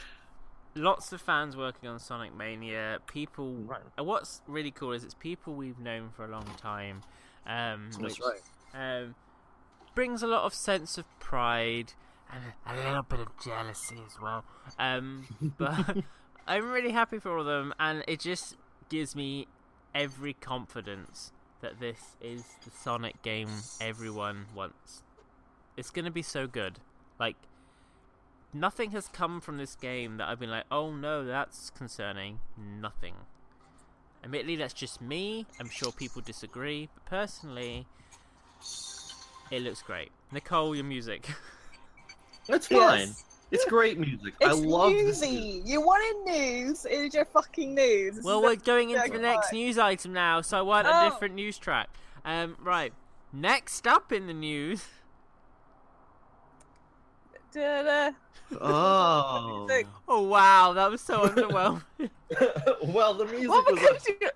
lots 0.75 1.12
of 1.12 1.21
fans 1.21 1.55
working 1.55 1.89
on 1.89 1.99
Sonic 1.99 2.36
Mania. 2.36 2.99
People. 3.08 3.53
Right. 3.53 3.82
What's 3.97 4.41
really 4.47 4.71
cool 4.71 4.91
is 4.91 5.03
it's 5.03 5.13
people 5.13 5.53
we've 5.53 5.79
known 5.79 6.10
for 6.15 6.25
a 6.25 6.29
long 6.29 6.45
time. 6.58 7.01
Um, 7.45 7.89
which, 7.99 8.19
Um, 8.73 9.15
brings 9.95 10.21
a 10.21 10.27
lot 10.27 10.43
of 10.43 10.53
sense 10.53 10.97
of 10.97 11.05
pride 11.19 11.93
and 12.32 12.43
a, 12.65 12.73
a 12.73 12.88
little 12.88 13.03
bit 13.03 13.19
of 13.19 13.27
jealousy 13.43 13.97
as 14.05 14.21
well. 14.21 14.43
Um, 14.77 15.25
but 15.58 15.97
I'm 16.47 16.69
really 16.69 16.91
happy 16.91 17.19
for 17.19 17.32
all 17.34 17.41
of 17.41 17.47
them, 17.47 17.73
and 17.79 18.03
it 18.08 18.19
just 18.19 18.55
gives 18.89 19.15
me 19.15 19.47
every 19.95 20.34
confidence 20.34 21.32
that 21.62 21.80
this 21.80 22.00
is 22.22 22.43
the 22.63 22.72
Sonic 22.72 23.22
game 23.22 23.50
everyone 23.82 24.45
wants. 24.56 25.04
It's 25.78 25.89
gonna 25.89 26.12
be 26.12 26.22
so 26.22 26.48
good. 26.48 26.80
Like, 27.19 27.36
nothing 28.54 28.91
has 28.91 29.08
come 29.08 29.41
from 29.41 29.58
this 29.58 29.76
game 29.76 30.17
that 30.17 30.28
I've 30.28 30.39
been 30.39 30.50
like, 30.50 30.65
oh 30.72 30.91
no, 30.91 31.26
that's 31.26 31.69
concerning. 31.69 32.39
Nothing. 32.58 33.15
Admittedly, 34.24 34.58
that's 34.58 34.74
just 34.74 35.02
me. 35.02 35.45
I'm 35.60 35.69
sure 35.69 35.91
people 35.91 36.22
disagree, 36.22 36.89
but 36.93 37.06
personally, 37.06 37.88
it 39.52 39.62
looks 39.62 39.82
great. 39.82 40.12
Nicole, 40.32 40.76
your 40.76 40.84
music. 40.84 41.28
That's 42.48 42.67
fine. 42.67 43.00
Yes. 43.00 43.24
It's 43.52 43.66
great 43.66 43.98
music. 43.98 44.34
I 44.44 44.52
It's 44.52 44.60
love 44.60 44.94
this. 44.94 45.22
newsy. 45.22 45.62
You 45.66 45.82
wanted 45.82 46.32
news. 46.32 46.86
It 46.86 46.92
is 46.94 47.14
your 47.16 47.26
fucking 47.26 47.74
news. 47.74 48.16
This 48.18 48.24
well, 48.26 48.42
we're 48.44 48.56
going 48.56 48.92
into 48.92 49.10
the 49.10 49.18
next 49.20 49.52
news 49.54 49.78
item 49.78 50.14
now, 50.14 50.42
so 50.42 50.58
I 50.58 50.62
want 50.62 50.88
a 50.88 50.92
Oh. 50.94 51.10
different 51.10 51.34
news 51.36 51.58
track. 51.58 51.90
Um, 52.24 52.56
right. 52.62 52.94
Next 53.34 53.88
up 53.88 54.12
in 54.12 54.28
the 54.28 54.34
news. 54.34 54.86
Da-da. 57.52 58.12
Oh. 58.62 59.66
Music. 59.68 59.88
Oh 60.08 60.22
wow, 60.24 60.74
that 60.74 60.90
was 60.92 61.02
so 61.02 61.22
underwhelming. 61.28 61.82
well, 62.94 63.14
the 63.16 63.26
music 63.26 63.50
Well, 63.50 63.64
was. 63.70 63.80
because 63.80 64.08
you... 64.08 64.30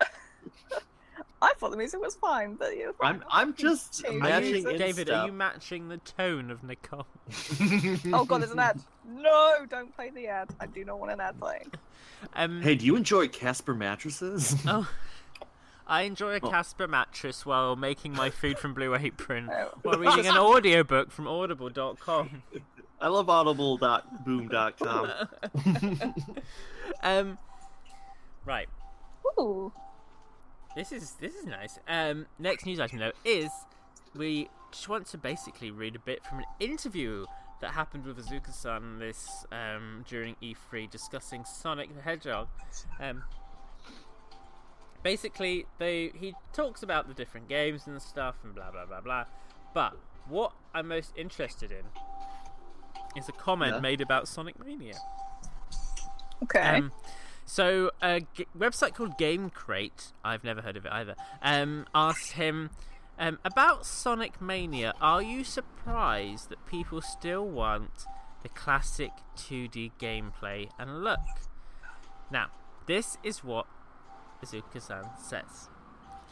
I 1.44 1.54
thought 1.58 1.72
the 1.72 1.78
music 1.78 2.00
was 2.02 2.16
fine, 2.16 2.56
but 2.56 2.76
you. 2.78 2.96
I'm 3.02 3.22
I'm 3.30 3.54
just 3.54 4.02
Change 4.04 4.16
Are 4.16 4.20
matching 4.20 4.64
you, 4.68 4.78
David, 4.78 5.10
are 5.10 5.26
you 5.28 5.34
matching 5.34 5.90
the 5.90 5.98
tone 5.98 6.50
of 6.50 6.64
Nicole? 6.64 7.06
Oh 8.14 8.24
god, 8.26 8.42
there's 8.42 8.52
an 8.52 8.60
ad. 8.60 8.80
No, 9.06 9.66
don't 9.70 9.94
play 9.94 10.10
the 10.10 10.28
ad. 10.28 10.50
I 10.62 10.66
do 10.68 10.86
not 10.86 11.00
want 11.00 11.12
an 11.12 11.20
ad 11.20 11.38
playing. 11.40 11.70
Um, 12.34 12.62
Hey, 12.62 12.76
do 12.76 12.86
you 12.86 12.96
enjoy 12.96 13.28
Casper 13.28 13.74
mattresses? 13.74 14.56
Oh, 14.68 14.88
I 15.86 16.04
enjoy 16.04 16.36
a 16.36 16.40
Oh. 16.42 16.50
Casper 16.50 16.88
mattress 16.88 17.46
while 17.46 17.76
making 17.76 18.14
my 18.14 18.30
food 18.30 18.58
from 18.58 18.74
Blue 18.74 18.96
Apron, 18.96 19.50
Oh. 19.52 19.72
while 19.82 20.00
reading 20.00 20.26
an 20.28 20.38
audiobook 20.38 21.12
from 21.12 21.28
Audible.com. 21.28 22.42
I 23.02 23.08
love 23.10 23.30
audible.boom.com. 23.30 25.12
um, 27.04 27.38
right. 28.46 28.70
Ooh. 29.38 29.74
This 30.76 30.92
is 30.92 31.12
this 31.20 31.36
is 31.36 31.46
nice. 31.46 31.80
Um, 31.88 32.26
next 32.40 32.66
news 32.66 32.80
item 32.80 33.00
though 33.00 33.12
is 33.24 33.50
we 34.16 34.50
just 34.72 34.90
want 34.90 35.06
to 35.08 35.18
basically 35.18 35.70
read 35.72 35.96
a 35.96 36.00
bit 36.00 36.26
from 36.26 36.40
an 36.40 36.46
interview 36.60 37.26
that 37.62 37.72
happened 37.72 38.06
with 38.06 38.18
Iizuka-san 38.18 38.98
this 39.00 39.46
um, 39.52 40.04
during 40.08 40.36
E3 40.42 40.90
discussing 40.90 41.46
Sonic 41.46 41.96
the 41.96 42.02
Hedgehog. 42.02 42.48
Um, 43.00 43.24
basically, 45.04 45.66
they 45.78 46.12
he 46.16 46.34
talks 46.54 46.82
about 46.84 47.08
the 47.08 47.14
different 47.14 47.48
games 47.48 47.88
and 47.88 48.02
stuff 48.02 48.36
and 48.44 48.56
blah 48.56 48.72
blah 48.72 48.86
blah 48.86 49.02
blah. 49.02 49.26
But 49.74 49.96
what 50.28 50.54
I'm 50.74 50.88
most 50.88 51.14
interested 51.16 51.72
in 51.72 51.84
is 53.16 53.30
a 53.30 53.34
comment 53.34 53.76
Yeah. 53.76 53.80
made 53.80 54.02
about 54.02 54.28
Sonic 54.28 54.58
Mania. 54.64 54.96
Okay. 56.44 56.60
Um, 56.78 56.92
So 57.46 57.92
a 58.02 58.22
g- 58.34 58.48
website 58.58 58.94
called 58.94 59.18
Game 59.18 59.50
Crate, 59.50 60.14
I've 60.24 60.44
never 60.44 60.62
heard 60.62 60.78
of 60.78 60.86
it 60.86 60.92
either, 60.92 61.16
um, 61.42 61.86
asked 61.94 62.34
him 62.34 62.70
um, 63.20 63.40
about 63.44 63.86
Sonic 63.86 64.42
Mania. 64.42 64.94
Are 65.02 65.22
you 65.22 65.44
surprised 65.44 66.50
that 66.50 66.66
people 66.66 67.02
still 67.02 67.48
want 67.48 68.06
the 68.42 68.50
classic 68.50 69.12
2D 69.38 69.92
gameplay 70.00 70.70
and 70.80 71.04
look? 71.04 71.20
Now, 72.32 72.48
this 72.86 73.18
is 73.24 73.44
what 73.44 73.68
Iizuka-san 74.44 75.04
says. 75.18 75.70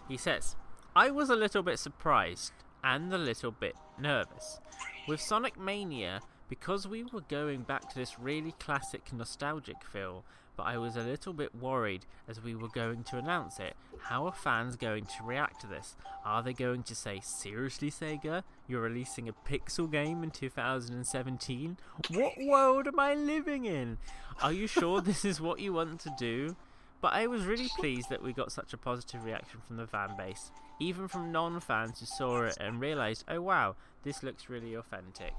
He 0.08 0.18
says, 0.18 0.56
I 0.96 1.10
was 1.12 1.30
a 1.30 1.36
little 1.36 1.64
bit 1.64 1.80
surprised 1.80 2.54
and 2.84 3.14
a 3.14 3.18
little 3.18 3.52
bit 3.52 3.76
nervous. 4.00 4.60
With 5.08 5.22
Sonic 5.22 5.60
Mania, 5.60 6.22
because 6.50 6.88
we 6.88 7.04
were 7.04 7.22
going 7.22 7.62
back 7.62 7.90
to 7.90 7.96
this 7.96 8.20
really 8.20 8.54
classic 8.60 9.14
nostalgic 9.14 9.84
feel, 9.84 10.26
but 10.62 10.68
I 10.68 10.78
was 10.78 10.96
a 10.96 11.02
little 11.02 11.34
bit 11.34 11.56
worried 11.56 12.06
as 12.28 12.40
we 12.40 12.54
were 12.54 12.68
going 12.68 13.04
to 13.06 13.18
announce 13.18 13.58
it. 13.60 13.74
How 13.98 14.28
are 14.28 14.32
fans 14.32 14.76
going 14.76 15.06
to 15.06 15.24
react 15.24 15.62
to 15.62 15.68
this? 15.68 15.96
Are 16.24 16.44
they 16.44 16.54
going 16.54 16.84
to 16.84 16.94
say, 16.94 17.20
Seriously, 17.24 17.90
Sega? 17.90 18.44
You're 18.68 18.82
releasing 18.82 19.28
a 19.28 19.34
pixel 19.34 19.92
game 19.92 20.22
in 20.24 20.30
2017? 20.30 21.78
What 22.12 22.34
world 22.40 22.88
am 22.88 23.00
I 23.00 23.16
living 23.16 23.66
in? 23.66 23.98
Are 24.44 24.54
you 24.54 24.68
sure 24.68 25.02
this 25.02 25.26
is 25.26 25.42
what 25.42 25.60
you 25.60 25.74
want 25.74 26.00
to 26.02 26.14
do? 26.20 26.56
But 27.02 27.14
I 27.14 27.26
was 27.26 27.46
really 27.46 27.70
pleased 27.80 28.12
that 28.12 28.22
we 28.22 28.32
got 28.32 28.52
such 28.52 28.72
a 28.72 28.78
positive 28.78 29.26
reaction 29.26 29.62
from 29.66 29.78
the 29.78 29.88
fan 29.88 30.16
base, 30.16 30.52
even 30.80 31.08
from 31.08 31.32
non 31.32 31.60
fans 31.60 32.00
who 32.02 32.06
saw 32.06 32.44
it 32.44 32.58
and 32.60 32.80
realised, 32.80 33.26
oh 33.28 33.42
wow, 33.42 33.76
this 34.04 34.22
looks 34.22 34.48
really 34.48 34.76
authentic. 34.76 35.34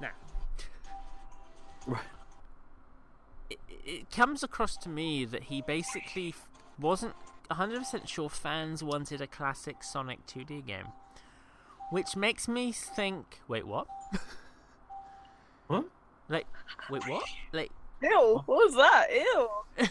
Now, 0.00 0.10
Right. 1.86 2.02
It, 3.86 3.90
it 3.90 4.10
comes 4.10 4.42
across 4.42 4.76
to 4.78 4.88
me 4.88 5.24
that 5.24 5.44
he 5.44 5.62
basically 5.62 6.30
f- 6.30 6.48
wasn't 6.78 7.14
100% 7.50 8.08
sure 8.08 8.28
fans 8.28 8.82
wanted 8.82 9.20
a 9.20 9.26
classic 9.26 9.82
Sonic 9.84 10.26
2D 10.26 10.66
game. 10.66 10.86
Which 11.90 12.16
makes 12.16 12.48
me 12.48 12.72
think, 12.72 13.40
wait, 13.48 13.66
what? 13.66 13.86
What? 15.68 15.86
Like, 16.28 16.46
wait, 16.90 17.02
what? 17.08 17.24
Like, 17.52 17.70
Ew, 18.02 18.42
what 18.46 18.48
was 18.66 18.74
that? 18.76 19.06
Ew. 19.12 19.48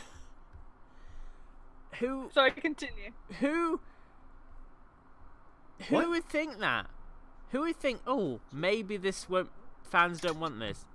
who, 2.00 2.30
Sorry, 2.34 2.52
continue. 2.52 3.12
who, 3.40 3.80
who 5.90 5.96
What? 5.96 6.10
would 6.10 6.30
think 6.30 6.60
that? 6.60 6.88
Who 7.52 7.62
would 7.62 7.76
think, 7.78 8.02
oh, 8.08 8.40
maybe 8.52 8.98
this 8.98 9.30
won't, 9.30 9.50
fans 9.84 10.20
don't 10.22 10.40
want 10.40 10.60
this? 10.60 10.86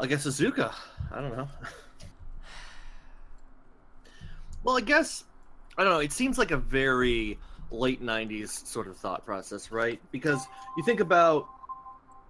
I 0.00 0.06
guess 0.06 0.26
Iizuka. 0.26 0.74
I 1.12 1.20
don't 1.20 1.36
know. 1.36 1.46
well, 4.64 4.78
I 4.78 4.80
guess 4.80 5.24
I 5.76 5.84
don't 5.84 5.92
know. 5.92 6.00
It 6.00 6.12
seems 6.12 6.38
like 6.38 6.52
a 6.52 6.56
very 6.56 7.38
late 7.70 8.02
'90s 8.02 8.66
sort 8.66 8.88
of 8.88 8.96
thought 8.96 9.26
process, 9.26 9.70
right? 9.70 10.00
Because 10.10 10.46
you 10.78 10.84
think 10.84 11.00
about 11.00 11.46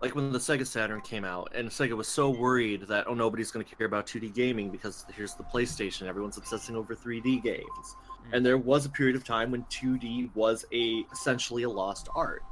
like 0.02 0.16
when 0.16 0.32
the 0.32 0.38
Sega 0.38 0.66
Saturn 0.66 1.00
came 1.02 1.24
out, 1.24 1.52
and 1.54 1.68
Sega 1.68 1.96
was 1.96 2.08
so 2.08 2.30
worried 2.30 2.88
that 2.88 3.06
oh 3.06 3.14
nobody's 3.14 3.52
going 3.52 3.64
to 3.64 3.76
care 3.76 3.86
about 3.86 4.06
2D 4.06 4.34
gaming 4.34 4.70
because 4.70 5.04
here's 5.14 5.34
the 5.34 5.44
PlayStation, 5.44 6.08
everyone's 6.08 6.38
obsessing 6.38 6.74
over 6.74 6.96
3D 6.96 7.40
games, 7.42 7.64
mm. 7.64 8.32
and 8.32 8.44
there 8.44 8.58
was 8.58 8.84
a 8.84 8.90
period 8.90 9.14
of 9.14 9.22
time 9.22 9.52
when 9.52 9.62
2D 9.64 10.34
was 10.34 10.64
a 10.72 11.04
essentially 11.12 11.62
a 11.62 11.70
lost 11.70 12.08
art, 12.16 12.42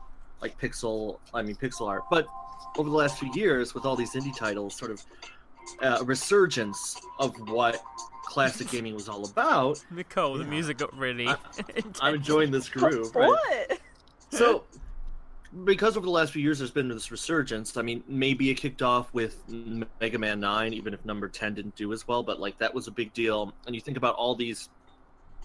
like 0.40 0.60
pixel, 0.60 1.18
I 1.34 1.42
mean 1.42 1.56
pixel 1.56 1.88
art, 1.88 2.04
but 2.08 2.28
over 2.76 2.88
the 2.88 2.96
last 2.96 3.18
few 3.18 3.32
years 3.34 3.74
with 3.74 3.84
all 3.84 3.96
these 3.96 4.14
indie 4.14 4.36
titles 4.36 4.74
sort 4.74 4.90
of 4.90 5.04
uh, 5.82 6.02
resurgence 6.04 6.96
of 7.18 7.34
what 7.50 7.82
classic 8.24 8.70
gaming 8.70 8.94
was 8.94 9.08
all 9.08 9.24
about 9.24 9.84
Nicole, 9.90 10.38
the 10.38 10.44
music 10.44 10.78
got 10.78 10.96
really. 10.96 11.28
I, 11.28 11.36
i'm 12.00 12.14
enjoying 12.14 12.50
this 12.50 12.68
groove 12.68 13.14
right? 13.14 13.28
What? 13.28 13.80
so 14.30 14.64
because 15.64 15.96
over 15.96 16.04
the 16.04 16.12
last 16.12 16.32
few 16.32 16.42
years 16.42 16.58
there's 16.58 16.70
been 16.70 16.88
this 16.88 17.10
resurgence 17.10 17.76
i 17.78 17.82
mean 17.82 18.04
maybe 18.06 18.50
it 18.50 18.54
kicked 18.54 18.82
off 18.82 19.12
with 19.14 19.42
mega 20.00 20.18
man 20.18 20.40
9 20.40 20.74
even 20.74 20.92
if 20.92 21.02
number 21.06 21.26
10 21.26 21.54
didn't 21.54 21.74
do 21.74 21.92
as 21.92 22.06
well 22.06 22.22
but 22.22 22.38
like 22.38 22.58
that 22.58 22.74
was 22.74 22.86
a 22.86 22.90
big 22.90 23.12
deal 23.14 23.52
and 23.66 23.74
you 23.74 23.80
think 23.80 23.96
about 23.96 24.14
all 24.16 24.34
these 24.34 24.68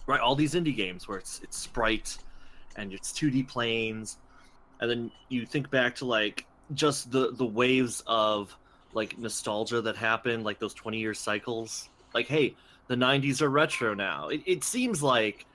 right 0.05 0.19
all 0.19 0.35
these 0.35 0.53
indie 0.53 0.75
games 0.75 1.07
where 1.07 1.17
it's 1.17 1.39
it's 1.41 1.57
sprite 1.57 2.17
and 2.75 2.91
it's 2.91 3.13
2d 3.13 3.47
planes 3.47 4.17
and 4.81 4.89
then 4.89 5.11
you 5.29 5.45
think 5.45 5.69
back 5.69 5.95
to 5.95 6.05
like 6.05 6.45
just 6.73 7.11
the 7.11 7.31
the 7.31 7.45
waves 7.45 8.03
of 8.07 8.55
like 8.93 9.17
nostalgia 9.17 9.81
that 9.81 9.95
happened 9.95 10.43
like 10.43 10.59
those 10.59 10.73
20 10.73 10.99
year 10.99 11.13
cycles. 11.13 11.89
Like 12.13 12.27
hey 12.27 12.55
the 12.87 12.95
90s 12.95 13.41
are 13.41 13.49
retro 13.49 13.93
now. 13.93 14.29
It, 14.29 14.41
it 14.45 14.63
seems 14.63 15.01
like 15.01 15.45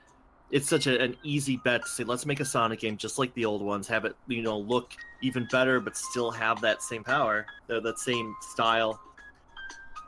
it's 0.51 0.67
such 0.67 0.87
a, 0.87 0.99
an 0.99 1.15
easy 1.23 1.57
bet 1.57 1.83
to 1.83 1.87
say 1.87 2.03
let's 2.03 2.25
make 2.25 2.39
a 2.39 2.45
sonic 2.45 2.79
game 2.79 2.97
just 2.97 3.19
like 3.19 3.33
the 3.35 3.45
old 3.45 3.61
ones 3.61 3.87
have 3.87 4.03
it 4.03 4.15
you 4.27 4.41
know 4.41 4.57
look 4.57 4.93
even 5.21 5.47
better 5.51 5.79
but 5.79 5.95
still 5.95 6.31
have 6.31 6.59
that 6.61 6.81
same 6.81 7.03
power 7.03 7.45
uh, 7.69 7.79
that 7.79 7.99
same 7.99 8.35
style. 8.41 8.99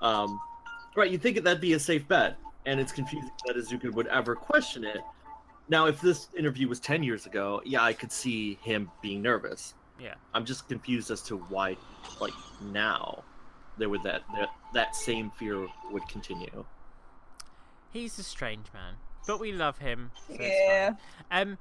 Um 0.02 0.40
right 0.96 1.12
you 1.12 1.18
think 1.18 1.42
that'd 1.44 1.62
be 1.62 1.74
a 1.74 1.80
safe 1.80 2.08
bet 2.08 2.38
and 2.66 2.80
it's 2.80 2.92
confusing 2.92 3.32
that 3.46 3.56
Iizuka 3.56 3.92
would 3.94 4.08
ever 4.08 4.36
question 4.36 4.84
it. 4.84 5.02
Now 5.70 5.86
if 5.86 6.02
this 6.02 6.28
interview 6.38 6.68
was 6.68 6.80
10 6.80 7.02
years 7.04 7.26
ago 7.26 7.62
yeah 7.66 7.84
i 7.84 7.94
could 7.94 8.12
see 8.12 8.58
him 8.62 8.92
being 9.02 9.22
nervous 9.22 9.74
Yeah. 10.02 10.16
i'm 10.34 10.46
just 10.46 10.68
confused 10.68 11.12
as 11.12 11.22
to 11.24 11.38
why 11.38 11.78
like 12.20 12.34
now 12.72 13.24
there 13.78 13.88
would 13.90 14.04
that 14.04 14.24
that, 14.36 14.50
that 14.74 14.96
same 14.96 15.32
fear 15.32 15.68
would 15.92 16.08
continue 16.08 16.66
He's 17.94 18.18
a 18.18 18.24
strange 18.24 18.68
man, 18.74 18.94
but 19.28 19.40
we 19.40 19.52
love 19.52 19.80
him. 19.80 20.12
so 20.30 20.38
Yeah. 20.40 20.94
fine. 21.30 21.42
Um, 21.42 21.58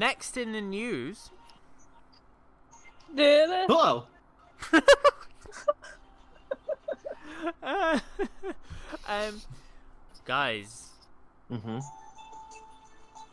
next 0.00 0.36
in 0.36 0.50
the 0.50 0.60
news, 0.60 1.30
hello 3.14 4.06
uh, 7.62 8.00
um, 9.08 9.40
guys, 10.24 10.88
mm-hmm. 11.50 11.78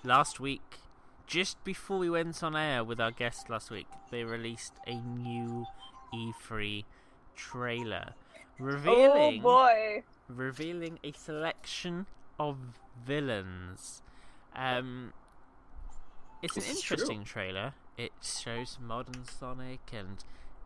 last 0.04 0.40
week, 0.40 0.80
just 1.28 1.64
before 1.64 1.98
we 2.00 2.10
went 2.10 2.44
on 2.44 2.56
air 2.56 2.84
with 2.84 3.00
our 3.00 3.12
guest 3.12 3.50
last 3.50 3.72
week, 3.72 3.88
they 4.12 4.24
released 4.24 4.74
a 4.88 4.96
new 4.96 5.68
E3 6.14 6.86
trailer, 7.36 8.14
Oh 8.86 9.32
revealing 9.32 9.42
boy. 9.42 10.04
revealing 10.28 11.00
a 11.04 11.12
selection 11.12 12.08
of 12.40 12.58
villains. 13.06 14.02
Um, 14.56 15.14
it's 16.42 16.58
an 16.58 16.64
This 16.64 16.72
is 16.74 16.82
true. 16.82 17.16
interesting 17.16 17.24
trailer. 17.24 17.74
It 17.98 18.14
shows 18.22 18.78
modern 18.80 19.26
Sonic 19.26 19.92
and 19.94 20.24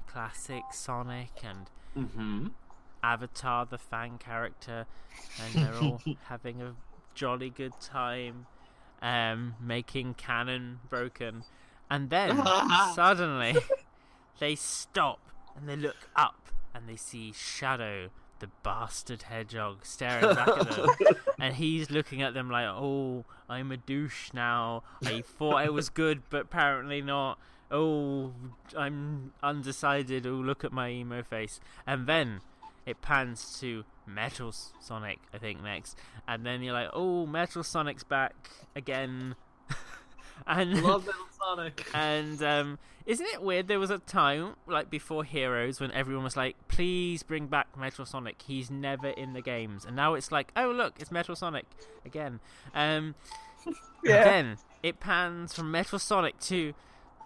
classic 0.08 0.74
Sonic 0.74 1.44
and 1.44 1.70
Mm-hmm. 1.98 2.48
Avatar, 3.04 3.66
the 3.66 3.78
fan 3.78 4.18
character, 4.18 4.86
and 5.38 5.60
they're 5.60 5.80
all 5.80 6.02
having 6.24 6.62
a 6.62 6.76
jolly 7.16 7.50
good 7.50 7.80
time, 7.80 8.48
um, 9.02 9.56
making 9.62 10.16
canon 10.16 10.80
broken, 10.90 11.44
and 11.90 12.10
then 12.10 12.42
suddenly 12.94 13.58
they 14.40 14.56
stop 14.56 15.20
and 15.56 15.68
they 15.68 15.76
look 15.76 16.10
up 16.16 16.50
and 16.74 16.88
they 16.88 16.96
see 16.96 17.34
Shadow, 17.34 18.10
the 18.40 18.50
bastard 18.64 19.24
hedgehog, 19.24 19.86
staring 19.86 20.36
back 20.36 20.48
at 20.48 20.72
them, 20.72 20.90
and 21.40 21.56
he's 21.56 21.90
looking 21.90 22.22
at 22.22 22.34
them 22.34 22.50
like, 22.50 22.68
"Oh, 22.68 23.26
I'm 23.50 23.72
a 23.72 23.78
douche 23.78 24.32
now. 24.34 24.84
I 25.04 25.22
thought 25.22 25.56
I 25.56 25.70
was 25.70 25.90
good, 25.90 26.24
but 26.30 26.42
apparently 26.42 27.02
not." 27.02 27.40
Oh, 27.72 28.34
I'm 28.76 29.34
undecided. 29.44 30.26
Oh, 30.26 30.32
look 30.32 30.64
at 30.64 30.72
my 30.72 30.90
emo 30.90 31.22
face. 31.22 31.60
And 31.86 32.08
then 32.08 32.42
it 32.86 33.02
pans 33.02 33.60
to 33.60 33.86
Metal 34.14 34.52
Sonic, 34.80 35.20
I 35.34 35.38
think, 35.38 35.64
next. 35.64 35.98
And 36.28 36.46
then 36.46 36.62
you're 36.62 36.74
like, 36.74 36.90
oh, 36.94 37.26
Metal 37.26 37.64
Sonic's 37.64 38.04
back 38.04 38.34
again. 38.76 39.36
and 40.48 40.82
Love 40.84 41.06
Metal 41.06 41.26
Sonic. 41.42 41.86
and 41.94 42.44
um, 42.44 42.80
isn't 43.06 43.26
it 43.28 43.42
weird? 43.42 43.68
There 43.68 43.80
was 43.80 43.90
a 43.90 44.00
time, 44.00 44.56
like 44.68 44.90
before 44.90 45.24
Heroes, 45.24 45.80
when 45.80 45.92
everyone 45.92 46.24
was 46.24 46.38
like, 46.38 46.56
please 46.68 47.24
bring 47.24 47.48
back 47.48 47.78
Metal 47.78 48.06
Sonic. 48.06 48.42
He's 48.42 48.70
never 48.70 49.08
in 49.10 49.34
the 49.34 49.42
games. 49.42 49.86
And 49.86 49.96
now 49.96 50.14
it's 50.14 50.32
like, 50.32 50.52
oh, 50.56 50.72
look, 50.72 50.96
it's 51.00 51.12
Metal 51.12 51.36
Sonic 51.36 51.66
again. 52.06 52.40
Um, 52.74 53.16
Yeah. 54.02 54.24
then 54.24 54.58
it 54.82 55.02
pans 55.02 55.54
from 55.54 55.72
Metal 55.72 56.00
Sonic 56.00 56.40
to 56.42 56.74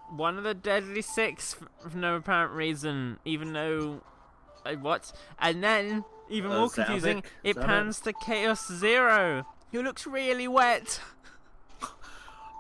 one 0.09 0.39
of 0.39 0.43
the 0.43 0.55
Deadly 0.55 1.03
Six 1.03 1.53
for 1.53 1.95
no 1.97 2.15
apparent 2.15 2.53
reason, 2.53 3.19
even 3.25 3.53
though. 3.53 4.01
Like, 4.65 4.81
what? 4.81 5.11
And 5.39 5.63
then, 5.63 6.03
even 6.29 6.51
Uh, 6.51 6.59
more 6.59 6.67
Zavok? 6.67 6.73
confusing, 6.75 7.17
Is 7.19 7.23
it 7.43 7.55
that 7.55 7.63
it? 7.63 7.67
pans 7.67 7.99
to 8.01 8.13
Chaos 8.13 8.67
Zero, 8.71 9.45
who 9.71 9.81
looks 9.83 10.05
really 10.07 10.47
wet. 10.47 10.99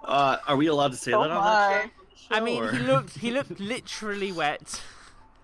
Uh, 0.03 0.37
are 0.47 0.57
we 0.57 0.67
allowed 0.67 0.91
to 0.91 0.97
say 0.97 1.13
Oh 1.13 1.21
that 1.21 1.31
on 1.31 1.43
that 1.43 1.85
my. 1.85 1.91
show? 2.15 2.35
I 2.35 2.39
mean, 2.41 2.63
or- 2.63 2.71
he 2.71 2.79
looked 2.79 3.17
he 3.19 3.31
looked 3.37 3.59
literally 3.59 4.31
wet. 4.31 4.81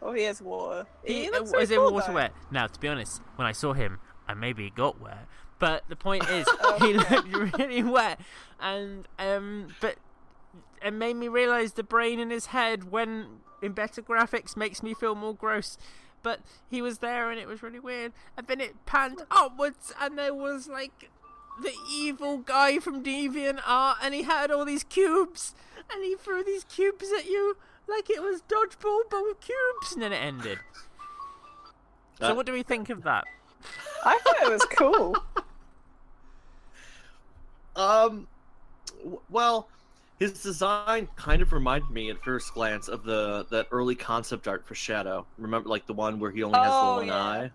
Oh, 0.02 0.14
he 0.14 0.24
has 0.24 0.42
water. 0.42 0.86
He, 1.04 1.24
He, 1.26 1.30
looks 1.32 1.52
was 1.52 1.68
so 1.70 1.76
in 1.76 1.80
cool, 1.82 1.94
water 1.94 2.08
though. 2.08 2.14
wet. 2.14 2.34
Now, 2.52 2.68
to 2.68 2.80
be 2.80 2.88
honest, 2.88 3.22
when 3.36 3.46
I 3.48 3.52
saw 3.52 3.74
him, 3.74 4.00
I 4.28 4.34
maybe 4.34 4.64
he 4.64 4.70
got 4.70 5.00
wet. 5.02 5.28
But 5.60 5.84
the 5.90 5.96
point 5.98 6.30
is, 6.30 6.48
he 6.80 6.94
looked 6.94 7.58
really 7.58 7.84
wet, 7.84 8.20
and 8.62 9.06
um, 9.18 9.76
but 9.82 9.96
it 10.82 10.92
made 10.94 11.16
me 11.18 11.28
realize 11.28 11.74
the 11.74 11.84
brain 11.84 12.20
in 12.20 12.30
his 12.30 12.48
head 12.48 12.92
when 12.92 13.40
in 13.62 13.74
better 13.74 14.02
graphics 14.02 14.56
makes 14.56 14.82
me 14.82 14.94
feel 14.94 15.16
more 15.16 15.36
gross. 15.36 15.78
But 16.22 16.42
he 16.70 16.82
was 16.82 17.00
there, 17.00 17.30
and 17.32 17.40
it 17.40 17.48
was 17.48 17.64
really 17.64 17.80
weird. 17.80 18.12
And 18.38 18.48
then 18.48 18.60
it 18.60 18.86
panned 18.86 19.24
upwards, 19.32 19.94
and 20.00 20.18
there 20.18 20.34
was 20.34 20.68
like 20.68 21.10
the 21.62 21.74
evil 21.92 22.38
guy 22.38 22.80
from 22.80 23.04
Deviant 23.04 23.62
Art, 23.66 23.98
and 24.02 24.14
he 24.14 24.24
had 24.24 24.52
all 24.52 24.66
these 24.66 24.84
cubes, 24.84 25.54
and 25.92 26.04
he 26.04 26.16
threw 26.16 26.44
these 26.44 26.64
cubes 26.66 27.12
at 27.18 27.26
you 27.26 27.58
like 27.88 28.10
it 28.10 28.22
was 28.22 28.42
dodgeball, 28.44 29.02
but 29.10 29.24
with 29.24 29.40
cubes, 29.42 29.94
and 29.94 30.02
then 30.02 30.14
it 30.14 30.18
ended. 30.18 30.60
So, 32.20 32.36
what 32.36 32.46
do 32.46 32.52
we 32.52 32.64
think 32.64 32.90
of 32.90 33.04
that? 33.04 33.24
I 34.06 34.18
thought 34.20 34.42
it 34.44 34.50
was 34.50 34.66
cool. 34.76 35.16
Um, 37.76 38.28
w- 38.98 39.22
well, 39.30 39.70
his 40.20 40.42
design 40.44 41.08
kind 41.16 41.42
of 41.42 41.54
reminded 41.54 41.90
me 41.90 42.10
at 42.10 42.22
first 42.24 42.54
glance 42.54 42.88
of 42.90 43.04
the 43.04 43.46
that 43.52 43.68
early 43.72 43.96
concept 43.96 44.48
art 44.48 44.68
for 44.68 44.76
Shadow. 44.76 45.26
Remember, 45.38 45.70
like 45.70 45.88
the 45.88 45.94
one 45.94 46.20
where 46.20 46.32
he 46.32 46.44
only 46.44 46.60
has 46.60 46.72
Oh, 46.74 46.92
the 46.92 46.98
one 47.02 47.08
yeah. 47.08 47.16
eye, 47.16 47.52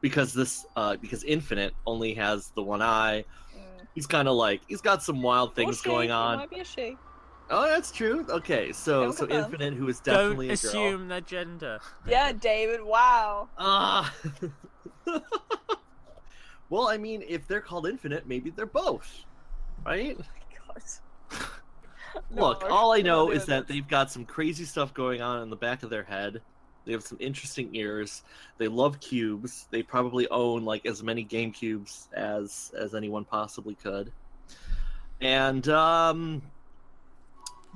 because 0.00 0.32
this 0.32 0.64
uh 0.76 0.96
because 0.96 1.24
Infinite 1.24 1.74
only 1.86 2.14
has 2.14 2.50
the 2.56 2.62
one 2.62 2.82
eye. 2.82 3.24
Mm. 3.54 3.86
He's 3.94 4.06
kind 4.06 4.28
of 4.28 4.34
like 4.36 4.62
he's 4.66 4.80
got 4.80 5.02
some 5.02 5.22
wild 5.22 5.54
things 5.54 5.78
Or 5.78 5.82
she, 5.82 5.88
going 5.90 6.08
It 6.08 6.12
on. 6.12 6.38
might 6.38 6.50
be 6.50 6.60
a 6.60 6.64
she. 6.64 6.96
Oh, 7.48 7.62
that's 7.68 7.92
true. 7.92 8.26
Okay, 8.28 8.72
so 8.72 9.04
Don't 9.04 9.12
so 9.12 9.26
confirm. 9.26 9.44
Infinite, 9.44 9.74
who 9.74 9.88
is 9.88 10.00
definitely 10.00 10.48
Don't 10.48 10.58
a 10.58 10.62
girl. 10.62 10.70
assume 10.70 11.08
their 11.08 11.20
gender. 11.20 11.78
Yeah, 12.06 12.32
David. 12.32 12.82
Wow. 12.82 13.48
Ah. 13.56 14.12
well, 16.68 16.88
I 16.88 16.96
mean, 16.98 17.22
if 17.28 17.46
they're 17.46 17.60
called 17.60 17.86
Infinite, 17.86 18.26
maybe 18.26 18.50
they're 18.50 18.66
both, 18.66 19.24
right? 19.84 20.18
My 20.18 20.24
God. 21.30 21.40
Look, 22.30 22.62
No, 22.62 22.68
all 22.68 22.92
I 22.92 23.02
know 23.02 23.30
is 23.30 23.46
that 23.46 23.68
they've 23.68 23.86
got 23.86 24.10
some 24.10 24.24
crazy 24.24 24.64
stuff 24.64 24.92
going 24.94 25.22
on 25.22 25.42
in 25.42 25.50
the 25.50 25.56
back 25.56 25.82
of 25.82 25.90
their 25.90 26.04
head. 26.04 26.40
They 26.86 26.92
have 26.92 27.02
some 27.02 27.18
interesting 27.20 27.74
ears. 27.74 28.22
They 28.58 28.68
love 28.68 29.00
cubes. 29.00 29.66
They 29.70 29.82
probably 29.82 30.28
own 30.28 30.64
like 30.64 30.86
as 30.86 31.02
many 31.02 31.24
game 31.24 31.50
cubes 31.50 32.08
as 32.14 32.72
as 32.78 32.94
anyone 32.94 33.24
possibly 33.24 33.74
could. 33.74 34.12
And 35.20 35.68
um 35.68 36.42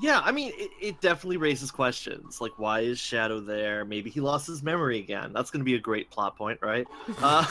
yeah, 0.01 0.21
I 0.25 0.31
mean 0.31 0.53
it, 0.55 0.71
it 0.81 1.01
definitely 1.01 1.39
raises 1.39 1.73
questions. 1.73 2.41
Like 2.41 2.53
why 2.57 2.81
is 2.81 3.01
Shadow 3.01 3.41
there? 3.41 3.85
Maybe 3.85 4.11
he 4.11 4.21
lost 4.21 4.47
his 4.47 4.63
memory 4.63 5.01
again. 5.01 5.33
That's 5.33 5.51
going 5.51 5.61
to 5.61 5.65
be 5.65 5.75
a 5.75 5.81
great 5.81 6.11
plot 6.11 6.37
point, 6.37 6.61
right? 6.63 6.87
Uh, 7.21 7.45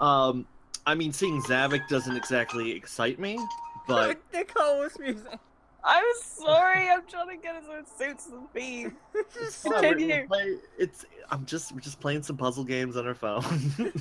um 0.00 0.46
I 0.86 0.94
mean 0.94 1.12
seeing 1.12 1.40
Zavok 1.42 1.88
doesn't 1.88 2.16
exactly 2.16 2.72
excite 2.72 3.18
me, 3.18 3.38
but 3.86 4.20
Nicole's 4.32 4.98
music. 4.98 5.38
I'm 5.86 6.04
sorry. 6.22 6.88
I'm 6.88 7.02
trying 7.06 7.28
to 7.28 7.36
get 7.36 7.56
his 7.60 7.68
own 7.68 7.84
suits 7.84 8.28
and 8.28 8.50
theme. 8.54 8.96
It's 9.14 9.62
fine, 9.62 9.72
we're- 9.72 9.82
we're 9.82 9.90
Continue. 9.98 10.26
play- 10.28 10.56
It's 10.78 11.04
I'm 11.30 11.44
just 11.44 11.72
we're 11.72 11.80
just 11.80 12.00
playing 12.00 12.22
some 12.22 12.36
puzzle 12.36 12.64
games 12.64 12.96
on 12.96 13.06
our 13.06 13.14
phone. 13.14 13.44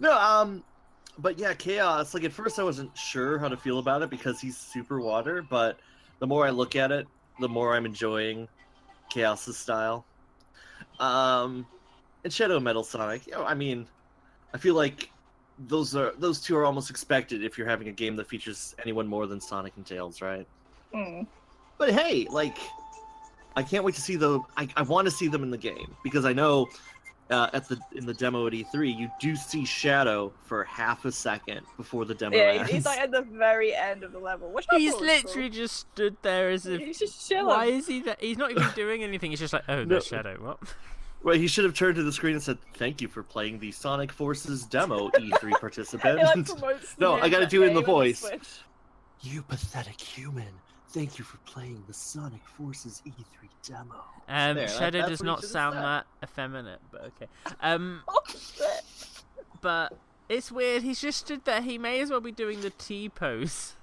no, 0.00 0.16
um, 0.18 0.64
but 1.18 1.38
yeah, 1.38 1.54
chaos. 1.54 2.14
Like 2.14 2.24
at 2.24 2.32
first, 2.32 2.58
I 2.58 2.62
wasn't 2.62 2.96
sure 2.96 3.38
how 3.38 3.48
to 3.48 3.56
feel 3.56 3.78
about 3.78 4.02
it 4.02 4.10
because 4.10 4.40
he's 4.40 4.56
super 4.56 5.00
water, 5.00 5.42
but 5.42 5.78
the 6.20 6.26
more 6.26 6.46
I 6.46 6.50
look 6.50 6.74
at 6.76 6.90
it, 6.90 7.06
the 7.40 7.48
more 7.48 7.74
I'm 7.76 7.84
enjoying 7.86 8.48
chaos's 9.10 9.56
style. 9.56 10.04
Um, 11.00 11.66
and 12.24 12.32
Shadow 12.32 12.58
Metal 12.60 12.84
Sonic. 12.84 13.26
You 13.26 13.32
know, 13.34 13.44
I 13.44 13.54
mean, 13.54 13.86
I 14.54 14.58
feel 14.58 14.74
like 14.74 15.10
those 15.68 15.94
are 15.94 16.12
those 16.18 16.40
two 16.40 16.56
are 16.56 16.64
almost 16.64 16.90
expected 16.90 17.44
if 17.44 17.56
you're 17.56 17.68
having 17.68 17.88
a 17.88 17.92
game 17.92 18.16
that 18.16 18.26
features 18.28 18.74
anyone 18.82 19.06
more 19.06 19.26
than 19.26 19.40
Sonic 19.40 19.72
and 19.76 19.86
Tails, 19.86 20.20
right? 20.20 20.46
Mm. 20.94 21.26
But 21.78 21.92
hey, 21.92 22.26
like, 22.30 22.56
I 23.56 23.62
can't 23.62 23.84
wait 23.84 23.94
to 23.94 24.00
see 24.00 24.16
the. 24.16 24.40
I, 24.56 24.68
I 24.76 24.82
want 24.82 25.06
to 25.06 25.10
see 25.10 25.28
them 25.28 25.42
in 25.42 25.50
the 25.50 25.58
game 25.58 25.96
because 26.02 26.24
I 26.24 26.32
know 26.32 26.68
uh, 27.30 27.48
at 27.52 27.68
the 27.68 27.78
in 27.94 28.04
the 28.04 28.14
demo 28.14 28.46
at 28.46 28.52
E3 28.52 28.98
you 28.98 29.10
do 29.20 29.34
see 29.34 29.64
Shadow 29.64 30.32
for 30.44 30.62
half 30.64 31.04
a 31.04 31.12
second 31.12 31.60
before 31.76 32.04
the 32.04 32.14
demo 32.14 32.36
Yeah, 32.36 32.42
ends. 32.58 32.70
he's 32.70 32.84
like 32.84 32.98
at 33.00 33.10
the 33.10 33.22
very 33.22 33.74
end 33.74 34.02
of 34.04 34.12
the 34.12 34.18
level. 34.18 34.50
Which 34.50 34.66
He's 34.72 34.92
thought 34.92 35.00
was 35.00 35.08
literally 35.24 35.50
just 35.50 35.76
stood 35.76 36.16
there 36.22 36.50
as 36.50 36.66
if. 36.66 36.80
He's 36.80 36.98
just 36.98 37.28
chilling. 37.28 37.46
Why 37.46 37.66
is 37.66 37.86
he 37.86 38.00
there? 38.02 38.16
He's 38.20 38.38
not 38.38 38.50
even 38.50 38.66
doing 38.74 39.02
anything. 39.02 39.30
He's 39.30 39.40
just 39.40 39.52
like, 39.52 39.64
oh, 39.68 39.76
No. 39.76 39.84
there's 39.84 40.06
Shadow. 40.06 40.36
What? 40.40 40.58
Well, 41.24 41.36
he 41.36 41.46
should 41.48 41.64
have 41.64 41.72
turned 41.74 41.96
to 41.96 42.02
the 42.02 42.12
screen 42.12 42.34
and 42.34 42.42
said, 42.42 42.58
"Thank 42.74 43.00
you 43.00 43.08
for 43.08 43.22
playing 43.22 43.58
the 43.58 43.72
Sonic 43.72 44.12
Forces 44.12 44.64
demo, 44.66 45.08
E3 45.08 45.50
participant." 45.60 46.20
It, 46.20 46.24
like, 46.24 46.46
promotes 46.46 46.96
No, 46.98 47.14
I 47.14 47.28
gotta 47.30 47.40
name 47.44 47.48
do 47.48 47.62
it 47.64 47.68
in 47.68 47.74
the 47.74 47.80
voice. 47.82 48.20
Switch. 48.20 48.48
you 49.22 49.42
pathetic 49.42 49.98
human. 50.00 50.48
Thank 50.90 51.18
you 51.18 51.24
for 51.24 51.38
playing 51.38 51.82
the 51.88 51.94
Sonic 51.94 52.46
Forces 52.46 53.02
E3 53.06 53.48
demo. 53.66 54.04
Um, 54.28 54.56
There, 54.56 54.68
Shadow 54.68 54.98
that's 54.98 55.08
does 55.10 55.22
not 55.22 55.42
sound 55.42 55.74
said. 55.74 55.82
that 55.82 56.06
effeminate, 56.22 56.80
but 56.92 57.00
okay. 57.06 57.26
Um, 57.60 58.02
Oh 58.08 58.20
but 59.62 59.96
it's 60.28 60.52
weird. 60.52 60.82
He's 60.82 61.00
just 61.00 61.20
stood 61.20 61.44
there. 61.46 61.62
He 61.62 61.78
may 61.78 62.00
as 62.00 62.10
well 62.10 62.20
be 62.20 62.32
doing 62.32 62.60
the 62.60 62.70
T 62.70 63.08
pose. 63.08 63.74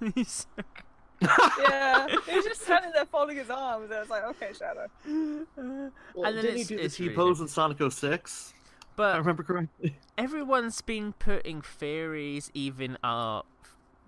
He's- 1.22 1.50
Yeah, 1.68 2.06
he 2.28 2.36
was 2.36 2.44
just 2.44 2.62
standing 2.62 2.92
there 2.92 3.04
folding 3.06 3.36
his 3.36 3.50
arms. 3.50 3.84
And 3.86 3.94
I 3.94 4.00
was 4.00 4.10
like, 4.10 4.24
okay, 4.24 4.50
Shadow. 4.58 4.86
Well, 5.06 6.26
And 6.26 6.36
then 6.36 6.44
didn't 6.44 6.54
he 6.56 6.60
it's- 6.62 6.66
do 6.68 6.76
the 6.76 6.82
it's 6.84 6.96
T 6.96 7.02
really 7.04 7.16
pose 7.16 7.40
in 7.40 7.48
Sonic 7.48 7.78
06? 7.92 8.54
But 8.96 9.14
I 9.14 9.18
remember 9.18 9.42
correctly. 9.42 9.96
everyone's 10.18 10.80
been 10.82 11.14
putting 11.14 11.62
theories. 11.62 12.50
Even 12.54 12.98
our 13.02 13.44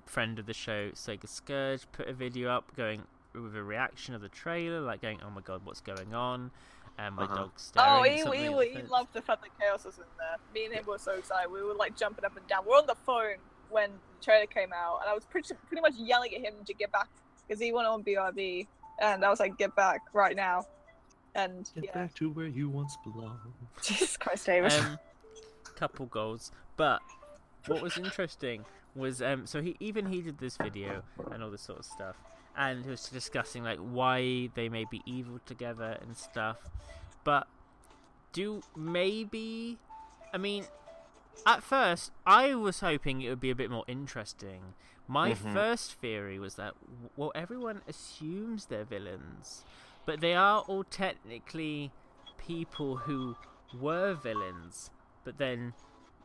friend 0.04 0.38
of 0.38 0.46
the 0.46 0.52
show, 0.52 0.90
Sega 0.90 1.26
Scourge, 1.28 1.86
put 1.92 2.06
a 2.08 2.12
video 2.12 2.50
up 2.50 2.74
going 2.76 3.02
with 3.34 3.56
a 3.56 3.62
reaction 3.62 4.14
of 4.14 4.20
the 4.20 4.28
trailer, 4.28 4.80
like 4.80 5.00
going, 5.00 5.20
"Oh 5.26 5.30
my 5.30 5.40
god, 5.40 5.62
what's 5.64 5.80
going 5.80 6.14
on?" 6.14 6.50
And 6.98 7.16
my 7.16 7.24
Uh-huh. 7.24 7.34
dog's 7.34 7.62
staring. 7.62 7.90
Oh, 7.90 8.04
at 8.04 8.10
he, 8.12 8.18
something 8.22 8.40
he, 8.40 8.46
at 8.46 8.58
the 8.74 8.80
he 8.82 8.82
loved 8.82 9.12
the 9.14 9.22
fact 9.22 9.42
that 9.42 9.50
Chaos 9.58 9.84
was 9.86 9.96
in 9.98 10.04
there. 10.18 10.36
Me 10.52 10.66
and 10.66 10.74
him 10.74 10.84
were 10.86 10.98
so 10.98 11.12
excited. 11.12 11.50
We 11.50 11.62
were 11.62 11.74
like 11.74 11.96
jumping 11.96 12.24
up 12.26 12.36
and 12.36 12.46
down. 12.46 12.64
We're 12.66 12.76
on 12.76 12.86
the 12.86 12.94
phone 12.94 13.36
when 13.70 13.90
the 13.90 14.24
trailer 14.24 14.46
came 14.46 14.72
out, 14.72 15.00
and 15.02 15.10
I 15.10 15.14
was 15.14 15.24
pretty, 15.24 15.54
pretty 15.68 15.80
much 15.80 15.94
yelling 15.96 16.34
at 16.34 16.40
him 16.40 16.54
to 16.64 16.74
get 16.74 16.92
back 16.92 17.08
because 17.46 17.60
he 17.60 17.72
went 17.72 17.86
on 17.86 18.02
BRB, 18.02 18.66
and 19.00 19.24
I 19.24 19.30
was 19.30 19.40
like, 19.40 19.56
"Get 19.58 19.74
back 19.74 20.02
right 20.12 20.36
now!" 20.36 20.66
And 21.34 21.68
Get 21.74 21.84
yeah, 21.84 21.92
back 21.92 22.14
to 22.14 22.30
where 22.30 22.46
you 22.46 22.68
once 22.68 22.96
belonged. 23.02 23.38
Jesus 23.82 24.16
Christ, 24.16 24.46
David. 24.46 24.72
um, 24.72 24.98
couple 25.74 26.06
goals. 26.06 26.52
But 26.76 27.00
what 27.66 27.82
was 27.82 27.98
interesting 27.98 28.64
was 28.94 29.20
um, 29.20 29.46
so 29.46 29.60
he 29.60 29.76
even 29.80 30.06
he 30.06 30.22
did 30.22 30.38
this 30.38 30.56
video 30.56 31.02
and 31.32 31.42
all 31.42 31.50
this 31.50 31.62
sort 31.62 31.80
of 31.80 31.84
stuff, 31.84 32.16
and 32.56 32.84
he 32.84 32.90
was 32.90 33.08
discussing 33.08 33.64
like 33.64 33.78
why 33.78 34.50
they 34.54 34.68
may 34.68 34.84
be 34.90 35.02
evil 35.06 35.40
together 35.46 35.98
and 36.00 36.16
stuff. 36.16 36.58
But 37.24 37.46
do 38.32 38.62
maybe, 38.76 39.78
I 40.32 40.38
mean, 40.38 40.64
at 41.46 41.62
first 41.62 42.10
I 42.26 42.54
was 42.54 42.80
hoping 42.80 43.20
it 43.22 43.28
would 43.28 43.40
be 43.40 43.50
a 43.50 43.54
bit 43.54 43.70
more 43.70 43.84
interesting. 43.86 44.74
My 45.06 45.32
Mhm. 45.34 45.52
first 45.52 45.94
theory 45.94 46.38
was 46.38 46.54
that 46.54 46.74
well 47.16 47.32
everyone 47.34 47.82
assumes 47.86 48.66
they're 48.66 48.84
villains, 48.84 49.64
but 50.06 50.20
they 50.20 50.34
are 50.34 50.60
all 50.62 50.84
technically 50.84 51.92
people 52.38 52.96
who 52.98 53.36
were 53.80 54.14
villains, 54.14 54.90
but 55.24 55.38
then 55.38 55.74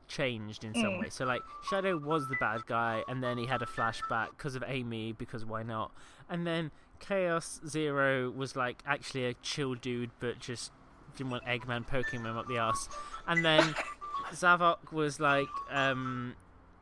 changed 0.08 0.64
in 0.64 0.74
some 0.74 0.96
Mm. 0.96 1.00
way. 1.00 1.10
So 1.10 1.26
like 1.26 1.42
Shadow 1.70 1.98
was 1.98 2.28
the 2.30 2.36
bad 2.38 2.66
guy, 2.66 3.04
and 3.08 3.22
then 3.24 3.38
he 3.38 3.46
had 3.46 3.62
a 3.62 3.66
flashback 3.66 4.30
because 4.32 4.56
of 4.56 4.64
Amy, 4.66 5.12
because 5.12 5.46
why 5.46 5.64
not? 5.64 5.92
And 6.28 6.48
then 6.48 6.72
Chaos 7.00 7.60
Zero 7.68 8.30
was 8.32 8.56
like 8.56 8.82
actually 8.86 9.26
a 9.26 9.34
chill 9.36 9.76
dude, 9.76 10.12
but 10.20 10.40
just 10.40 10.72
didn't 11.16 11.32
want 11.32 11.44
Eggman 11.46 11.86
poking 11.88 12.22
him 12.24 12.38
up 12.38 12.48
the 12.48 12.58
ass. 12.58 12.88
And 13.28 13.44
then 13.46 13.76
Zavok 14.32 14.92
was 14.92 15.20
like 15.20 15.48
um 15.72 16.36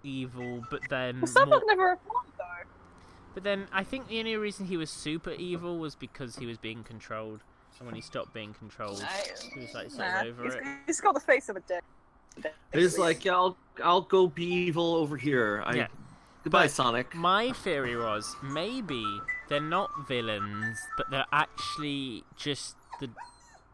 evil, 0.04 0.64
but 0.70 0.82
then 0.90 1.22
Well, 1.22 1.28
Sabbath 1.28 1.50
more- 1.50 1.64
never 1.68 1.90
replied 1.92 2.32
though. 2.38 2.70
but 3.34 3.44
then 3.44 3.68
I 3.72 3.84
think 3.84 4.08
the 4.08 4.20
only 4.20 4.36
reason 4.36 4.66
he 4.68 4.78
was 4.78 4.90
super 4.90 5.32
evil 5.32 5.78
was 5.80 5.96
because 5.96 6.36
he 6.38 6.46
was 6.46 6.58
being 6.58 6.84
controlled. 6.84 7.42
And 7.80 7.86
when 7.86 7.94
he 7.96 8.02
stopped 8.02 8.34
being 8.34 8.54
controlled, 8.56 9.04
he 9.54 9.60
was 9.60 9.74
like 9.76 9.92
sort 9.92 10.08
Nah, 10.10 10.22
of 10.22 10.28
over 10.28 10.44
he's, 10.46 10.54
it. 10.56 10.64
he's 10.88 11.02
got 11.02 11.14
the 11.14 11.20
face 11.20 11.48
of 11.48 11.58
a 11.58 11.60
dick. 11.60 11.84
He's 12.74 12.98
like, 12.98 13.24
yeah, 13.26 13.34
I'll 13.36 13.58
I'll 13.84 14.02
go 14.02 14.28
be 14.28 14.46
evil 14.46 14.96
over 14.96 15.16
here. 15.18 15.62
I 15.66 15.76
Yeah. 15.76 15.88
goodbye, 16.44 16.64
But 16.66 16.72
Sonic. 16.72 17.14
My 17.14 17.52
theory 17.52 17.96
was 17.96 18.36
maybe 18.42 19.04
they're 19.48 19.60
not 19.60 19.90
villains, 20.08 20.80
but 20.98 21.10
they're 21.12 21.26
actually 21.32 22.24
just 22.36 22.76
the 23.00 23.10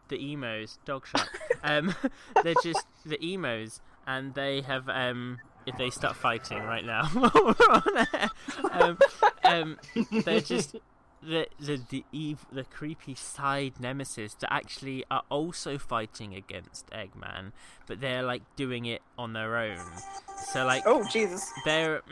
the 0.08 0.20
emos. 0.32 0.78
Dog 0.84 1.06
shot. 1.06 1.28
Um, 1.64 1.94
they're 2.42 2.54
just 2.62 2.86
the 3.04 3.22
emos, 3.24 3.80
and 4.06 4.34
they 4.34 4.60
have 4.62 4.88
um. 4.88 5.38
If 5.66 5.78
they 5.78 5.88
start 5.88 6.14
fighting 6.14 6.62
right 6.62 6.84
now, 6.84 7.06
while 7.14 7.30
we're 7.34 7.74
on 7.74 8.06
air, 8.12 8.28
um, 8.70 8.98
um, 9.44 9.78
they're 10.24 10.42
just 10.42 10.76
the 11.22 11.46
the 11.58 11.80
the, 11.88 12.04
ev- 12.14 12.44
the 12.52 12.64
creepy 12.64 13.14
side 13.14 13.80
nemesis 13.80 14.34
that 14.34 14.52
actually 14.52 15.04
are 15.10 15.22
also 15.30 15.78
fighting 15.78 16.34
against 16.34 16.86
Eggman, 16.90 17.52
but 17.86 18.00
they're 18.02 18.22
like 18.22 18.42
doing 18.56 18.84
it 18.84 19.00
on 19.16 19.32
their 19.32 19.56
own. 19.56 19.80
So 20.52 20.66
like 20.66 20.82
Oh 20.84 21.02
Jesus! 21.10 21.50
they're 21.64 22.02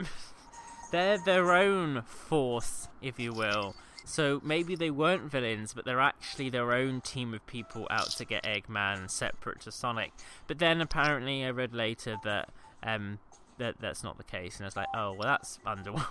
they're 0.93 1.18
their 1.18 1.53
own 1.53 2.03
force, 2.03 2.88
if 3.03 3.18
you 3.18 3.32
will. 3.34 3.74
So 4.05 4.40
maybe 4.44 4.74
they 4.74 4.90
weren't 4.90 5.30
villains, 5.30 5.74
but 5.74 5.84
they're 5.84 6.00
actually 6.00 6.50
their 6.50 6.72
own 6.72 7.00
team 7.00 7.34
of 7.34 7.46
people 7.46 7.86
out 7.90 8.11
to 8.11 8.24
get 8.24 8.44
Eggman, 8.44 9.11
separate 9.11 9.61
to 9.62 9.72
Sonic. 9.72 10.12
But 10.46 10.59
then 10.59 10.80
apparently, 10.80 11.44
I 11.44 11.50
read 11.50 11.74
later 11.74 12.16
that 12.24 12.48
um 12.82 13.18
that 13.59 13.76
that's 13.80 14.03
not 14.03 14.18
the 14.18 14.24
case, 14.24 14.59
and 14.59 14.66
it's 14.66 14.76
like, 14.76 14.88
oh 14.94 15.12
well, 15.12 15.28
that's 15.28 15.59
underwhelming. 15.66 16.07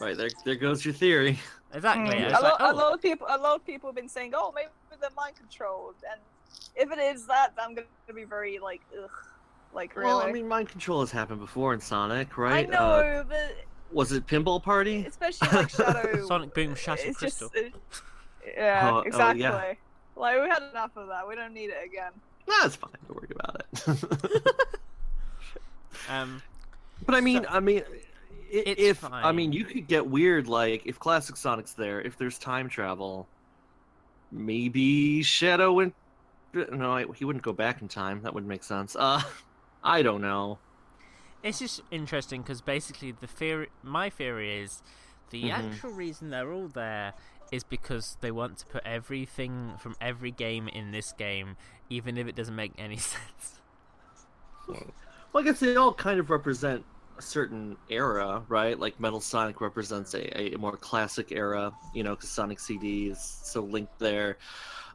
Right 0.00 0.16
there, 0.16 0.30
there 0.44 0.54
goes 0.54 0.84
your 0.84 0.94
theory. 0.94 1.40
exactly. 1.74 2.16
Mm, 2.16 2.20
I 2.20 2.28
a, 2.28 2.30
was 2.30 2.32
lot, 2.34 2.42
like, 2.42 2.60
a 2.60 2.72
oh, 2.72 2.76
lot 2.76 2.94
of 2.94 3.02
people, 3.02 3.26
a 3.28 3.36
lot 3.38 3.56
of 3.56 3.66
people 3.66 3.88
have 3.88 3.96
been 3.96 4.08
saying, 4.08 4.32
"Oh, 4.34 4.52
maybe 4.54 4.68
they're 5.00 5.10
mind 5.16 5.34
controlled," 5.36 5.96
and 6.08 6.20
if 6.76 6.92
it 6.92 7.00
is 7.00 7.26
that, 7.26 7.52
I'm 7.60 7.74
gonna 7.74 7.86
be 8.14 8.24
very 8.24 8.60
like, 8.60 8.80
ugh, 8.96 9.10
like 9.74 9.96
really. 9.96 10.06
Well, 10.06 10.22
I 10.22 10.30
mean, 10.30 10.46
mind 10.46 10.68
control 10.68 11.00
has 11.00 11.10
happened 11.10 11.40
before 11.40 11.74
in 11.74 11.80
Sonic, 11.80 12.38
right? 12.38 12.68
I 12.68 12.70
know, 12.70 12.78
Uh, 12.78 13.24
but 13.24 13.56
was 13.92 14.12
it 14.12 14.26
Pinball 14.26 14.62
Party? 14.62 15.04
especially 15.06 15.48
like 15.48 15.70
Shadow. 15.76 16.26
Sonic 16.26 16.54
Boom 16.54 16.74
Shatter 16.74 17.02
it's 17.06 17.18
Crystal. 17.18 17.48
Just, 17.54 17.66
it- 17.66 17.74
yeah, 18.56 18.90
Oh, 18.90 18.96
oh, 18.96 19.00
exactly. 19.00 19.42
yeah. 19.42 19.74
Like 20.16 20.40
we 20.42 20.48
had 20.48 20.62
enough 20.70 20.90
of 20.96 21.08
that. 21.08 21.28
We 21.28 21.34
don't 21.34 21.52
need 21.52 21.70
it 21.70 21.84
again. 21.84 22.12
Nah, 22.48 22.64
it's 22.64 22.76
fine. 22.76 22.90
Don't 23.06 23.16
worry 23.16 23.28
about 23.30 23.62
it. 23.72 24.44
um, 26.08 26.42
but 27.06 27.14
I 27.14 27.20
mean, 27.20 27.42
So- 27.44 27.48
I 27.50 27.60
mean, 27.60 27.82
i- 27.88 27.92
It's 28.50 28.80
if 28.80 29.04
I 29.04 29.32
mean, 29.32 29.52
you 29.52 29.64
could 29.64 29.86
get 29.86 30.06
weird. 30.06 30.48
Like 30.48 30.82
if 30.86 30.98
Classic 30.98 31.36
Sonic's 31.36 31.74
there, 31.74 32.00
if 32.00 32.16
there's 32.16 32.38
time 32.38 32.68
travel, 32.68 33.28
maybe 34.32 35.22
Shadow 35.22 35.72
went. 35.74 35.94
No, 36.54 36.92
I- 36.92 37.04
he 37.14 37.24
wouldn't 37.26 37.44
go 37.44 37.52
back 37.52 37.82
in 37.82 37.88
time. 37.88 38.22
That 38.22 38.32
wouldn't 38.32 38.48
make 38.48 38.64
sense. 38.64 38.96
Uh, 38.96 39.20
I 39.84 40.02
don't 40.02 40.22
know. 40.22 40.58
It's 41.42 41.58
just 41.58 41.82
interesting 41.90 42.42
because 42.42 42.60
basically 42.60 43.12
the 43.12 43.26
theory, 43.26 43.68
my 43.82 44.10
theory 44.10 44.60
is, 44.62 44.82
the 45.30 45.50
Mhm. 45.50 45.50
actual 45.50 45.90
reason 45.92 46.30
they're 46.30 46.52
all 46.52 46.68
there 46.68 47.14
is 47.52 47.64
because 47.64 48.16
they 48.20 48.30
want 48.30 48.58
to 48.58 48.66
put 48.66 48.82
everything 48.84 49.76
from 49.78 49.96
every 50.00 50.30
game 50.30 50.68
in 50.68 50.90
this 50.90 51.12
game, 51.12 51.56
even 51.90 52.16
if 52.18 52.26
it 52.26 52.34
doesn't 52.36 52.56
make 52.56 52.72
any 52.78 52.96
sense. 53.14 53.60
Well, 54.66 55.42
I 55.42 55.42
guess 55.42 55.60
they 55.60 55.76
all 55.76 55.94
kind 55.94 56.20
of 56.20 56.30
represent 56.30 56.84
a 57.18 57.22
certain 57.22 57.76
era, 57.88 58.44
right? 58.48 58.78
Like 58.78 59.00
Metal 59.00 59.20
Sonic 59.20 59.60
represents 59.60 60.14
a, 60.14 60.54
a 60.54 60.58
more 60.58 60.76
classic 60.76 61.32
era, 61.32 61.72
you 61.94 62.02
know, 62.02 62.14
because 62.14 62.30
Sonic 62.30 62.60
CD 62.60 63.08
is 63.08 63.20
so 63.42 63.62
linked 63.62 63.98
there. 63.98 64.38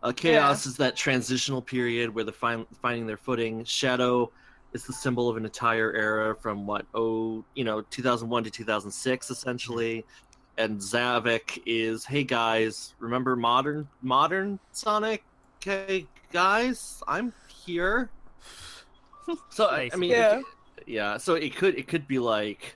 Uh, 0.01 0.11
Chaos 0.11 0.65
is 0.65 0.77
that 0.77 0.95
transitional 0.95 1.61
period 1.61 2.13
where 2.13 2.23
they're 2.23 2.33
fin- 2.33 2.67
finding 2.81 3.07
their 3.07 3.17
footing. 3.17 3.63
Shadow 3.63 4.31
is 4.73 4.85
the 4.85 4.93
symbol 4.93 5.29
of 5.29 5.37
an 5.37 5.45
entire 5.45 5.91
era 5.93 6.35
from 6.35 6.65
what, 6.65 6.85
oh, 6.93 7.43
you 7.55 7.63
know, 7.63 7.81
2001 7.81 8.43
to 8.43 8.49
2006, 8.51 9.29
essentially. 9.29 10.03
And 10.57 10.79
Zavok 10.79 11.61
is, 11.65 12.05
hey 12.05 12.23
guys, 12.23 12.93
remember 12.99 13.35
modern 13.35 13.87
modern 14.01 14.59
Sonic? 14.71 15.23
Okay, 15.61 16.05
guys, 16.31 17.01
I'm 17.07 17.33
here. 17.65 18.09
So 19.49 19.67
I, 19.67 19.89
I 19.93 19.95
mean, 19.95 20.11
Yeah. 20.11 20.39
it- 20.39 20.45
yeah. 20.85 21.17
So 21.17 21.35
it 21.35 21.55
could 21.55 21.75
it 21.75 21.87
could 21.87 22.07
be 22.07 22.19
like 22.19 22.75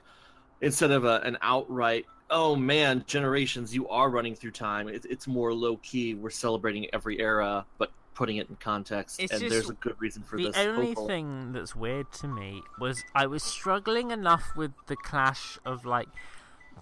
instead 0.62 0.90
of 0.90 1.04
a, 1.04 1.20
an 1.24 1.36
outright, 1.42 2.06
oh 2.30 2.56
man, 2.56 3.04
generations, 3.06 3.74
you 3.74 3.86
are 3.88 4.08
running 4.08 4.34
through 4.34 4.52
time. 4.52 4.88
It, 4.88 5.04
it's 5.10 5.26
more 5.26 5.52
low 5.52 5.76
key. 5.78 6.14
We're 6.14 6.30
celebrating 6.30 6.86
every 6.94 7.20
era, 7.20 7.66
but 7.76 7.92
putting 8.18 8.36
it 8.36 8.48
in 8.50 8.56
context. 8.56 9.20
It's 9.20 9.32
and 9.32 9.40
just 9.40 9.52
there's 9.52 9.70
a 9.70 9.74
good 9.74 9.94
reason 10.00 10.24
for 10.24 10.36
the 10.36 10.48
this. 10.48 10.56
The 10.56 10.66
only 10.68 10.86
hopeful- 10.88 11.06
thing 11.06 11.52
that's 11.52 11.76
weird 11.76 12.10
to 12.14 12.26
me 12.26 12.62
was 12.80 13.04
I 13.14 13.26
was 13.26 13.44
struggling 13.44 14.10
enough 14.10 14.42
with 14.56 14.72
the 14.88 14.96
clash 14.96 15.56
of 15.64 15.86
like 15.86 16.08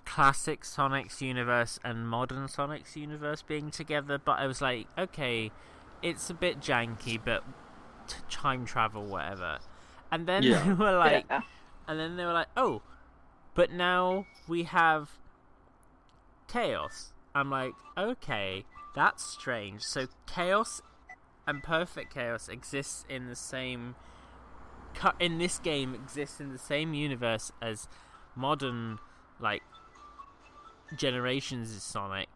classic 0.06 0.64
Sonic's 0.64 1.20
universe 1.20 1.78
and 1.84 2.08
modern 2.08 2.48
Sonic's 2.48 2.96
universe 2.96 3.42
being 3.42 3.70
together, 3.70 4.16
but 4.18 4.38
I 4.38 4.46
was 4.46 4.62
like, 4.62 4.86
okay, 4.96 5.50
it's 6.02 6.30
a 6.30 6.34
bit 6.34 6.60
janky, 6.60 7.20
but 7.22 7.44
t- 8.08 8.16
time 8.30 8.64
travel, 8.64 9.04
whatever. 9.04 9.58
And 10.10 10.26
then 10.26 10.42
Yeah. 10.42 10.62
they 10.66 10.72
were 10.72 10.96
like, 10.96 11.26
yeah. 11.28 11.42
and 11.86 12.00
then 12.00 12.16
they 12.16 12.24
were 12.24 12.32
like, 12.32 12.48
oh, 12.56 12.80
but 13.54 13.70
now 13.70 14.26
we 14.48 14.62
have 14.62 15.10
chaos. 16.48 17.12
I'm 17.34 17.50
like, 17.50 17.72
okay, 17.98 18.64
that's 18.94 19.22
strange. 19.22 19.82
So 19.82 20.06
chaos 20.26 20.80
and 21.46 21.62
perfect 21.62 22.12
chaos 22.12 22.48
exists 22.48 23.04
in 23.08 23.28
the 23.28 23.36
same 23.36 23.94
in 25.20 25.38
this 25.38 25.58
game 25.58 25.94
exists 25.94 26.40
in 26.40 26.52
the 26.52 26.58
same 26.58 26.94
universe 26.94 27.52
as 27.60 27.88
modern 28.34 28.98
like 29.40 29.62
generations 30.96 31.74
of 31.74 31.82
Sonic 31.82 32.28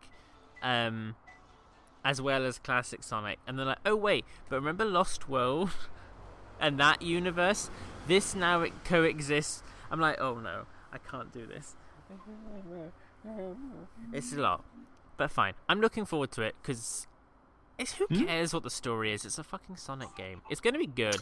um 0.63 1.17
as 2.03 2.21
well 2.21 2.47
as 2.47 2.59
classic 2.59 3.03
Sonic. 3.03 3.39
And 3.47 3.59
they're 3.59 3.67
like 3.67 3.79
oh 3.85 3.97
wait 3.97 4.25
but 4.49 4.57
remember 4.57 4.85
Lost 4.85 5.29
World 5.29 5.71
and 6.61 6.79
that 6.79 7.03
universe? 7.03 7.71
This 8.07 8.35
now 8.35 8.63
it 8.63 8.73
coexists. 8.85 9.63
I'm 9.91 10.01
like 10.01 10.21
oh 10.21 10.39
no 10.39 10.67
I 10.93 10.99
can't 10.99 11.33
do 11.33 11.47
this. 11.47 11.77
It's 14.13 14.33
a 14.33 14.41
lot 14.41 14.65
but 15.17 15.31
fine. 15.31 15.53
I'm 15.69 15.83
looking 15.83 16.07
forward 16.07 16.31
to 16.33 16.43
it 16.43 16.55
because 16.63 17.07
it's 17.81 17.93
who 17.95 18.07
Hmm? 18.07 18.25
cares 18.27 18.53
what 18.55 18.63
the 18.63 18.71
story 18.71 19.13
is 19.13 19.25
it's 19.25 19.39
a 19.39 19.45
fucking 19.45 19.77
Sonic 19.77 20.15
game 20.17 20.43
it's 20.51 20.61
gonna 20.61 20.79
be 20.79 20.87
good 20.87 21.17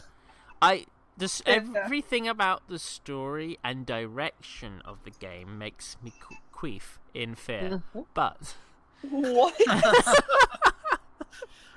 I 0.61 0.85
just 1.17 1.41
Yeah. 1.47 1.63
everything 1.75 2.27
about 2.27 2.67
the 2.67 2.77
story 2.79 3.57
and 3.63 3.85
direction 3.85 4.81
of 4.85 5.03
the 5.03 5.11
game 5.11 5.57
makes 5.57 5.97
me 6.03 6.13
queef 6.53 6.97
in 7.13 7.35
fear 7.35 7.83
but 8.13 8.55
What? 9.01 9.55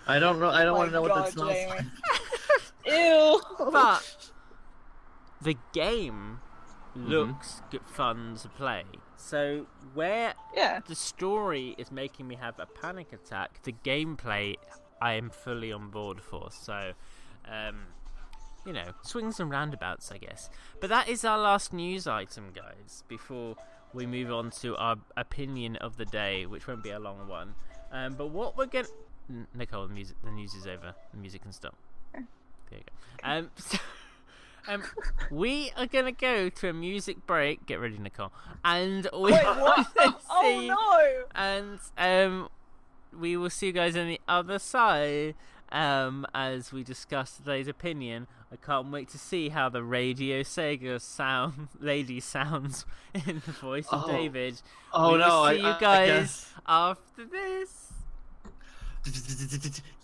I 0.07 0.19
don't 0.19 0.41
know. 0.41 0.51
I 0.51 0.65
don't 0.65 0.73
My 0.73 0.79
want 0.79 0.89
to 0.91 0.95
know 0.95 1.03
what 1.03 1.15
that 1.15 1.25
God, 1.27 1.33
smells 1.33 1.53
Jamie. 1.53 1.71
like. 1.71 1.85
Ew. 2.87 3.41
but 3.71 4.31
the 5.41 5.57
game 5.73 6.41
Mhm. 6.97 7.09
looks 7.09 7.63
good 7.71 7.87
fun 7.87 8.37
to 8.43 8.49
play. 8.49 8.83
So 9.23 9.67
where 9.95 10.35
yeah. 10.55 10.81
the 10.87 10.95
story 10.95 11.75
is 11.79 11.93
making 11.93 12.27
me 12.27 12.35
have 12.35 12.59
a 12.59 12.67
panic 12.67 13.13
attack, 13.13 13.63
the 13.63 13.73
gameplay 13.73 14.57
I 15.01 15.13
am 15.15 15.31
fully 15.31 15.73
on 15.73 15.91
board 15.91 16.21
for. 16.21 16.51
So, 16.51 16.93
um, 17.49 17.77
you 18.67 18.73
know, 18.73 18.93
swings 19.03 19.39
and 19.41 19.51
roundabouts, 19.51 20.11
I 20.11 20.19
guess. 20.19 20.51
But 20.81 20.91
that 20.91 21.09
is 21.09 21.25
our 21.25 21.39
last 21.39 21.73
news 21.73 22.07
item, 22.07 22.51
guys. 22.53 23.05
Before 23.09 23.57
we 23.95 24.07
move 24.07 24.33
on 24.33 24.51
to 24.63 24.77
our 24.77 24.97
opinion 25.17 25.77
of 25.77 25.97
the 25.97 26.05
day, 26.05 26.45
which 26.45 26.67
won't 26.67 26.83
be 26.83 26.91
a 26.91 26.99
long 26.99 27.29
one. 27.29 27.55
Um, 27.93 28.15
but 28.15 28.29
what 28.31 28.57
we're 28.57 28.67
going 28.67 28.87
Nicole, 29.55 29.87
the 29.87 29.95
music, 29.95 30.17
the 30.25 30.31
news 30.31 30.55
is 30.55 30.67
over. 30.67 30.95
The 31.13 31.17
music 31.17 31.43
can 31.43 31.53
stop. 31.53 31.77
There 32.13 32.27
you 32.73 32.79
go. 32.79 33.29
Um, 33.29 33.51
so, 33.57 33.79
um, 34.69 34.83
we 35.31 35.73
are 35.77 35.87
gonna 35.87 36.13
go 36.13 36.49
to 36.49 36.69
a 36.69 36.73
music 36.73 37.27
break. 37.27 37.67
Get 37.67 37.81
ready, 37.81 37.99
Nicole. 37.99 38.33
And 38.65 39.09
we 39.13 39.33
Wait, 39.33 39.45
what? 39.45 39.87
will 39.97 40.15
oh 40.31 40.61
see- 40.61 40.69
no! 40.69 41.25
And 41.35 41.79
um, 41.99 42.49
we 43.19 43.37
will 43.37 43.51
see 43.51 43.67
you 43.67 43.73
guys 43.73 43.97
on 43.97 44.09
the 44.09 44.21
other 44.29 44.59
side. 44.59 45.35
Um, 45.71 46.27
as 46.35 46.71
we 46.71 46.85
discuss 46.85 47.35
today's 47.39 47.67
opinion, 47.67 48.27
I 48.53 48.57
can't 48.57 48.91
wait 48.93 49.09
to 49.09 49.19
see 49.19 49.49
how 49.49 49.71
the 49.71 49.83
Radio 49.83 50.43
Sega 50.43 51.01
sound 51.01 51.69
lady 51.81 52.21
sounds 52.21 52.85
in 53.15 53.41
the 53.47 53.53
voice 53.53 53.87
of 53.91 54.05
Oh. 54.05 54.13
David. 54.13 54.61
Oh 54.93 55.13
we 55.13 55.19
no! 55.19 55.25
will 55.43 55.49
see 55.49 55.61
I- 55.63 55.73
you 55.75 55.81
guys 55.81 56.47
after 56.67 57.25
this. 57.25 57.89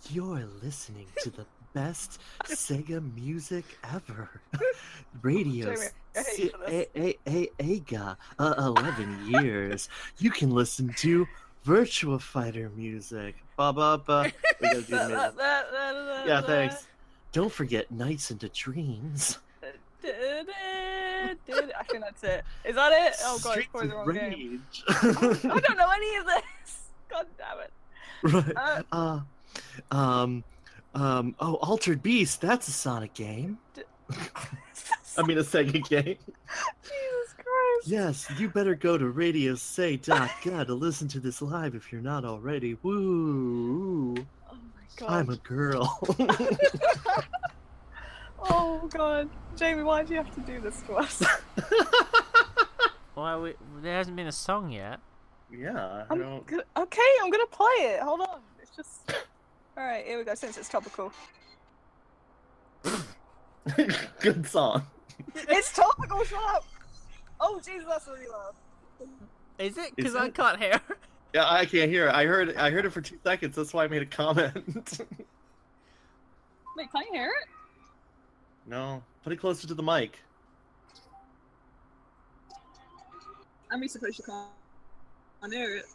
You're 0.09 0.45
listening 0.63 1.05
to 1.21 1.29
the 1.29 1.45
best 1.73 2.19
Sega 2.45 3.01
music 3.15 3.65
ever. 3.93 4.29
Radio 5.21 5.73
Jamie, 5.75 5.87
I 6.15 6.19
hate 6.19 6.25
S- 6.27 6.39
you 6.39 6.49
for 6.49 6.69
this. 6.69 6.87
A- 6.95 7.17
A- 7.29 7.49
A- 7.59 7.77
Aga, 7.77 8.17
uh, 8.39 8.53
11 8.57 9.25
years. 9.27 9.89
You 10.17 10.31
can 10.31 10.51
listen 10.51 10.93
to 10.97 11.27
Virtua 11.65 12.21
Fighter 12.21 12.69
music. 12.75 13.35
Ba 13.57 13.73
ba 13.73 13.97
ba. 14.05 14.31
Do 14.61 14.85
Yeah, 14.89 16.41
thanks. 16.41 16.87
Don't 17.31 17.51
forget 17.51 17.89
Nights 17.91 18.31
into 18.31 18.49
Dreams. 18.49 19.37
I 20.03 21.35
think 21.89 22.01
that's 22.03 22.23
it. 22.23 22.43
Is 22.65 22.75
that 22.75 22.91
it? 22.91 23.15
Oh 23.23 23.39
god, 23.43 23.57
it's 23.57 23.67
Streets 23.67 23.69
probably 23.71 23.89
the 23.89 23.95
wrong 23.95 24.13
game. 24.13 24.63
I 24.87 25.59
don't 25.59 25.77
know 25.77 25.89
any 25.91 26.15
of 26.17 26.25
this. 26.25 26.79
God 27.09 27.25
damn 27.37 27.59
it. 27.59 28.55
right. 28.57 28.83
Uh, 28.91 29.19
Uh, 29.91 29.95
um, 29.95 30.43
um, 30.95 31.35
oh, 31.39 31.55
Altered 31.55 32.01
Beast, 32.03 32.41
that's 32.41 32.67
a 32.67 32.71
Sonic 32.71 33.13
game. 33.13 33.57
I 35.17 35.23
mean, 35.23 35.37
a 35.37 35.41
Sega 35.43 35.83
game. 35.89 36.17
Jesus 36.83 37.33
Christ. 37.35 37.87
Yes, 37.87 38.27
you 38.39 38.49
better 38.49 38.75
go 38.75 38.97
to 38.97 39.05
radiosay.god 39.05 40.67
to 40.67 40.73
listen 40.73 41.07
to 41.09 41.19
this 41.19 41.41
live 41.41 41.75
if 41.75 41.91
you're 41.91 42.01
not 42.01 42.25
already. 42.25 42.75
Woo! 42.83 44.15
Oh 44.17 44.53
my 44.53 44.57
god. 44.97 45.09
I'm 45.11 45.29
a 45.29 45.37
girl. 45.37 45.99
Oh 48.41 48.87
god. 48.93 49.29
Jamie, 49.57 49.83
why 49.83 50.03
do 50.03 50.13
you 50.13 50.17
have 50.23 50.33
to 50.33 50.41
do 50.41 50.61
this 50.61 50.81
to 50.83 50.93
us? 50.95 51.21
Well, 53.15 53.41
we, 53.41 53.53
there 53.81 53.97
hasn't 53.97 54.15
been 54.15 54.27
a 54.27 54.31
song 54.31 54.71
yet. 54.71 54.99
yeah, 55.51 56.05
I 56.09 56.13
I'm 56.13 56.19
don't. 56.19 56.47
go- 56.47 56.61
okay, 56.77 57.01
I'm 57.21 57.29
gonna 57.31 57.45
play 57.47 57.67
it. 57.81 57.99
Hold 58.01 58.21
on. 58.21 58.39
It's 58.61 58.71
just. 58.73 59.13
Alright, 59.79 60.05
here 60.05 60.17
we 60.17 60.25
go, 60.25 60.35
since 60.35 60.57
it's 60.57 60.67
topical. 60.67 61.13
Good 64.19 64.45
song. 64.45 64.85
It's 65.33 65.73
topical, 65.73 66.21
shut 66.25 66.43
up! 66.49 66.65
Oh, 67.39 67.61
Jesus, 67.65 67.85
that's 67.87 68.05
really 68.07 68.27
loud. 68.27 68.55
Is 69.57 69.77
it? 69.77 69.95
Because 69.95 70.15
I 70.15 70.25
it? 70.25 70.33
can't 70.33 70.59
hear. 70.59 70.81
Yeah, 71.33 71.49
I 71.49 71.63
can't 71.65 71.89
hear 71.89 72.07
it. 72.07 72.15
I 72.15 72.25
heard. 72.25 72.57
I 72.57 72.71
heard 72.71 72.85
it 72.85 72.89
for 72.89 73.01
two 73.01 73.19
seconds. 73.23 73.55
That's 73.55 73.71
why 73.73 73.83
I 73.83 73.87
made 73.87 74.01
a 74.01 74.05
comment. 74.05 74.53
Wait, 76.75 76.91
can 76.91 77.03
you 77.03 77.13
hear 77.13 77.27
it? 77.41 77.47
no, 78.65 79.03
put 79.23 79.31
it 79.31 79.37
closer 79.37 79.67
to 79.67 79.73
the 79.75 79.83
mic. 79.83 80.17
I'm 83.71 83.87
supposed 83.87 84.17
to 84.17 84.23
can't 84.23 84.47
can't 85.41 85.53
hear 85.53 85.75
it. 85.77 85.85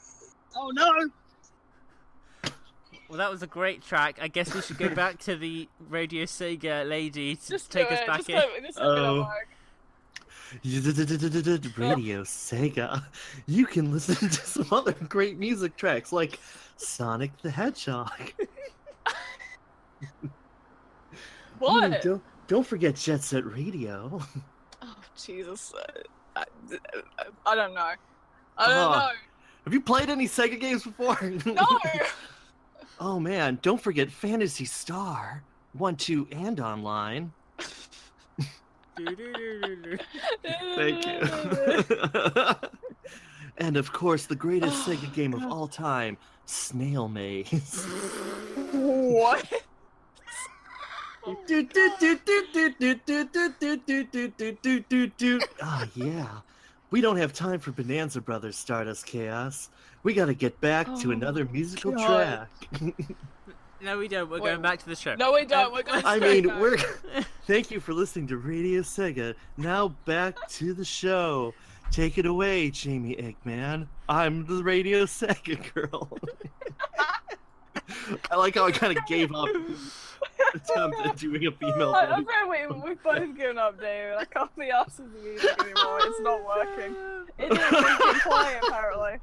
Oh 0.56 0.70
no! 0.72 1.10
Well, 3.08 3.18
that 3.18 3.30
was 3.30 3.42
a 3.42 3.46
great 3.46 3.82
track. 3.82 4.18
I 4.20 4.28
guess 4.28 4.54
we 4.54 4.60
should 4.62 4.78
go 4.78 4.88
back 4.88 5.18
to 5.20 5.36
the 5.36 5.68
Radio 5.88 6.24
Sega 6.24 6.88
lady 6.88 7.36
to 7.36 7.48
Just 7.50 7.70
take 7.70 7.90
us 7.92 8.00
it. 8.00 8.06
back 8.06 8.16
just 8.18 8.30
in. 8.30 8.36
Do. 8.40 8.46
This 8.62 8.70
is 8.76 8.78
Oh. 8.80 9.28
Radio 11.76 12.22
Sega. 12.22 13.04
You 13.46 13.66
can 13.66 13.92
listen 13.92 14.28
to 14.28 14.46
some 14.46 14.66
other 14.70 14.92
great 14.92 15.36
music 15.38 15.76
tracks 15.76 16.12
like 16.12 16.38
Sonic 16.76 17.36
the 17.42 17.50
Hedgehog. 17.50 18.10
Ooh, 20.02 20.30
What? 21.58 22.02
don't, 22.02 22.22
don't 22.46 22.66
forget 22.66 22.94
Jet 22.96 23.22
Set 23.22 23.44
Radio. 23.46 24.20
Oh 24.82 24.96
Jesus! 25.16 25.72
Uh, 25.74 26.02
I, 26.36 26.44
I 27.46 27.54
don't 27.54 27.74
know. 27.74 27.92
I 28.58 28.68
don't 28.68 28.94
Oh. 28.94 29.10
Have 29.64 29.72
you 29.72 29.80
played 29.80 30.10
any 30.10 30.26
Sega 30.26 30.60
games 30.60 30.84
before? 30.84 31.18
No. 31.46 31.66
Oh 33.00 33.18
man, 33.18 33.58
don't 33.62 33.80
forget 33.80 34.10
Phantasy 34.10 34.64
Star. 34.64 35.42
One, 35.72 35.96
two, 35.96 36.28
and 36.30 36.60
online. 36.60 37.32
Thank 40.76 41.06
you. 41.06 41.20
and 43.58 43.76
of 43.76 43.92
course, 43.92 44.26
the 44.26 44.36
greatest 44.36 44.86
Sega 44.86 45.12
game 45.14 45.34
of 45.34 45.42
all 45.44 45.66
time, 45.66 46.16
Snail 46.46 47.08
Maze. 47.08 47.84
what? 48.72 49.44
Do, 51.46 51.62
do, 51.62 51.90
do, 51.98 52.18
do, 52.24 52.44
do, 52.52 52.74
do, 52.78 52.94
do, 53.06 53.24
do, 53.24 53.48
do, 53.58 53.76
do, 53.78 54.04
do, 54.04 54.28
do, 54.28 54.52
do, 54.62 54.80
do, 54.80 55.06
do. 55.08 55.40
Ah, 55.62 55.88
yeah. 55.94 56.28
We 56.90 57.00
don't 57.00 57.16
have 57.16 57.32
time 57.32 57.58
for 57.58 57.72
Bonanza 57.72 58.20
Brothers 58.20 58.56
Stardust 58.56 59.06
Chaos. 59.06 59.70
We 60.04 60.12
gotta 60.14 60.34
get 60.34 60.60
back 60.60 60.86
to 61.00 61.08
Oh, 61.08 61.12
another 61.12 61.46
musical 61.46 61.92
God. 61.92 62.46
track. 62.70 62.94
no, 63.80 63.98
we 63.98 64.06
don't. 64.06 64.30
We're 64.30 64.40
Wait, 64.40 64.50
going 64.50 64.62
back 64.62 64.78
to 64.80 64.86
the 64.86 64.94
show. 64.94 65.14
No, 65.16 65.32
we 65.32 65.46
don't. 65.46 65.68
Um, 65.68 65.72
We're 65.72 65.82
going. 65.82 66.04
I 66.04 66.18
mean, 66.18 66.46
back. 66.46 66.60
we're. 66.60 66.76
Thank 67.46 67.70
you 67.70 67.80
for 67.80 67.94
listening 67.94 68.26
to 68.28 68.36
Radio 68.36 68.82
Sega. 68.82 69.34
Now 69.56 69.88
back 70.04 70.36
to 70.50 70.74
the 70.74 70.84
show. 70.84 71.54
Take 71.90 72.18
it 72.18 72.26
away, 72.26 72.70
Jamie 72.70 73.16
Eggman. 73.16 73.86
I'm 74.08 74.46
the 74.46 74.62
Radio 74.62 75.04
Sega 75.04 75.72
girl. 75.74 76.18
I 78.30 78.36
like 78.36 78.54
how 78.56 78.66
I 78.66 78.72
kind 78.72 78.96
of 78.96 79.04
gave 79.06 79.34
up 79.34 79.48
attempt 80.54 80.96
at 81.04 81.16
doing 81.16 81.46
a 81.46 81.52
female 81.52 81.94
I, 81.94 82.06
voice. 82.06 82.14
I'm 82.16 82.26
very 82.26 82.66
we, 82.66 82.80
we've 82.80 83.02
both 83.02 83.36
given 83.36 83.58
up, 83.58 83.80
David. 83.80 84.16
I 84.18 84.24
can't 84.24 84.54
be 84.56 84.70
asked 84.70 85.00
with 85.00 85.12
the 85.14 85.20
music 85.20 85.50
anymore. 85.60 85.98
It's 86.02 86.20
not 86.20 86.44
working. 86.44 86.96
It 87.38 87.48
didn't 87.50 88.12
keep 88.12 88.22
playing 88.22 88.60
apparently. 88.68 89.18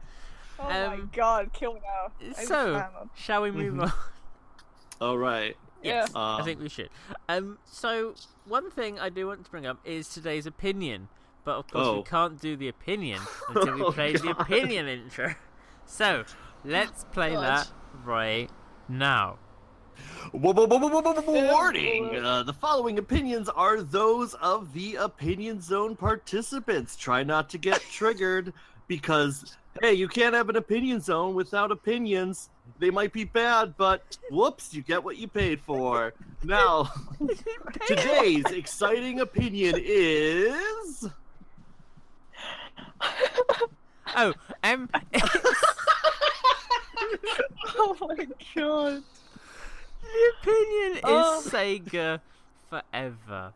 Oh 0.61 0.67
my 0.69 0.85
Um, 0.95 1.09
god, 1.13 1.51
kill 1.53 1.73
now. 1.75 2.11
I 2.19 2.23
need 2.23 2.35
so- 2.35 2.73
to 2.73 2.79
fan 2.79 2.93
them. 2.93 3.09
Shall 3.15 3.41
we 3.41 3.51
move 3.51 3.73
Mhm. 3.75 3.83
on? 3.83 3.93
All 5.01 5.17
right. 5.17 5.57
Yes, 5.83 6.11
Yeah. 6.13 6.19
I 6.19 6.39
Um, 6.39 6.45
think 6.45 6.59
we 6.59 6.69
should. 6.69 6.89
Um, 7.27 7.57
so 7.65 8.13
one 8.45 8.69
thing 8.69 8.99
I 8.99 9.09
do 9.09 9.27
want 9.27 9.43
to 9.45 9.49
bring 9.51 9.65
up 9.65 9.79
is 9.83 10.07
today's 10.09 10.45
opinion, 10.45 11.07
but 11.43 11.55
of 11.55 11.67
course 11.71 11.85
we 11.87 11.99
Oh. 11.99 12.03
can't 12.03 12.39
do 12.39 12.55
the 12.55 12.67
opinion 12.67 13.19
until 13.49 13.73
we 13.75 13.81
Oh, 13.83 13.91
play 13.91 14.13
the 14.15 14.29
opinion 14.29 14.87
intro. 14.87 15.33
So 15.85 16.23
let's 16.63 17.03
play 17.05 17.31
God. 17.33 17.43
that 17.43 17.71
right 18.05 18.49
now. 18.87 19.39
Warning! 20.33 22.15
Uh, 22.25 22.43
the 22.43 22.53
following 22.53 22.97
opinions 22.97 23.49
are 23.49 23.81
those 23.81 24.33
of 24.35 24.73
the 24.73 24.95
Opinion 24.95 25.61
Zone 25.61 25.95
participants. 25.95 26.95
Try 26.95 27.23
not 27.23 27.49
to 27.51 27.57
get 27.57 27.81
triggered 27.81 28.53
because, 28.87 29.57
hey, 29.79 29.93
you 29.93 30.07
can't 30.07 30.35
have 30.35 30.49
an 30.49 30.55
Opinion 30.57 30.99
Zone 30.99 31.33
without 31.35 31.71
opinions. 31.71 32.49
They 32.79 32.89
might 32.89 33.13
be 33.13 33.23
bad, 33.23 33.75
but 33.77 34.17
whoops, 34.31 34.73
you 34.73 34.81
get 34.81 35.03
what 35.03 35.17
you 35.17 35.27
paid 35.27 35.61
for. 35.61 36.13
Now, 36.43 36.91
today's 37.87 38.45
exciting 38.45 39.19
opinion 39.21 39.75
is. 39.77 41.07
Oh, 44.13 44.33
um, 44.63 44.89
oh 47.77 47.95
my 48.01 48.27
god. 48.55 49.03
the 50.01 50.33
opinion 50.41 50.97
is 50.97 51.01
Oh. 51.05 51.41
Sega 51.45 52.19
forever 52.69 53.53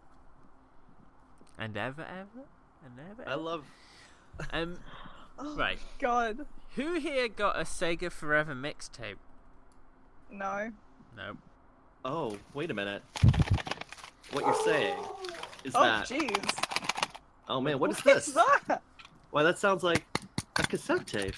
and 1.59 1.75
ever, 1.75 2.03
ever, 2.03 2.45
and 2.85 2.99
ever. 3.11 3.29
I 3.29 3.35
love. 3.35 3.65
Um, 4.53 4.77
Oh 5.37 5.55
right. 5.55 5.77
God. 5.99 6.45
Who 6.75 6.93
here 6.99 7.27
got 7.27 7.57
a 7.57 7.63
Sega 7.63 8.11
Forever 8.11 8.53
mixtape? 8.53 9.15
No. 10.31 10.71
No. 11.15 11.37
Oh, 12.03 12.37
wait 12.53 12.71
a 12.71 12.73
minute. 12.73 13.01
What 14.31 14.45
you're 14.45 14.63
saying 14.63 14.97
is 15.63 15.73
Oh 15.75 15.83
that. 15.83 16.07
jeez. 16.07 16.65
Oh 17.47 17.61
man, 17.61 17.79
what 17.79 17.91
is 17.91 17.99
What 18.03 18.17
is 18.17 18.25
this? 18.25 18.35
that? 18.35 18.81
Why, 19.31 19.43
that 19.43 19.59
sounds 19.59 19.83
like 19.83 20.05
a 20.57 20.63
cassette 20.63 21.05
tape. 21.07 21.35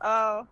Oh. 0.00 0.46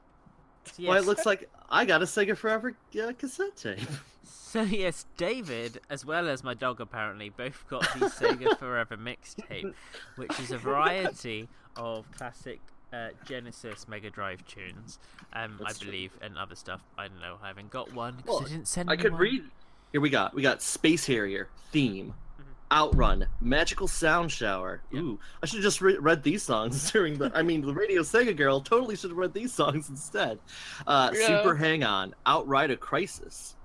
So, 0.73 0.83
Why, 0.85 0.99
it 0.99 1.05
looks 1.05 1.27
like 1.27 1.49
I 1.71 1.85
got 1.85 2.03
a 2.03 2.07
Sega 2.07 2.37
Forever 2.37 2.75
uh, 3.01 3.13
cassette 3.19 3.57
tape. 3.57 3.79
so 4.25 4.63
yes, 4.63 5.07
David, 5.17 5.81
as 5.91 6.05
well 6.05 6.29
as 6.29 6.43
my 6.43 6.55
dog, 6.55 6.81
apparently 6.81 7.29
both 7.29 7.65
got 7.69 7.83
the 7.99 8.07
Sega 8.07 8.59
Forever 8.59 8.97
mixtape, 8.97 9.75
which 10.17 10.39
is 10.41 10.51
a 10.51 10.59
variety 10.59 11.49
of 11.77 12.11
classic 12.13 12.61
uh, 12.93 13.09
Genesis 13.27 13.89
Mega 13.89 14.11
Drive 14.11 14.47
tunes. 14.47 14.99
Um, 15.33 15.59
I 15.61 15.65
That's 15.65 15.79
true. 15.81 15.91
believe, 15.91 16.13
and 16.23 16.39
other 16.39 16.55
stuff. 16.55 16.81
I 16.97 17.09
don't 17.09 17.21
know. 17.21 17.37
I 17.43 17.49
haven't 17.49 17.71
got 17.71 17.93
one 17.93 18.17
because 18.17 18.29
Well, 18.29 18.41
they 18.41 18.51
didn't 18.51 18.69
send 18.69 18.89
I 18.91 18.97
me 18.97 19.03
could 19.03 19.13
one. 19.13 19.21
read. 19.21 19.45
Here 19.93 20.01
we 20.01 20.11
got. 20.11 20.35
We 20.35 20.43
got 20.43 20.63
Space 20.63 21.07
Harrier 21.07 21.49
theme, 21.73 22.15
Mhm. 22.41 22.45
Outrun, 22.77 23.27
Magical 23.41 23.87
Sound 23.89 24.31
Shower. 24.33 24.81
Yep. 24.93 25.03
Ooh, 25.03 25.21
I 25.43 25.47
should 25.47 25.57
have 25.59 25.65
just 25.65 25.81
re- 25.81 25.99
read 25.99 26.23
these 26.23 26.43
songs 26.43 26.91
during 26.93 27.19
the. 27.19 27.31
I 27.35 27.43
mean, 27.43 27.61
the 27.63 27.75
Radio 27.75 28.03
Sega 28.03 28.37
girl 28.37 28.61
totally 28.61 28.97
should 28.97 29.11
have 29.11 29.17
read 29.19 29.33
these 29.35 29.53
songs 29.53 29.89
instead. 29.89 30.39
Uh, 30.87 31.11
Yeah. 31.13 31.27
Super 31.27 31.57
Hang 31.57 31.83
On, 31.85 32.15
Outride 32.27 32.71
a 32.71 32.77
Crisis, 32.77 33.57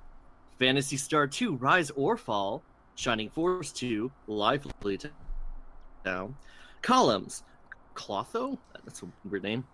Phantasy 0.58 0.98
Star 0.98 1.26
2, 1.28 1.56
Rise 1.56 1.90
or 1.92 2.18
Fall, 2.18 2.64
Shining 2.96 3.30
Force 3.30 3.72
2, 3.72 4.12
Lively 4.28 5.00
Down, 6.04 6.36
Columns, 6.82 7.44
Clotho. 8.00 8.58
That's 8.86 9.04
a 9.04 9.08
weird 9.30 9.44
name. 9.44 9.66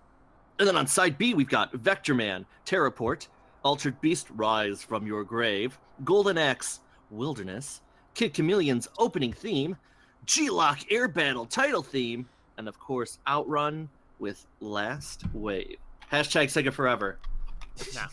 And 0.58 0.68
then 0.68 0.76
on 0.76 0.88
side 0.88 1.18
B, 1.18 1.36
we've 1.36 1.48
got 1.48 1.72
Vector 1.74 2.16
Man, 2.16 2.46
Terraport, 2.66 3.28
Altered 3.64 4.02
Beast, 4.02 4.28
Rise 4.36 4.82
from 4.82 5.06
Your 5.06 5.24
Grave, 5.24 5.78
Golden 6.04 6.38
Axe, 6.38 6.80
Wilderness, 7.12 7.82
Kid 8.16 8.34
Chameleon's 8.34 8.88
opening 8.98 9.32
theme, 9.32 9.78
G-LOC 10.26 10.92
Air 10.92 11.08
Battle 11.08 11.46
title 11.46 11.84
theme, 11.84 12.28
and 12.58 12.68
of 12.68 12.80
course 12.80 13.20
Outrun 13.28 13.90
with 14.18 14.48
Last 14.60 15.24
Wave. 15.34 15.78
Hashtag 16.12 16.46
Sega 16.46 16.74
Forever. 16.74 17.20
Now, 17.94 18.08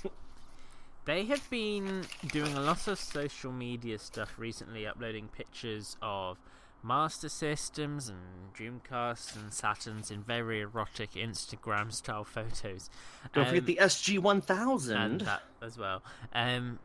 they 1.07 1.25
have 1.25 1.49
been 1.49 2.05
doing 2.33 2.53
a 2.55 2.61
lot 2.61 2.87
of 2.87 2.99
social 2.99 3.53
media 3.53 3.99
stuff 3.99 4.39
recently, 4.39 4.87
uploading 4.87 5.29
pictures 5.29 5.97
of 6.03 6.37
Master 6.83 7.28
Systems 7.28 8.09
and 8.09 8.18
Dreamcasts 8.55 9.37
and 9.37 9.51
Saturns 9.51 10.11
in 10.11 10.22
very 10.22 10.61
erotic 10.61 11.12
Instagram 11.12 11.93
style 11.93 12.24
photos. 12.24 12.91
Don't 13.33 13.45
Um, 13.45 13.49
forget 13.51 13.66
the 13.66 13.78
SG 13.80 14.16
and 14.16 14.24
1000. 14.24 15.20
that 15.22 15.43
as 15.61 15.78
well. 15.78 16.03
Um, 16.35 16.78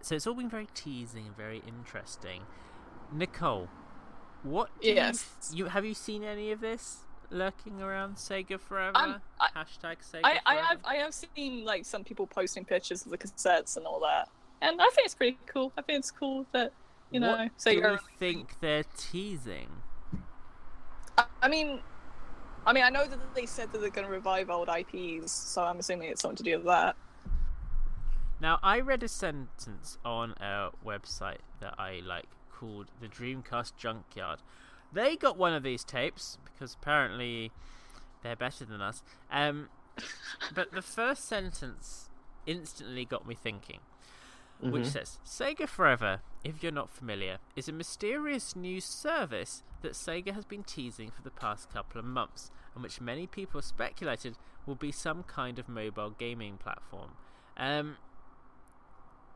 so 0.00 0.14
it's 0.14 0.26
all 0.26 0.34
been 0.34 0.48
very 0.48 0.68
teasing 0.74 1.26
and 1.26 1.36
very 1.36 1.62
interesting. 1.66 2.42
Nicole, 3.12 3.68
what? 4.42 4.70
Do 4.80 4.88
Yes. 4.88 5.28
You, 5.52 5.64
you 5.64 5.70
have 5.70 5.84
you 5.84 5.94
seen 5.94 6.22
any 6.24 6.52
of 6.52 6.60
this? 6.60 7.06
lurking 7.32 7.80
around 7.80 8.16
Sega 8.16 8.58
Forever? 8.58 8.96
I'm- 8.96 9.20
I- 9.38 9.50
Hashtag 9.50 9.98
Sega 9.98 10.20
I, 10.24 10.40
I 10.44 10.54
have 10.56 10.80
I 10.84 10.94
have 10.96 11.14
seen 11.14 11.64
like 11.64 11.84
some 11.84 12.02
people 12.02 12.26
posting 12.26 12.64
pictures 12.64 13.04
of 13.04 13.12
the 13.12 13.18
cassettes 13.18 13.76
and 13.76 13.86
all 13.86 14.00
that, 14.00 14.28
and 14.60 14.80
I 14.82 14.88
think 14.90 15.04
it's 15.06 15.14
pretty 15.14 15.38
cool. 15.46 15.72
I 15.78 15.82
think 15.82 16.00
it's 16.00 16.10
cool 16.10 16.44
that 16.50 16.72
you 17.10 17.20
know 17.20 17.32
what 17.32 17.58
Sega. 17.58 17.82
do 17.82 17.92
you 17.92 17.98
think 18.18 18.60
they're 18.60 18.84
teasing? 18.96 19.68
I, 21.18 21.24
I 21.42 21.48
mean, 21.48 21.80
I 22.66 22.72
mean, 22.72 22.84
I 22.84 22.90
know 22.90 23.06
that 23.06 23.34
they 23.34 23.46
said 23.46 23.72
that 23.72 23.80
they're 23.80 23.90
going 23.90 24.06
to 24.06 24.12
revive 24.12 24.50
old 24.50 24.68
IPs, 24.68 25.32
so 25.32 25.62
I'm 25.62 25.78
assuming 25.78 26.10
it's 26.10 26.22
something 26.22 26.36
to 26.36 26.42
do 26.42 26.56
with 26.56 26.66
that. 26.66 26.96
Now, 28.40 28.58
I 28.62 28.80
read 28.80 29.02
a 29.02 29.08
sentence 29.08 29.98
on 30.04 30.32
a 30.40 30.70
website 30.84 31.40
that 31.60 31.74
I 31.78 32.00
like 32.04 32.28
called 32.50 32.86
the 33.00 33.08
Dreamcast 33.08 33.76
Junkyard. 33.76 34.40
They 34.92 35.16
got 35.16 35.36
one 35.36 35.52
of 35.52 35.62
these 35.62 35.84
tapes 35.84 36.38
because 36.44 36.74
apparently 36.74 37.52
they're 38.22 38.36
better 38.36 38.64
than 38.64 38.80
us. 38.80 39.02
Um, 39.30 39.68
but 40.54 40.72
the 40.72 40.82
first 40.82 41.26
sentence 41.26 42.08
instantly 42.46 43.04
got 43.04 43.26
me 43.26 43.34
thinking, 43.34 43.80
which 44.60 44.84
Mhm. 44.84 44.92
says 44.92 45.18
Sega 45.24 45.66
Forever, 45.68 46.20
if 46.44 46.62
you're 46.62 46.72
not 46.72 46.90
familiar, 46.90 47.38
is 47.56 47.68
a 47.68 47.72
mysterious 47.72 48.54
new 48.54 48.80
service 48.80 49.62
that 49.80 49.92
Sega 49.92 50.32
has 50.34 50.44
been 50.44 50.62
teasing 50.64 51.10
for 51.10 51.22
the 51.22 51.30
past 51.30 51.70
couple 51.70 51.98
of 51.98 52.04
months, 52.04 52.50
and 52.74 52.82
which 52.82 53.00
many 53.00 53.26
people 53.26 53.62
speculated 53.62 54.36
will 54.66 54.74
be 54.74 54.92
some 54.92 55.22
kind 55.22 55.58
of 55.58 55.68
mobile 55.68 56.10
gaming 56.10 56.58
platform. 56.58 57.16
Um, 57.56 57.96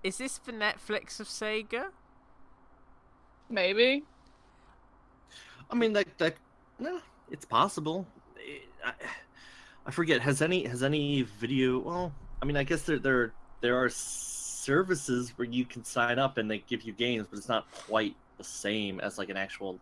is 0.03 0.19
this 0.19 0.37
the 0.39 0.53
Netflix 0.53 1.19
of 1.21 1.27
Sega? 1.29 1.91
Maybe. 3.49 4.05
I 5.71 5.75
mean, 5.75 5.93
that 5.95 6.19
that 6.19 6.37
no, 6.79 7.01
it's 7.31 7.45
possible. 7.45 8.07
I, 8.85 8.93
I 9.87 9.91
forget. 9.91 10.21
Has 10.21 10.43
any 10.43 10.65
has 10.67 10.83
any 10.83 11.23
video? 11.23 11.79
Well, 11.79 12.13
I 12.43 12.45
mean, 12.45 12.57
I 12.57 12.65
guess 12.65 12.83
there 12.83 12.99
there 12.99 13.33
there 13.61 13.77
are 13.83 13.89
services 14.65 15.33
where 15.37 15.49
you 15.49 15.65
can 15.65 15.85
sign 15.85 16.19
up 16.19 16.39
and 16.39 16.51
they 16.51 16.59
give 16.59 16.83
you 16.83 16.93
games, 16.93 17.27
but 17.31 17.39
it's 17.39 17.49
not 17.49 17.71
quite 17.87 18.17
the 18.39 18.45
same 18.45 19.01
as 19.01 19.19
like 19.19 19.29
an 19.31 19.37
actual 19.37 19.79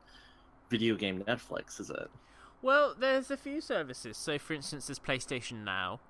video 0.70 0.95
game 0.97 1.22
Netflix, 1.22 1.80
is 1.80 1.91
it? 1.91 2.11
Well, 2.62 2.95
there's 2.99 3.30
a 3.30 3.37
few 3.37 3.61
services. 3.61 4.16
So, 4.16 4.39
for 4.39 4.55
instance, 4.55 4.87
there's 4.87 4.99
PlayStation 4.99 5.64
Now, 5.64 6.01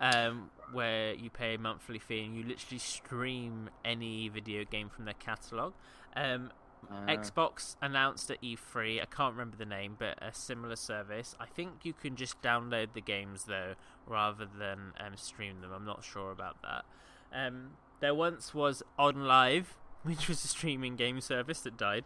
um, 0.00 0.50
where 0.72 1.14
you 1.14 1.30
pay 1.30 1.54
a 1.54 1.58
monthly 1.58 1.98
fee 1.98 2.24
and 2.24 2.36
you 2.36 2.42
literally 2.44 2.78
stream 2.78 3.70
any 3.84 4.28
video 4.28 4.64
game 4.64 4.88
from 4.88 5.04
their 5.04 5.14
catalog. 5.14 5.74
Um, 6.16 6.50
Uh, 6.88 7.06
Xbox 7.08 7.74
announced 7.82 8.30
at 8.30 8.40
E3, 8.40 9.02
I 9.02 9.04
can't 9.06 9.32
remember 9.34 9.56
the 9.56 9.66
name, 9.66 9.96
but 9.98 10.16
a 10.22 10.32
similar 10.32 10.76
service. 10.76 11.34
I 11.40 11.46
think 11.46 11.84
you 11.84 11.92
can 11.92 12.14
just 12.14 12.40
download 12.40 12.92
the 12.94 13.00
games 13.00 13.44
though, 13.44 13.74
rather 14.06 14.46
than 14.46 14.92
um, 15.00 15.16
stream 15.16 15.60
them. 15.60 15.72
I'm 15.72 15.84
not 15.84 16.04
sure 16.04 16.30
about 16.30 16.62
that. 16.62 16.84
Um, 17.32 17.70
there 18.00 18.14
once 18.14 18.54
was 18.54 18.82
On 18.98 19.24
Live, 19.24 19.76
which 20.02 20.28
was 20.28 20.44
a 20.44 20.48
streaming 20.48 20.96
game 20.96 21.20
service 21.20 21.60
that 21.60 21.76
died 21.76 22.04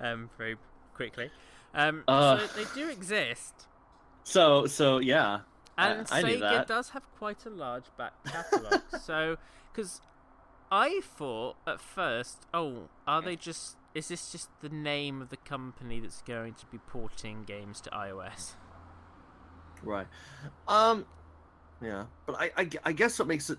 um, 0.00 0.30
very 0.38 0.56
quickly. 0.94 1.30
Um, 1.74 2.04
Ugh. 2.08 2.40
so 2.40 2.46
they 2.62 2.66
do 2.74 2.88
exist, 2.90 3.66
So 4.24 4.66
so 4.66 4.98
yeah. 4.98 5.40
I- 5.78 5.88
and 5.88 6.06
I 6.12 6.22
knew 6.22 6.36
Sega 6.38 6.66
does 6.66 6.90
have 6.90 7.02
quite 7.16 7.46
a 7.46 7.50
large 7.50 7.86
back 7.96 8.12
catalogue. 8.24 8.82
so, 9.02 9.38
because 9.72 10.02
I 10.70 11.00
thought 11.02 11.56
at 11.66 11.80
first, 11.80 12.46
oh, 12.52 12.88
are 13.06 13.22
they 13.22 13.36
just? 13.36 13.76
Is 13.94 14.08
this 14.08 14.30
just 14.30 14.48
the 14.60 14.68
name 14.68 15.22
of 15.22 15.30
the 15.30 15.36
company 15.38 15.98
that's 15.98 16.20
going 16.22 16.54
to 16.54 16.66
be 16.66 16.76
porting 16.78 17.44
games 17.44 17.80
to 17.82 17.90
iOS? 17.90 18.52
Right. 19.82 20.06
Um. 20.68 21.06
Yeah, 21.82 22.04
but 22.26 22.36
I, 22.38 22.50
I 22.56 22.68
I 22.84 22.92
guess 22.92 23.18
what 23.18 23.26
makes 23.28 23.50
it 23.50 23.58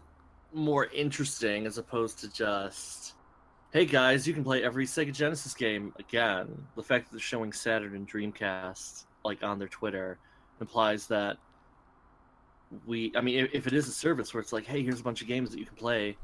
more 0.54 0.86
interesting 0.86 1.66
as 1.66 1.78
opposed 1.78 2.20
to 2.20 2.32
just, 2.32 3.14
hey 3.72 3.86
guys, 3.86 4.28
you 4.28 4.34
can 4.34 4.44
play 4.44 4.64
every 4.64 4.86
Sega 4.86 5.14
Genesis 5.14 5.54
game 5.54 5.94
again. 6.00 6.66
The 6.76 6.84
fact 6.84 7.06
that 7.06 7.12
they're 7.12 7.20
showing 7.20 7.54
Saturn 7.54 7.96
and 7.96 8.08
Dreamcast 8.08 9.06
like 9.26 9.44
on 9.44 9.60
their 9.60 9.68
Twitter 9.68 10.18
implies 10.60 11.08
that 11.08 11.38
we. 12.86 13.12
I 13.16 13.22
mean, 13.22 13.48
if, 13.54 13.68
it 13.68 13.74
is 13.74 13.88
a 13.88 13.92
service 13.92 14.34
where 14.34 14.42
it's 14.42 14.54
like, 14.54 14.66
hey, 14.66 14.84
here's 14.84 15.00
a 15.00 15.04
bunch 15.04 15.22
of 15.22 15.28
games 15.28 15.52
that 15.52 15.60
you 15.60 15.66
can 15.66 15.76
play 15.76 16.18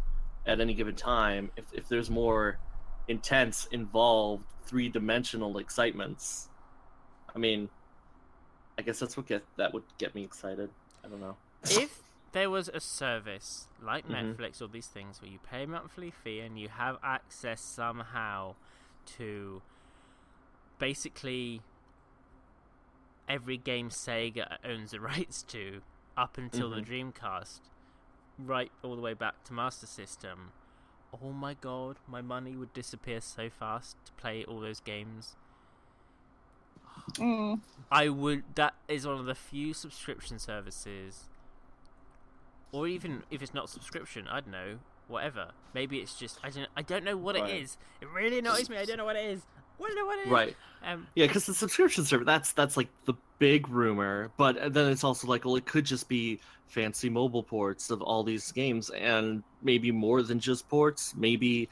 at 0.46 0.60
any 0.60 0.74
given 0.74 0.96
time. 0.96 1.52
If 1.58 1.66
if 1.74 1.88
there's 1.88 2.10
more 2.10 2.60
intense, 3.08 3.68
involved, 3.72 4.46
three 4.66 4.90
dimensional 4.90 5.58
excitements, 5.58 6.50
I 7.36 7.40
mean, 7.40 7.70
I 8.78 8.82
guess 8.82 9.00
that's 9.00 9.18
what 9.18 9.28
get 9.28 9.44
that 9.58 9.74
would 9.74 9.84
get 9.98 10.16
me 10.16 10.24
excited. 10.24 10.70
I 11.04 11.08
don't 11.08 11.22
know. 11.22 11.36
if 11.64 12.02
there 12.32 12.50
was 12.50 12.70
a 12.70 12.80
service 12.80 13.68
like 13.82 14.08
Mhm. 14.08 14.36
Netflix 14.38 14.62
or 14.62 14.68
these 14.68 14.88
things 14.88 15.22
where 15.22 15.32
you 15.32 15.40
pay 15.40 15.64
a 15.64 15.68
monthly 15.68 16.12
fee 16.12 16.40
and 16.40 16.60
you 16.60 16.70
have 16.70 16.98
access 17.04 17.62
somehow 17.62 18.56
to 19.18 19.62
basically 20.78 21.62
every 23.28 23.58
game 23.58 23.90
Sega 23.90 24.58
owns 24.64 24.92
the 24.92 25.00
rights 25.12 25.44
to 25.44 25.82
up 26.18 26.38
until 26.38 26.70
the 26.70 26.82
Dreamcast, 26.82 27.62
right 28.38 28.72
all 28.84 28.96
the 28.96 29.02
way 29.02 29.14
back 29.14 29.44
to 29.46 29.54
Master 29.54 29.86
System. 29.88 30.52
Oh 31.24 31.32
my 31.32 31.54
god, 31.54 31.98
my 32.08 32.22
money 32.22 32.56
would 32.56 32.74
disappear 32.74 33.22
so 33.22 33.50
fast 33.50 33.96
to 34.06 34.12
play 34.14 34.44
all 34.44 34.60
those 34.60 34.80
games. 34.80 35.36
Mm. 37.14 37.62
I 37.92 38.10
would. 38.10 38.44
That 38.56 38.76
is 38.88 39.08
one 39.08 39.18
of 39.20 39.26
the 39.26 39.36
few 39.36 39.74
subscription 39.74 40.38
services, 40.38 41.29
or 42.72 42.88
even 42.88 43.24
if 43.32 43.42
it's 43.42 43.54
not 43.54 43.70
subscription, 43.70 44.28
I 44.28 44.42
don't 44.42 44.52
know, 44.52 44.80
whatever. 45.08 45.52
Maybe 45.74 45.98
it's 45.98 46.16
just 46.16 46.40
I 46.44 46.50
don't. 46.50 46.70
I 46.76 46.82
don't 46.82 47.04
know 47.04 47.18
what 47.18 47.36
Right. 47.36 47.50
it 47.50 47.62
is. 47.64 47.78
It 48.02 48.08
really 48.10 48.40
annoys 48.40 48.70
me. 48.70 48.78
I 48.78 48.86
don't 48.86 48.98
know 48.98 49.06
what 49.06 49.16
it 49.16 49.26
is. 49.26 49.42
I 49.80 49.88
don't 49.88 49.96
know 49.96 50.06
what 50.06 50.20
it 50.20 50.26
is. 50.28 50.32
Right. 50.32 50.58
Um. 50.84 51.08
Yeah, 51.16 51.28
because 51.28 51.46
the 51.46 51.54
subscription 51.54 52.06
service 52.06 52.26
that's 52.26 52.52
that's 52.54 52.78
like 52.78 52.90
the 53.06 53.14
big 53.40 53.68
rumor, 53.70 54.32
but 54.38 54.74
then 54.74 54.92
it's 54.92 55.04
also 55.04 55.28
like, 55.28 55.46
well, 55.46 55.56
it 55.56 55.66
could 55.66 55.86
just 55.86 56.08
be 56.08 56.40
fancy 56.68 57.10
mobile 57.10 57.44
ports 57.44 57.90
of 57.90 58.02
all 58.02 58.24
these 58.24 58.52
games, 58.52 58.90
and 58.92 59.44
maybe 59.64 59.92
more 59.92 60.22
than 60.22 60.40
just 60.40 60.70
ports. 60.70 61.14
Maybe 61.16 61.70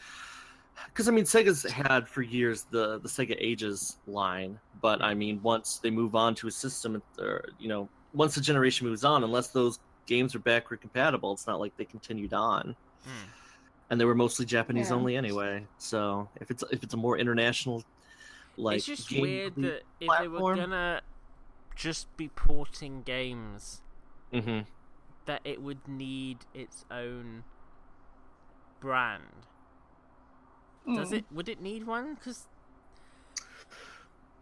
because 0.88 1.08
I 1.08 1.12
mean, 1.12 1.26
Sega's 1.26 1.64
had 1.64 2.08
for 2.08 2.22
years 2.22 2.66
the 2.72 3.00
the 3.00 3.10
Sega 3.10 3.36
Ages 3.40 3.98
line, 4.08 4.60
but 4.82 5.02
I 5.02 5.14
mean, 5.14 5.42
once 5.44 5.78
they 5.78 5.90
move 5.90 6.16
on 6.16 6.36
to 6.36 6.48
a 6.48 6.52
system, 6.52 7.02
or 7.20 7.46
you 7.60 7.68
know, 7.68 7.90
once 8.14 8.36
the 8.36 8.42
generation 8.42 8.88
moves 8.88 9.04
on, 9.04 9.24
unless 9.24 9.50
those 9.50 9.80
games 10.08 10.34
are 10.34 10.40
backward 10.40 10.82
compatible, 10.82 11.34
it's 11.34 11.46
not 11.46 11.60
like 11.60 11.78
they 11.78 11.86
continued 11.86 12.34
on. 12.34 12.76
hmm. 13.04 13.10
And 13.90 14.02
they 14.02 14.06
were 14.06 14.16
mostly 14.16 14.46
Japanese 14.46 14.90
Yeah. 14.90 14.96
only 14.96 15.16
anyway. 15.16 15.66
So 15.78 16.28
if 16.42 16.50
it's 16.52 16.64
if 16.72 16.84
it's 16.84 16.94
a 16.94 16.98
more 16.98 17.18
international, 17.18 17.84
like 18.58 18.78
it's 18.78 18.86
just 18.86 19.08
game 19.10 19.22
weird 19.22 19.56
release- 19.58 19.72
that 19.72 19.84
if 20.02 20.20
they 20.20 20.28
were 20.28 20.56
gonna 20.56 21.02
just 21.76 22.16
be 22.18 22.28
porting 22.30 23.04
games, 23.04 23.82
Mhm. 24.34 24.66
that 25.26 25.42
it 25.46 25.62
would 25.62 25.88
need 25.88 26.40
its 26.54 26.84
own 26.92 27.44
brand. 28.82 29.46
Does 30.86 31.12
Mm. 31.12 31.18
it? 31.20 31.26
Would 31.32 31.48
it 31.50 31.62
need 31.62 31.86
one? 31.86 32.16
Because 32.16 32.48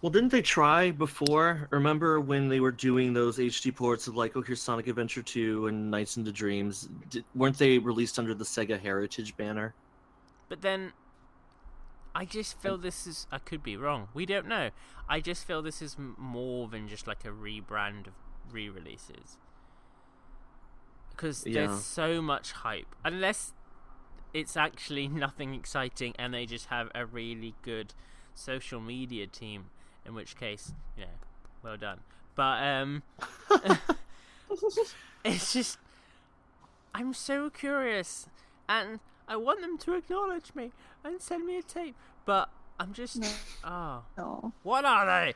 Well, 0.06 0.12
didn't 0.12 0.30
they 0.30 0.44
try 0.44 0.92
before? 0.92 1.68
Remember 1.72 2.20
when 2.22 2.48
they 2.48 2.60
were 2.60 2.72
doing 2.72 3.12
those 3.12 3.40
HD 3.40 3.76
ports 3.76 4.06
of 4.06 4.16
like, 4.16 4.38
oh, 4.38 4.44
here's 4.44 4.62
Sonic 4.62 4.86
Adventure 4.86 5.24
2 5.24 5.66
and 5.66 5.90
Nights 5.90 6.16
into 6.16 6.32
Dreams? 6.32 6.88
Did, 7.10 7.26
weren't 7.34 7.58
they 7.58 7.80
released 7.80 8.20
under 8.20 8.36
the 8.36 8.44
Sega 8.44 8.80
Heritage 8.80 9.36
banner? 9.36 9.74
But 10.48 10.62
then, 10.62 10.94
I 12.14 12.24
just 12.26 12.62
feel 12.62 12.78
this 12.78 13.08
is. 13.08 13.26
I 13.32 13.40
could 13.40 13.64
be 13.64 13.76
wrong. 13.78 14.10
We 14.14 14.28
don't 14.28 14.48
know. 14.48 14.70
I 15.10 15.22
just 15.22 15.44
feel 15.44 15.64
this 15.64 15.82
is 15.82 15.96
more 15.98 16.68
than 16.68 16.88
just 16.88 17.08
like 17.08 17.26
a 17.26 17.30
rebrand 17.30 18.06
of 18.06 18.14
re 18.52 18.70
releases. 18.70 19.40
Because 21.10 21.48
Yeah. 21.48 21.66
there's 21.66 21.84
so 21.84 22.22
much 22.22 22.52
hype. 22.52 22.96
Unless 23.04 23.54
it's 24.36 24.56
actually 24.56 25.08
nothing 25.26 25.56
exciting 25.56 26.14
and 26.20 26.32
they 26.32 26.46
just 26.46 26.68
have 26.68 26.92
a 26.94 27.08
really 27.08 27.56
good 27.64 27.96
social 28.36 28.80
media 28.80 29.26
team, 29.26 29.72
in 30.06 30.14
which 30.16 30.36
case, 30.38 30.74
you 30.98 31.04
know, 31.04 31.10
well 31.64 31.78
done. 31.78 32.00
But, 32.36 32.64
um. 32.64 33.04
it's 35.24 35.54
just 35.54 35.78
I'm 36.94 37.14
so 37.14 37.50
curious 37.50 38.28
and 38.70 39.00
I 39.28 39.36
want 39.38 39.62
them 39.62 39.78
to 39.80 39.96
acknowledge 39.96 40.54
me 40.56 40.72
and 41.04 41.20
send 41.22 41.46
me 41.46 41.58
a 41.58 41.64
tape, 41.64 41.96
but 42.26 42.50
I'm 42.80 42.94
just 42.94 43.18
No. 43.18 43.30
oh, 43.64 44.04
No. 44.18 44.54
what 44.64 44.86
are 44.86 45.06
they? 45.06 45.34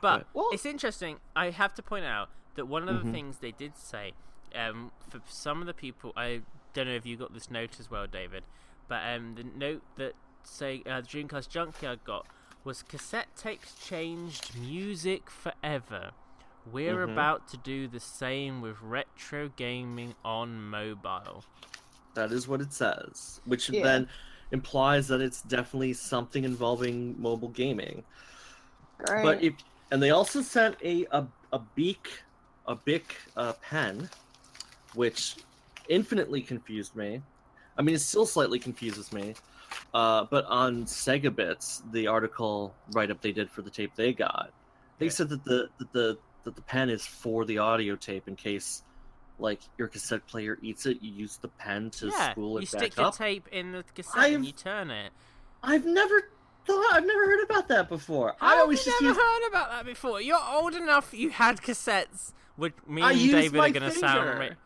But 0.00 0.16
Right. 0.18 0.26
Well- 0.34 0.48
it's 0.52 0.66
interesting. 0.66 1.18
I 1.34 1.50
have 1.50 1.74
to 1.74 1.82
point 1.82 2.04
out 2.04 2.28
that 2.54 2.66
one 2.66 2.88
of 2.88 2.98
the 3.02 3.08
Mhm. 3.08 3.12
things 3.12 3.38
they 3.38 3.52
did 3.52 3.76
say, 3.76 4.12
um, 4.54 4.92
for 5.08 5.20
some 5.28 5.60
of 5.60 5.66
the 5.66 5.74
people, 5.74 6.12
I 6.16 6.42
don't 6.74 6.86
know 6.86 6.94
if 6.94 7.06
you 7.06 7.16
got 7.16 7.32
this 7.34 7.50
note 7.50 7.80
as 7.80 7.90
well, 7.90 8.06
David, 8.06 8.44
but 8.88 9.02
um, 9.06 9.34
the 9.34 9.44
note 9.44 9.82
that 9.96 10.14
say 10.44 10.82
uh, 10.86 11.00
the 11.00 11.06
Dreamcast 11.06 11.48
Junkyard 11.48 12.04
got 12.04 12.26
was 12.68 12.82
cassette 12.82 13.34
tapes 13.34 13.74
changed 13.88 14.54
music 14.60 15.30
forever. 15.30 16.10
We're 16.70 17.02
Mhm. 17.02 17.14
about 17.14 17.48
to 17.48 17.56
do 17.56 17.88
the 17.88 17.98
same 17.98 18.60
with 18.60 18.82
retro 18.82 19.48
gaming 19.48 20.14
on 20.22 20.60
mobile. 20.68 21.44
That 22.14 22.30
is 22.30 22.46
what 22.46 22.60
it 22.60 22.74
says, 22.74 23.40
which 23.46 23.68
Yeah. 23.68 23.84
then 23.84 24.06
implies 24.50 25.08
that 25.08 25.22
it's 25.22 25.40
definitely 25.40 25.94
something 25.94 26.44
involving 26.44 27.18
mobile 27.18 27.48
gaming. 27.48 28.04
Great. 28.98 29.22
But 29.22 29.42
if 29.42 29.54
and 29.90 30.02
they 30.02 30.10
also 30.10 30.42
sent 30.42 30.76
a 30.82 31.06
a, 31.10 31.26
a 31.52 31.60
beak 31.74 32.22
a 32.66 32.76
Bic 32.76 33.16
uh, 33.34 33.54
pen, 33.62 34.10
which 34.94 35.36
infinitely 35.88 36.42
confused 36.42 36.94
me. 36.94 37.22
I 37.78 37.82
mean, 37.82 37.94
it 37.94 38.00
still 38.00 38.26
slightly 38.26 38.58
confuses 38.58 39.12
me. 39.12 39.34
Uh, 39.94 40.24
but 40.30 40.44
on 40.46 40.84
Sega 40.84 41.34
Bits, 41.34 41.82
the 41.92 42.06
article 42.08 42.74
write 42.92 43.10
up 43.10 43.20
they 43.20 43.32
did 43.32 43.50
for 43.50 43.62
the 43.62 43.70
tape 43.70 43.92
they 43.96 44.12
got, 44.12 44.50
they 44.98 45.06
Yeah. 45.06 45.10
said 45.12 45.28
that 45.30 45.44
the 45.44 45.68
that 45.78 45.92
the 45.92 46.18
that 46.44 46.56
the 46.56 46.62
pen 46.62 46.90
is 46.90 47.06
for 47.06 47.44
the 47.44 47.58
audio 47.58 47.96
tape 47.96 48.28
in 48.28 48.36
case 48.36 48.82
like 49.38 49.60
your 49.78 49.86
cassette 49.88 50.26
player 50.26 50.58
eats 50.62 50.84
it, 50.86 50.98
you 51.00 51.12
use 51.12 51.36
the 51.36 51.48
pen 51.48 51.90
to 51.90 52.08
yeah, 52.08 52.32
spool 52.32 52.58
it 52.58 52.62
you 52.62 52.66
stick 52.66 52.96
your 52.96 53.06
up. 53.06 53.16
tape 53.16 53.46
in 53.52 53.72
the 53.72 53.84
cassette 53.94 54.18
I've- 54.20 54.34
and 54.34 54.44
you 54.46 54.52
turn 54.52 54.90
it. 54.90 55.12
I've 55.62 55.86
never 55.86 56.28
thought 56.66 56.86
I've 56.92 57.06
never 57.06 57.24
heard 57.26 57.44
about 57.44 57.68
that 57.68 57.88
before. 57.88 58.34
How 58.38 58.46
I 58.46 58.50
have 58.54 58.62
always 58.62 58.84
you 58.84 58.92
just 58.92 59.02
never 59.02 59.20
heard 59.20 59.48
about 59.48 59.70
that 59.70 59.84
before? 59.86 60.20
You're 60.20 60.38
old 60.52 60.74
enough. 60.74 61.12
You 61.14 61.30
had 61.30 61.60
cassettes. 61.60 62.32
Which 62.56 62.74
me 62.86 63.02
I 63.02 63.12
and 63.12 63.30
David 63.30 63.60
are 63.60 63.70
gonna 63.70 63.90
sound. 63.92 64.28
finger. 64.28 64.38
Ri- 64.50 64.56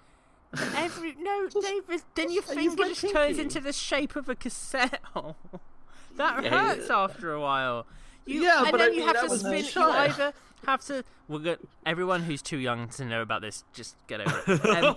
Every 0.77 1.15
no, 1.19 1.49
Just- 1.53 1.67
David. 1.67 2.03
Then 2.15 2.31
your 2.33 2.43
finger 2.43 2.83
my 2.83 2.89
just 2.89 3.09
turns 3.11 3.39
into 3.39 3.61
the 3.61 3.73
shape 3.73 4.17
of 4.17 4.29
a 4.29 4.35
cassette 4.35 5.01
hole. 5.15 5.37
that 6.17 6.45
Yeah, 6.45 6.51
hurts 6.75 6.89
yeah. 6.89 6.99
after 6.99 7.33
a 7.33 7.41
while. 7.41 7.87
You, 8.27 8.43
Yeah, 8.43 8.63
and 8.63 8.71
but 8.71 8.79
then 8.79 8.91
I 8.91 8.93
you 8.93 8.99
mean, 9.07 9.15
have 9.15 9.29
to 9.29 9.39
spin. 9.39 9.53
a 9.53 9.57
You 9.59 9.63
child. 9.65 9.95
either 10.11 10.33
have 10.67 10.81
to. 10.87 11.05
We're 11.29 11.39
good. 11.41 11.59
Everyone 11.87 12.23
who's 12.25 12.43
too 12.43 12.59
young 12.59 12.89
to 12.91 13.05
know 13.05 13.23
about 13.23 13.41
this, 13.41 13.65
just 13.73 13.97
get 14.07 14.21
over 14.21 14.43
it. 14.47 14.61
Um, 14.85 14.97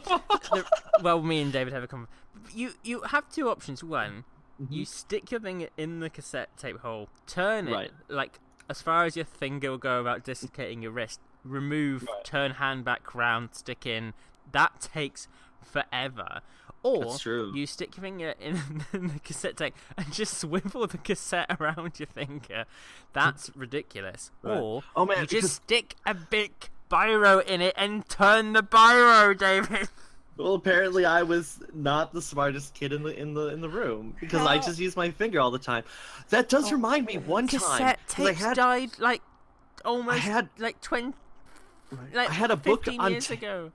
the, 0.52 0.66
well, 1.02 1.22
me 1.22 1.42
and 1.42 1.52
David 1.52 1.74
have 1.74 1.84
a 1.84 1.88
conversation. 1.88 2.20
You 2.54 2.74
you 2.84 3.02
have 3.02 3.30
two 3.32 3.50
options. 3.50 3.84
One, 3.84 4.26
you 4.70 4.86
stick 4.86 5.32
your 5.32 5.40
thing 5.40 5.68
in 5.78 6.00
the 6.02 6.10
cassette 6.10 6.56
tape 6.58 6.80
hole, 6.80 7.10
turn 7.28 7.68
it 7.68 7.72
Right. 7.74 7.92
like 8.10 8.40
as 8.70 8.82
far 8.82 9.06
as 9.06 9.16
your 9.16 9.26
finger 9.26 9.72
will 9.72 9.78
go 9.78 10.02
about 10.02 10.24
dislocating 10.24 10.82
your 10.82 10.92
wrist. 10.92 11.20
Remove, 11.44 12.04
Right. 12.04 12.24
turn 12.26 12.52
hand 12.52 12.84
back 12.86 13.16
round, 13.16 13.50
stick 13.54 13.86
in. 13.86 14.14
That 14.52 14.80
takes 14.82 15.28
forever. 15.66 16.42
Or 16.84 17.18
you 17.56 17.66
stick 17.66 17.98
your 17.98 18.04
finger 18.04 18.36
in, 18.40 18.60
in 18.94 19.08
the 19.08 19.20
cassette 19.24 19.58
tape 19.58 19.74
and 19.98 20.14
just 20.14 20.38
swivel 20.38 20.86
the 20.86 21.00
cassette 21.00 21.58
around 21.60 22.00
your 22.00 22.06
finger. 22.08 22.66
That's 23.14 23.50
ridiculous. 23.56 24.30
Right. 24.44 24.60
Or 24.60 24.84
Oh, 24.96 25.06
man, 25.06 25.18
you 25.18 25.22
because- 25.24 25.42
just 25.42 25.56
stick 25.64 25.96
a 26.06 26.14
big 26.14 26.52
biro 26.92 27.44
in 27.44 27.62
it 27.62 27.74
and 27.76 28.08
turn 28.08 28.54
the 28.54 28.62
biro, 28.62 29.36
David. 29.38 29.90
Well, 30.38 30.54
apparently 30.54 31.06
I 31.06 31.24
was 31.24 31.60
not 31.74 32.14
the 32.14 32.22
smartest 32.22 32.74
kid 32.76 32.92
in 32.94 33.02
the 33.04 33.18
in 33.20 33.34
the 33.34 33.48
in 33.48 33.62
the 33.62 33.70
room 33.70 34.16
because 34.20 34.46
I 34.46 34.58
just 34.58 34.78
use 34.80 34.96
my 34.98 35.10
finger 35.10 35.40
all 35.40 35.50
the 35.50 35.58
time. 35.58 35.86
That 36.30 36.50
does 36.50 36.68
oh, 36.68 36.76
remind 36.76 37.06
me 37.08 37.18
one 37.18 37.48
time 37.48 37.60
Cassette 37.62 38.00
'cause 38.10 38.26
I 38.26 38.30
tapes 38.32 38.40
had 38.44 38.56
died 38.58 38.90
like 39.00 39.22
almost 39.86 40.14
I 40.14 40.18
had- 40.18 40.50
like 40.60 40.82
twenty. 40.82 41.14
Like 42.14 42.30
I 42.30 42.34
had 42.34 42.52
a 42.52 42.58
book 42.58 42.84
15 42.84 43.00
on 43.00 43.12
years 43.14 43.28
ta- 43.30 43.34
ago. 43.36 43.72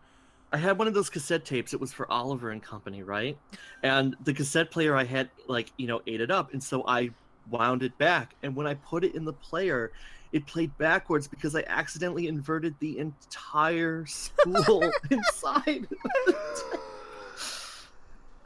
I 0.52 0.56
had 0.56 0.78
one 0.78 0.88
of 0.88 0.94
those 0.94 1.08
cassette 1.08 1.44
tapes. 1.44 1.72
It 1.72 1.80
was 1.80 1.92
for 1.92 2.10
Oliver 2.10 2.50
and 2.50 2.62
Company, 2.62 3.02
right? 3.02 3.38
And 3.82 4.16
the 4.24 4.32
cassette 4.32 4.70
player 4.70 4.96
I 4.96 5.04
had 5.04 5.30
like 5.46 5.72
you 5.76 5.86
know 5.86 6.02
ate 6.06 6.20
it 6.20 6.30
up, 6.30 6.52
and 6.52 6.62
so 6.62 6.84
I 6.86 7.10
wound 7.50 7.82
it 7.82 7.96
back. 7.98 8.34
And 8.42 8.54
when 8.56 8.66
I 8.66 8.74
put 8.74 9.04
it 9.04 9.14
in 9.14 9.24
the 9.24 9.32
player, 9.32 9.92
it 10.32 10.46
played 10.46 10.76
backwards 10.78 11.28
because 11.28 11.54
I 11.54 11.64
accidentally 11.66 12.28
inverted 12.28 12.74
the 12.80 12.98
entire 12.98 14.06
spool 14.06 14.90
inside. 15.10 15.86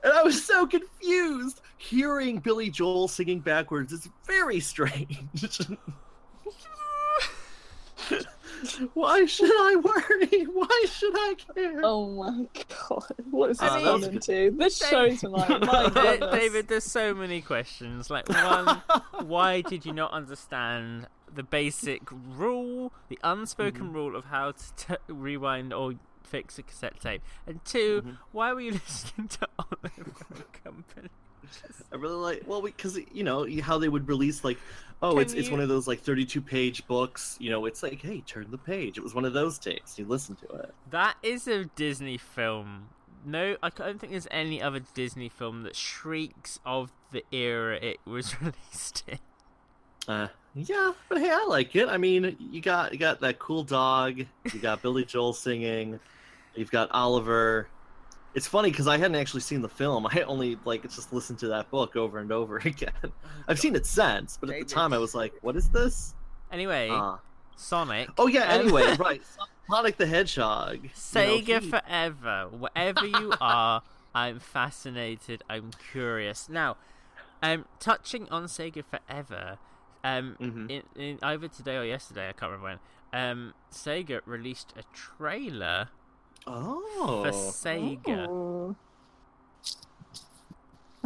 And 0.05 0.13
I 0.13 0.23
was 0.23 0.45
so 0.45 0.67
confused. 0.67 1.63
Hearing 1.79 2.39
Billy 2.39 2.69
Joel 2.69 3.09
singing 3.09 3.41
backwards 3.41 3.91
is 3.91 4.09
very 4.27 4.61
strange. 4.61 5.19
Why 8.95 9.25
should 9.27 9.51
I 9.51 9.77
worry? 9.77 10.43
Why 10.45 10.85
should 10.91 11.15
I 11.15 11.35
care? 11.55 11.81
oh 11.85 12.09
my 12.11 12.47
god, 12.89 13.05
what 13.31 13.51
is 13.51 13.59
this 13.59 13.71
I 13.71 13.77
mean- 13.79 14.01
turned 14.01 14.15
into? 14.15 14.51
This 14.57 14.79
Dave- 14.79 14.91
show 14.91 15.29
tonight, 15.29 15.49
my 15.61 15.89
Da- 15.89 15.89
goodness. 15.91 16.31
David, 16.41 16.69
there's 16.69 16.85
so 16.85 17.15
many 17.15 17.41
questions. 17.41 18.11
Like 18.11 18.29
one, 18.29 18.83
why 19.27 19.61
did 19.61 19.85
you 19.87 19.93
not 19.93 20.13
understand 20.13 21.07
the 21.35 21.43
basic 21.43 22.03
rule, 22.11 22.93
the 23.09 23.19
unspoken 23.25 23.87
Mm-hmm. 23.87 23.93
rule 23.95 24.17
of 24.17 24.27
how 24.27 24.53
to 24.53 24.75
t- 24.77 24.95
rewind 25.09 25.73
or 25.73 25.95
fix 26.23 26.59
a 26.59 26.63
cassette 26.63 27.01
tape? 27.01 27.23
And 27.47 27.65
2 27.65 28.03
Mhm. 28.03 28.17
why 28.33 28.53
were 28.53 28.61
you 28.61 28.73
listening 28.87 29.29
to 29.29 29.49
Oliver 29.59 29.91
and 29.97 30.53
Company? 30.65 31.09
I 31.93 31.97
really 31.97 32.15
like 32.15 32.43
well 32.47 32.63
because 32.63 32.99
you 33.13 33.25
know 33.25 33.47
how 33.63 33.79
they 33.79 33.89
would 33.89 34.09
release 34.09 34.45
like 34.45 34.59
oh 35.03 35.13
Can 35.13 35.23
it's 35.23 35.33
it's 35.35 35.51
one 35.51 35.61
of 35.61 35.69
those 35.69 35.87
like 35.87 36.01
32 36.01 36.41
page 36.41 36.87
books 36.87 37.37
you 37.41 37.51
know 37.51 37.67
it's 37.67 37.83
like 37.83 38.01
hey 38.01 38.21
turn 38.27 38.51
the 38.51 38.59
page. 38.59 38.99
It 38.99 39.03
was 39.03 39.15
one 39.15 39.25
of 39.25 39.33
those 39.33 39.59
tapes 39.59 39.99
you 39.99 40.07
listen 40.07 40.37
to 40.37 40.47
it. 40.57 40.75
That 40.91 41.17
is 41.23 41.47
a 41.49 41.65
Disney 41.65 42.19
film. 42.19 42.89
No, 43.27 43.57
I 43.63 43.71
don't 43.71 43.99
think 43.99 44.13
there's 44.13 44.29
any 44.31 44.61
other 44.61 44.81
Disney 44.93 45.31
film 45.31 45.63
that 45.63 45.75
shrieks 45.75 46.61
of 46.67 46.93
the 47.11 47.25
era 47.33 47.77
it 47.81 47.99
was 48.05 48.41
released 48.41 49.05
in. 49.07 49.19
uh 50.09 50.29
yeah 50.55 50.93
but 51.09 51.19
hey 51.19 51.31
I 51.31 51.45
like 51.49 51.75
it. 51.77 51.89
I 51.89 51.97
mean 51.97 52.37
you 52.39 52.61
got 52.61 52.93
you 52.93 52.99
got 52.99 53.21
that 53.21 53.39
cool 53.39 53.65
dog. 53.65 54.19
You 54.19 54.61
got 54.61 54.83
Billy 54.83 55.05
Joel 55.05 55.33
singing. 55.33 56.01
You've 56.55 56.71
got 56.71 56.91
Oliver 56.93 57.67
it's 58.35 58.47
funny 58.49 58.71
because 58.71 58.89
I 58.89 58.97
hadn't 58.99 59.17
actually 59.17 59.41
seen 59.43 59.63
the 59.63 59.69
film 59.69 60.07
I 60.11 60.23
only 60.23 60.59
like 60.65 60.83
just 60.83 61.13
listened 61.13 61.39
to 61.41 61.49
that 61.49 61.71
book 61.71 61.97
over 61.97 62.19
and 62.19 62.31
over 62.33 62.57
again 62.65 62.93
I've 63.49 63.59
seen 63.61 63.75
it 63.77 63.87
since 63.87 64.37
but 64.41 64.51
at 64.51 64.59
the 64.61 64.65
time 64.65 64.93
I 64.93 64.99
was 64.99 65.15
like 65.15 65.33
what 65.43 65.57
is 65.57 65.69
this 65.69 66.15
Anyway, 66.53 66.89
uh, 66.91 67.17
Sonic. 67.57 68.09
oh 68.19 68.27
yeah 68.29 68.53
Um, 68.55 68.61
anyway 68.63 68.95
right 68.99 69.23
Sonic 69.71 69.97
the 69.97 70.07
Hedgehog 70.07 70.83
you 70.85 70.89
know, 70.89 70.91
Sega 70.95 71.61
he- 71.61 71.71
forever. 71.71 72.49
Wherever 72.51 73.07
you 73.07 73.33
are, 73.41 73.83
I'm 74.15 74.39
fascinated. 74.39 75.43
I'm 75.49 75.71
curious. 75.91 76.49
Now, 76.51 76.77
um, 77.43 77.65
touching 77.81 78.29
on 78.29 78.45
Sega 78.45 78.85
forever, 78.85 79.57
um, 80.05 80.37
Mhm. 80.41 80.71
in, 80.71 80.83
in 81.03 81.19
either 81.23 81.49
today 81.49 81.77
or 81.79 81.85
yesterday, 81.85 82.29
I 82.29 82.33
can't 82.33 82.53
remember 82.53 82.79
when. 83.13 83.21
Um, 83.31 83.55
Sega 83.73 84.21
released 84.27 84.75
a 84.77 84.83
trailer 84.93 85.89
Oh. 86.47 87.23
for 87.25 87.31
Sega. 87.31 88.29
Ooh. 88.29 88.77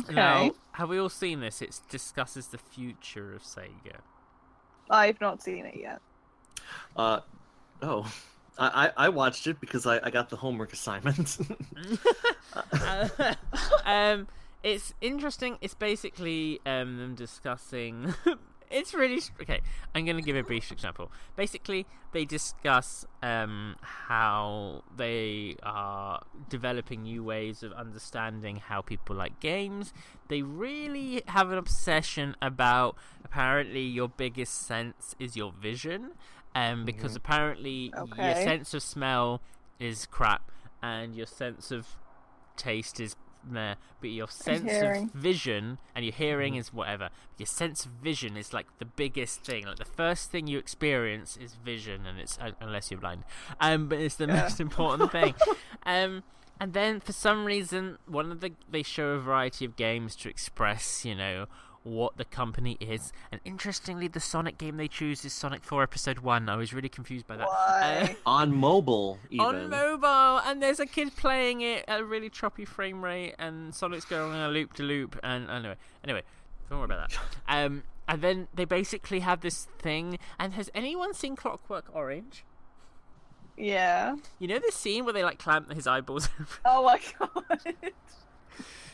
Okay. 0.04 0.14
Now, 0.14 0.50
have 0.72 0.88
we 0.88 0.98
all 0.98 1.08
seen 1.08 1.40
this? 1.40 1.60
It 1.60 1.80
discusses 1.88 2.48
the 2.48 2.58
future 2.58 3.34
of 3.34 3.42
Sega. 3.42 3.98
I've 4.90 5.20
not 5.20 5.42
seen 5.42 5.66
it 5.66 5.76
yet. 5.76 6.00
Uh, 6.96 7.20
oh. 7.82 8.10
I, 8.58 8.86
I 8.86 9.06
I 9.06 9.08
watched 9.08 9.46
it 9.46 9.60
because 9.60 9.86
I, 9.86 10.00
I 10.02 10.10
got 10.10 10.30
the 10.30 10.36
homework 10.36 10.72
assignment. 10.72 11.38
Uh, 12.72 13.08
um, 13.84 14.26
it's 14.62 14.94
interesting. 15.00 15.58
It's 15.60 15.74
basically 15.74 16.60
um, 16.66 16.98
them 16.98 17.14
discussing. 17.14 18.14
it's 18.70 18.94
really 18.94 19.20
okay. 19.40 19.60
I'm 19.94 20.04
going 20.04 20.16
to 20.16 20.22
give 20.22 20.36
a 20.36 20.42
brief 20.42 20.70
example. 20.70 21.10
Basically, 21.36 21.86
they 22.12 22.24
discuss 22.24 23.06
um, 23.22 23.76
how 23.80 24.82
they 24.96 25.56
are 25.62 26.22
developing 26.48 27.02
new 27.02 27.22
ways 27.24 27.62
of 27.62 27.72
understanding 27.72 28.56
how 28.56 28.80
people 28.80 29.16
like 29.16 29.40
games. 29.40 29.92
They 30.28 30.42
really 30.42 31.22
have 31.28 31.50
an 31.50 31.58
obsession 31.58 32.36
about 32.40 32.96
apparently 33.24 33.82
your 33.82 34.08
biggest 34.08 34.66
sense 34.66 35.14
is 35.18 35.36
your 35.36 35.52
vision, 35.52 36.12
um, 36.54 36.84
because 36.84 37.16
apparently 37.16 37.92
your 38.16 38.34
sense 38.34 38.74
of 38.74 38.82
smell 38.82 39.40
is 39.78 40.06
crap 40.06 40.50
and 40.82 41.14
your 41.14 41.26
sense 41.26 41.70
of 41.70 41.96
taste 42.56 43.00
is 43.00 43.16
meh, 43.44 43.74
but 44.00 44.10
your 44.10 44.28
sense 44.28 44.64
of 44.82 45.12
vision 45.14 45.78
and 45.94 46.04
your 46.04 46.14
hearing 46.14 46.54
is 46.56 46.72
whatever. 46.72 47.10
Your 47.36 47.46
sense 47.46 47.84
of 47.86 47.92
vision 47.92 48.36
is 48.36 48.52
like 48.52 48.66
the 48.78 48.84
biggest 48.84 49.44
thing. 49.44 49.66
Like 49.66 49.78
the 49.78 49.84
first 49.84 50.30
thing 50.30 50.46
you 50.46 50.58
experience 50.58 51.36
is 51.36 51.54
vision, 51.54 52.06
and 52.06 52.18
it's 52.18 52.38
uh, 52.38 52.52
unless 52.60 52.90
you're 52.90 53.00
blind. 53.00 53.24
Um, 53.60 53.88
but 53.88 53.98
it's 53.98 54.16
the 54.16 54.26
Yeah. 54.26 54.42
most 54.42 54.60
important 54.60 55.12
thing. 55.12 55.34
Um, 55.86 56.22
and 56.60 56.74
then 56.74 57.00
for 57.00 57.12
some 57.12 57.44
reason, 57.46 57.96
one 58.06 58.30
of 58.32 58.40
the 58.40 58.52
they 58.68 58.82
show 58.82 59.10
a 59.10 59.18
variety 59.18 59.64
of 59.64 59.76
games 59.76 60.14
to 60.16 60.28
express, 60.28 61.04
you 61.04 61.14
know, 61.14 61.46
what 61.84 62.16
the 62.16 62.24
company 62.24 62.76
is. 62.80 63.12
And 63.32 63.40
interestingly, 63.44 64.08
the 64.08 64.20
Sonic 64.20 64.58
game 64.58 64.76
they 64.76 64.88
choose 64.88 65.24
is 65.24 65.32
Sonic 65.32 65.64
4 65.64 65.82
Episode 65.82 66.18
1. 66.20 66.48
I 66.48 66.56
was 66.56 66.72
really 66.72 66.88
confused 66.88 67.26
by 67.26 67.36
that. 67.36 67.46
Uh, 67.46 67.50
Why? 67.50 68.16
On 68.26 68.54
mobile, 68.54 69.18
even. 69.30 69.44
on 69.46 69.70
mobile, 69.70 70.38
and 70.44 70.62
there's 70.62 70.80
a 70.80 70.86
kid 70.86 71.16
playing 71.16 71.60
it 71.60 71.84
at 71.88 72.00
a 72.00 72.04
really 72.04 72.28
choppy 72.30 72.64
frame 72.64 73.02
rate, 73.04 73.34
and 73.38 73.74
Sonic's 73.74 74.04
going 74.04 74.32
on 74.32 74.40
a 74.40 74.52
loop 74.52 74.74
to 74.74 74.82
loop, 74.82 75.18
and 75.22 75.48
anyway, 75.50 75.76
anyway, 76.04 76.22
don't 76.68 76.78
worry 76.78 76.86
about 76.86 77.10
that. 77.10 77.18
Um, 77.48 77.82
and 78.06 78.22
then 78.22 78.48
they 78.54 78.64
basically 78.64 79.20
have 79.20 79.40
this 79.42 79.66
thing. 79.78 80.18
And 80.38 80.54
has 80.54 80.70
anyone 80.74 81.12
seen 81.14 81.36
Clockwork 81.36 81.86
Orange? 81.94 82.44
Yeah. 83.56 84.16
You 84.38 84.48
know 84.48 84.58
the 84.58 84.72
scene 84.72 85.04
where 85.04 85.12
they 85.12 85.24
like 85.24 85.38
clamp 85.38 85.72
his 85.72 85.86
eyeballs? 85.86 86.28
Oh 86.64 86.84
my 86.84 87.00
god. 87.18 87.92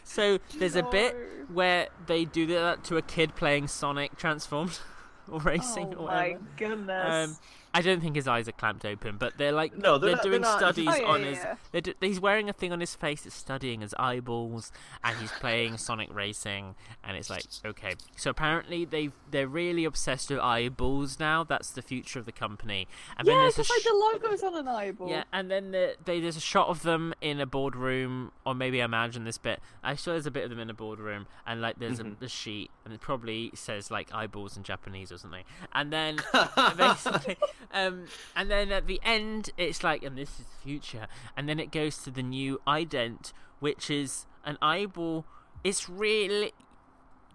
So 0.05 0.39
there's 0.59 0.77
a 0.77 0.83
bit 0.83 1.17
where 1.53 1.89
they 2.07 2.25
do 2.25 2.47
that 2.47 2.85
to 2.85 2.97
a 2.97 3.03
kid 3.03 3.35
playing 3.35 3.69
Sonic 3.69 4.17
Transformed 4.17 4.79
or 5.31 5.41
racing 5.41 5.95
oh 5.97 6.03
or 6.03 6.07
my 6.07 6.15
whatever. 6.29 6.45
goodness. 6.57 7.31
Um, 7.31 7.37
I 7.75 7.83
don't 7.83 8.01
think 8.01 8.15
his 8.15 8.29
eyes 8.29 8.49
are 8.49 8.53
clamped 8.53 8.85
open, 8.87 9.17
but 9.19 9.37
they're 9.37 9.51
like 9.53 9.77
No, 9.77 9.99
they're 9.99 10.11
they're, 10.11 10.17
not- 10.17 10.23
doing 10.23 10.43
they're 10.43 10.57
studies 10.57 10.89
Oh, 10.89 10.95
yeah, 10.97 11.05
on 11.07 11.21
yeah, 11.23 11.27
his. 11.29 11.39
They're 11.73 11.81
do, 11.81 11.95
he's 12.01 12.21
wearing 12.21 12.49
a 12.49 12.53
thing 12.53 12.73
on 12.73 12.79
his 12.81 12.95
face 12.95 13.23
that's 13.23 13.35
studying 13.35 13.81
his 13.81 13.95
eyeballs, 13.99 14.71
and 15.03 15.17
he's 15.19 15.33
playing 15.33 15.77
Sonic 15.79 16.15
Racing, 16.15 16.77
and 17.03 17.17
it's 17.17 17.29
like 17.31 17.45
okay. 17.65 17.95
So 18.17 18.31
apparently 18.31 18.85
they 18.85 19.11
they're 19.31 19.49
really 19.49 19.85
obsessed 19.85 20.31
with 20.31 20.39
eyeballs 20.39 21.19
now. 21.19 21.43
That's 21.45 21.71
the 21.71 21.83
future 21.83 22.19
of 22.21 22.27
the 22.27 22.33
company. 22.33 22.87
And 23.19 23.27
yeah, 23.27 23.35
there's 23.35 23.55
a 23.59 23.63
because 23.63 23.71
like 23.71 23.83
the 24.23 24.29
logo's 24.29 24.43
on 24.45 24.55
an 24.55 24.69
eyeball. 24.69 25.09
yeah, 25.11 25.25
and 25.33 25.51
then 25.51 25.73
the, 25.73 25.97
they, 26.05 26.21
there's 26.21 26.37
a 26.37 26.41
shot 26.41 26.69
of 26.69 26.83
them 26.83 27.13
in 27.21 27.41
a 27.41 27.47
boardroom, 27.47 28.31
or 28.47 28.55
maybe 28.55 28.81
I 28.81 28.85
imagine 28.85 29.25
this 29.25 29.39
bit. 29.39 29.61
I 29.83 29.97
saw 29.97 30.13
there's 30.13 30.27
a 30.27 30.31
bit 30.31 30.45
of 30.45 30.51
them 30.51 30.61
in 30.61 30.71
a 30.71 30.75
boardroom, 30.75 31.27
and 31.47 31.61
like 31.61 31.79
there's 31.81 31.99
Mhm. 31.99 32.21
a, 32.23 32.25
a 32.27 32.29
sheet, 32.29 32.71
and 32.85 32.95
it 32.95 33.01
probably 33.01 33.51
says 33.55 33.91
like 33.91 34.15
eyeballs 34.15 34.57
in 34.57 34.63
Japanese 34.63 35.11
or 35.11 35.19
something. 35.19 35.45
And 35.73 35.93
then 35.93 36.19
basically, 36.77 37.37
um, 37.73 38.07
and 38.37 38.51
then 38.51 38.73
at 38.73 38.87
the 38.87 39.01
end, 39.03 39.51
it's 39.57 39.83
like, 39.83 40.03
and 40.03 40.17
this 40.17 40.41
is 40.41 40.47
the 40.47 40.63
future. 40.63 41.07
And 41.37 41.49
then 41.49 41.59
it 41.59 41.71
goes 41.71 41.99
to 41.99 42.11
the 42.11 42.23
new 42.23 42.61
ident, 42.67 43.33
which 43.61 43.91
is 43.91 44.27
an 44.45 44.59
eyeball. 44.61 45.25
It's 45.63 45.89
really 45.89 46.53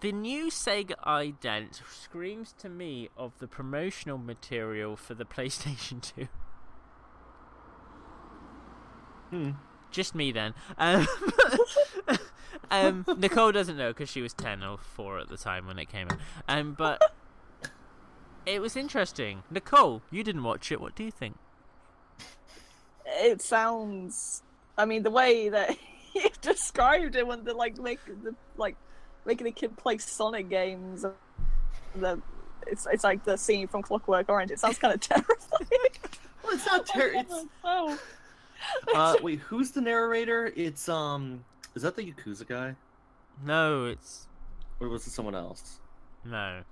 the 0.02 0.12
new 0.12 0.48
Sega 0.48 0.96
ident 1.06 1.82
screams 1.90 2.54
to 2.60 2.70
me 2.70 3.10
of 3.18 3.38
the 3.40 3.48
promotional 3.48 4.18
material 4.18 4.96
for 4.96 5.14
the 5.14 5.26
PlayStation 5.26 6.02
2. 6.02 6.28
Hmm. 9.30 9.52
Just 9.92 10.14
me 10.14 10.32
then. 10.32 10.54
Um, 10.78 11.08
um, 12.72 13.06
Nicole 13.18 13.52
doesn't 13.52 13.76
know 13.76 13.90
because 13.90 14.10
she 14.10 14.22
was 14.22 14.34
10 14.34 14.64
or 14.64 14.78
4 14.78 15.20
at 15.20 15.30
the 15.30 15.38
time 15.38 15.66
when 15.66 15.80
it 15.80 15.90
came 15.90 16.08
out. 16.10 16.20
Um, 16.48 16.74
but 16.78 17.02
it 18.50 18.62
was 18.62 18.76
interesting. 18.76 19.44
Nicole, 19.52 20.02
you 20.12 20.24
didn't 20.24 20.44
watch 20.44 20.72
it. 20.72 20.82
What 20.82 20.96
do 20.96 21.04
you 21.04 21.12
think? 21.12 21.38
It 23.06 23.42
sounds. 23.42 24.44
I 24.78 24.86
mean, 24.86 25.04
the 25.04 25.12
way 25.12 25.50
that 25.50 25.78
you 26.16 26.30
described 26.42 27.16
it 27.16 27.26
when 27.26 27.44
they're 27.44 27.54
like 27.54 27.78
make 27.78 28.00
the 28.06 28.36
like 28.58 28.76
making 29.26 29.48
a 29.48 29.52
kid 29.52 29.78
play 29.78 29.98
Sonic 29.98 30.50
games. 30.50 31.06
The 31.96 32.22
it's 32.68 32.88
it's 32.92 33.04
like 33.04 33.24
the 33.24 33.38
scene 33.38 33.68
from 33.68 33.82
Clockwork 33.82 34.30
Orange. 34.30 34.52
It 34.52 34.60
sounds 34.60 34.78
kind 34.78 34.94
of 34.94 35.00
terrifying. 35.12 35.70
well, 36.44 36.54
it's 36.54 36.66
not 36.66 36.86
terrible. 36.86 37.48
Oh, 37.64 37.98
uh, 38.94 39.16
wait, 39.24 39.40
who's 39.40 39.72
the 39.72 39.80
narrator? 39.80 40.52
It's 40.54 40.90
um, 40.90 41.46
is 41.76 41.84
that 41.84 41.96
the 41.96 42.12
Yakuza 42.12 42.46
guy, 42.46 42.76
No, 43.46 43.86
it's. 43.86 44.28
or 44.82 44.90
was 44.90 45.08
it 45.08 45.12
someone 45.12 45.34
else? 45.34 45.80
No. 46.26 46.64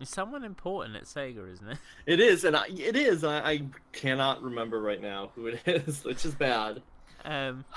It's 0.00 0.10
someone 0.10 0.44
important 0.44 0.96
at 0.96 1.04
Sega, 1.04 1.52
isn't 1.52 1.68
it? 1.68 1.78
It 2.06 2.20
is, 2.20 2.44
and 2.44 2.56
I, 2.56 2.66
it 2.68 2.96
is. 2.96 3.22
I, 3.22 3.38
I 3.40 3.62
cannot 3.92 4.42
remember 4.42 4.80
right 4.80 5.00
now 5.00 5.30
who 5.34 5.48
it 5.48 5.60
is, 5.66 6.02
which 6.04 6.24
is 6.24 6.34
bad. 6.34 6.82
Um, 7.24 7.64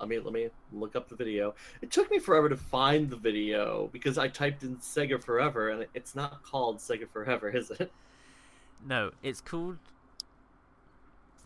Let 0.00 0.08
me 0.08 0.18
let 0.18 0.32
me 0.32 0.48
look 0.72 0.96
up 0.96 1.08
the 1.08 1.14
video. 1.14 1.54
It 1.80 1.92
took 1.92 2.10
me 2.10 2.18
forever 2.18 2.48
to 2.48 2.56
find 2.56 3.08
the 3.08 3.16
video 3.16 3.88
because 3.92 4.18
I 4.18 4.26
typed 4.26 4.64
in 4.64 4.78
Sega 4.78 5.22
Forever, 5.22 5.68
and 5.68 5.86
it's 5.94 6.16
not 6.16 6.42
called 6.42 6.78
Sega 6.78 7.08
Forever, 7.08 7.50
is 7.50 7.70
it? 7.70 7.92
no, 8.84 9.12
it's 9.22 9.40
called 9.40 9.78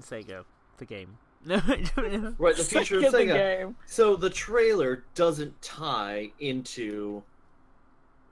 Sega, 0.00 0.44
the 0.78 0.86
game. 0.86 1.18
No, 1.44 1.56
I 1.56 1.84
don't 1.94 2.12
know. 2.22 2.34
Right, 2.38 2.56
the 2.56 2.64
future 2.64 2.96
of 2.98 3.04
Sega 3.04 3.10
the 3.10 3.18
Sega. 3.18 3.34
game. 3.34 3.76
So 3.84 4.16
the 4.16 4.30
trailer 4.30 5.04
doesn't 5.14 5.60
tie 5.60 6.30
into 6.38 7.22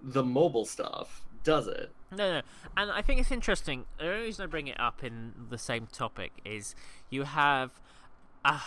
the 0.03 0.23
mobile 0.23 0.65
stuff, 0.65 1.24
does 1.45 1.67
it? 1.69 1.91
No, 2.11 2.33
no, 2.39 2.43
and 2.77 2.91
I 2.91 3.03
think 3.03 3.21
it's 3.21 3.31
interesting. 3.31 3.85
The 3.99 4.07
only 4.11 4.23
reason 4.27 4.45
I 4.45 4.47
bring 4.47 4.67
it 4.69 4.79
up 4.81 5.03
in 5.05 5.33
the 5.51 5.59
same 5.59 5.87
topic 5.87 6.33
is 6.45 6.75
you 7.11 7.25
have 7.25 7.71
a 8.45 8.61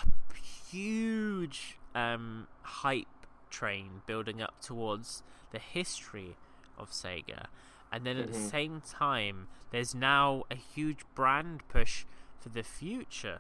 huge 0.71 1.77
um, 1.95 2.47
hype 2.61 3.07
train 3.49 4.01
building 4.05 4.41
up 4.41 4.59
towards 4.61 5.23
the 5.51 5.59
history 5.59 6.35
of 6.77 6.91
Sega, 6.91 7.45
and 7.91 8.05
then 8.05 8.17
at 8.17 8.27
the 8.31 8.37
Mhm. 8.37 8.49
same 8.51 8.81
time, 8.81 9.47
there's 9.71 9.95
now 9.95 10.43
a 10.51 10.55
huge 10.55 10.99
brand 11.15 11.67
push 11.69 12.05
for 12.39 12.49
the 12.49 12.63
future 12.63 13.39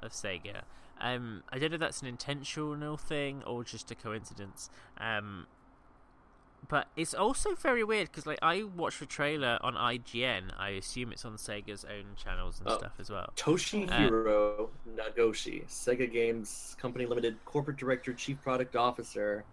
of 0.00 0.12
Sega. 0.12 0.62
Um, 1.00 1.44
I 1.50 1.58
don't 1.58 1.70
know 1.70 1.74
if 1.76 1.80
that's 1.80 2.02
an 2.02 2.08
intentional 2.08 2.96
thing 2.96 3.42
or 3.44 3.62
just 3.62 3.90
a 3.92 3.94
coincidence. 3.94 4.68
Um, 4.98 5.46
but 6.66 6.88
it's 6.96 7.14
also 7.14 7.54
very 7.54 7.84
weird 7.84 8.08
because 8.10 8.26
like 8.26 8.38
I 8.42 8.62
watched 8.64 9.00
the 9.00 9.06
trailer 9.06 9.58
on 9.62 9.74
IGN. 9.74 10.50
I 10.58 10.70
assume 10.70 11.12
it's 11.12 11.24
on 11.24 11.36
Sega's 11.36 11.84
own 11.84 12.16
channels 12.16 12.58
and 12.60 12.68
Oh. 12.68 12.78
stuff 12.78 12.92
as 12.98 13.10
well. 13.10 13.32
Toshihiro 13.36 14.64
uh, 14.64 15.02
Nagoshi, 15.02 15.66
Sega 15.66 16.10
Games 16.10 16.76
Company 16.80 17.06
Limited 17.06 17.36
Corporate 17.44 17.76
Director, 17.76 18.12
Chief 18.12 18.40
Product 18.42 18.74
Officer, 18.76 19.44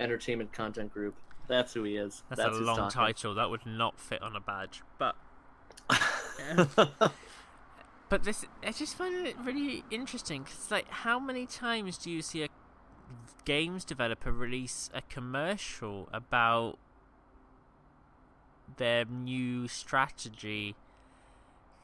Entertainment 0.00 0.52
Content 0.52 0.92
Group. 0.92 1.14
That's 1.46 1.74
who 1.74 1.82
he 1.84 1.96
is. 1.96 2.22
That's, 2.30 2.40
That's 2.42 2.56
a 2.56 2.60
long 2.60 2.76
talking. 2.76 2.90
title. 2.90 3.34
That 3.34 3.50
would 3.50 3.66
not 3.66 4.00
fit 4.00 4.22
on 4.22 4.34
a 4.34 4.40
badge. 4.40 4.82
But 4.98 5.14
but 8.08 8.24
this 8.24 8.44
I 8.66 8.72
just 8.72 8.96
find 8.96 9.26
it 9.26 9.36
really 9.44 9.84
interesting 9.90 10.42
because 10.44 10.70
like 10.70 10.88
how 10.88 11.18
many 11.18 11.46
times 11.46 11.98
do 11.98 12.10
you 12.10 12.22
see 12.22 12.42
a 12.42 12.48
games 13.44 13.84
developer 13.84 14.32
release 14.32 14.90
a 14.94 15.02
commercial 15.02 16.08
about 16.12 16.78
their 18.76 19.04
new 19.04 19.68
strategy 19.68 20.74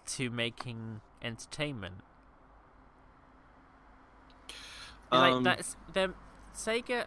to 0.06 0.30
making 0.30 1.00
entertainment? 1.22 2.02
like 5.10 5.36
Um, 5.36 5.42
that's 5.42 5.76
them 5.92 6.14
Sega 6.54 7.06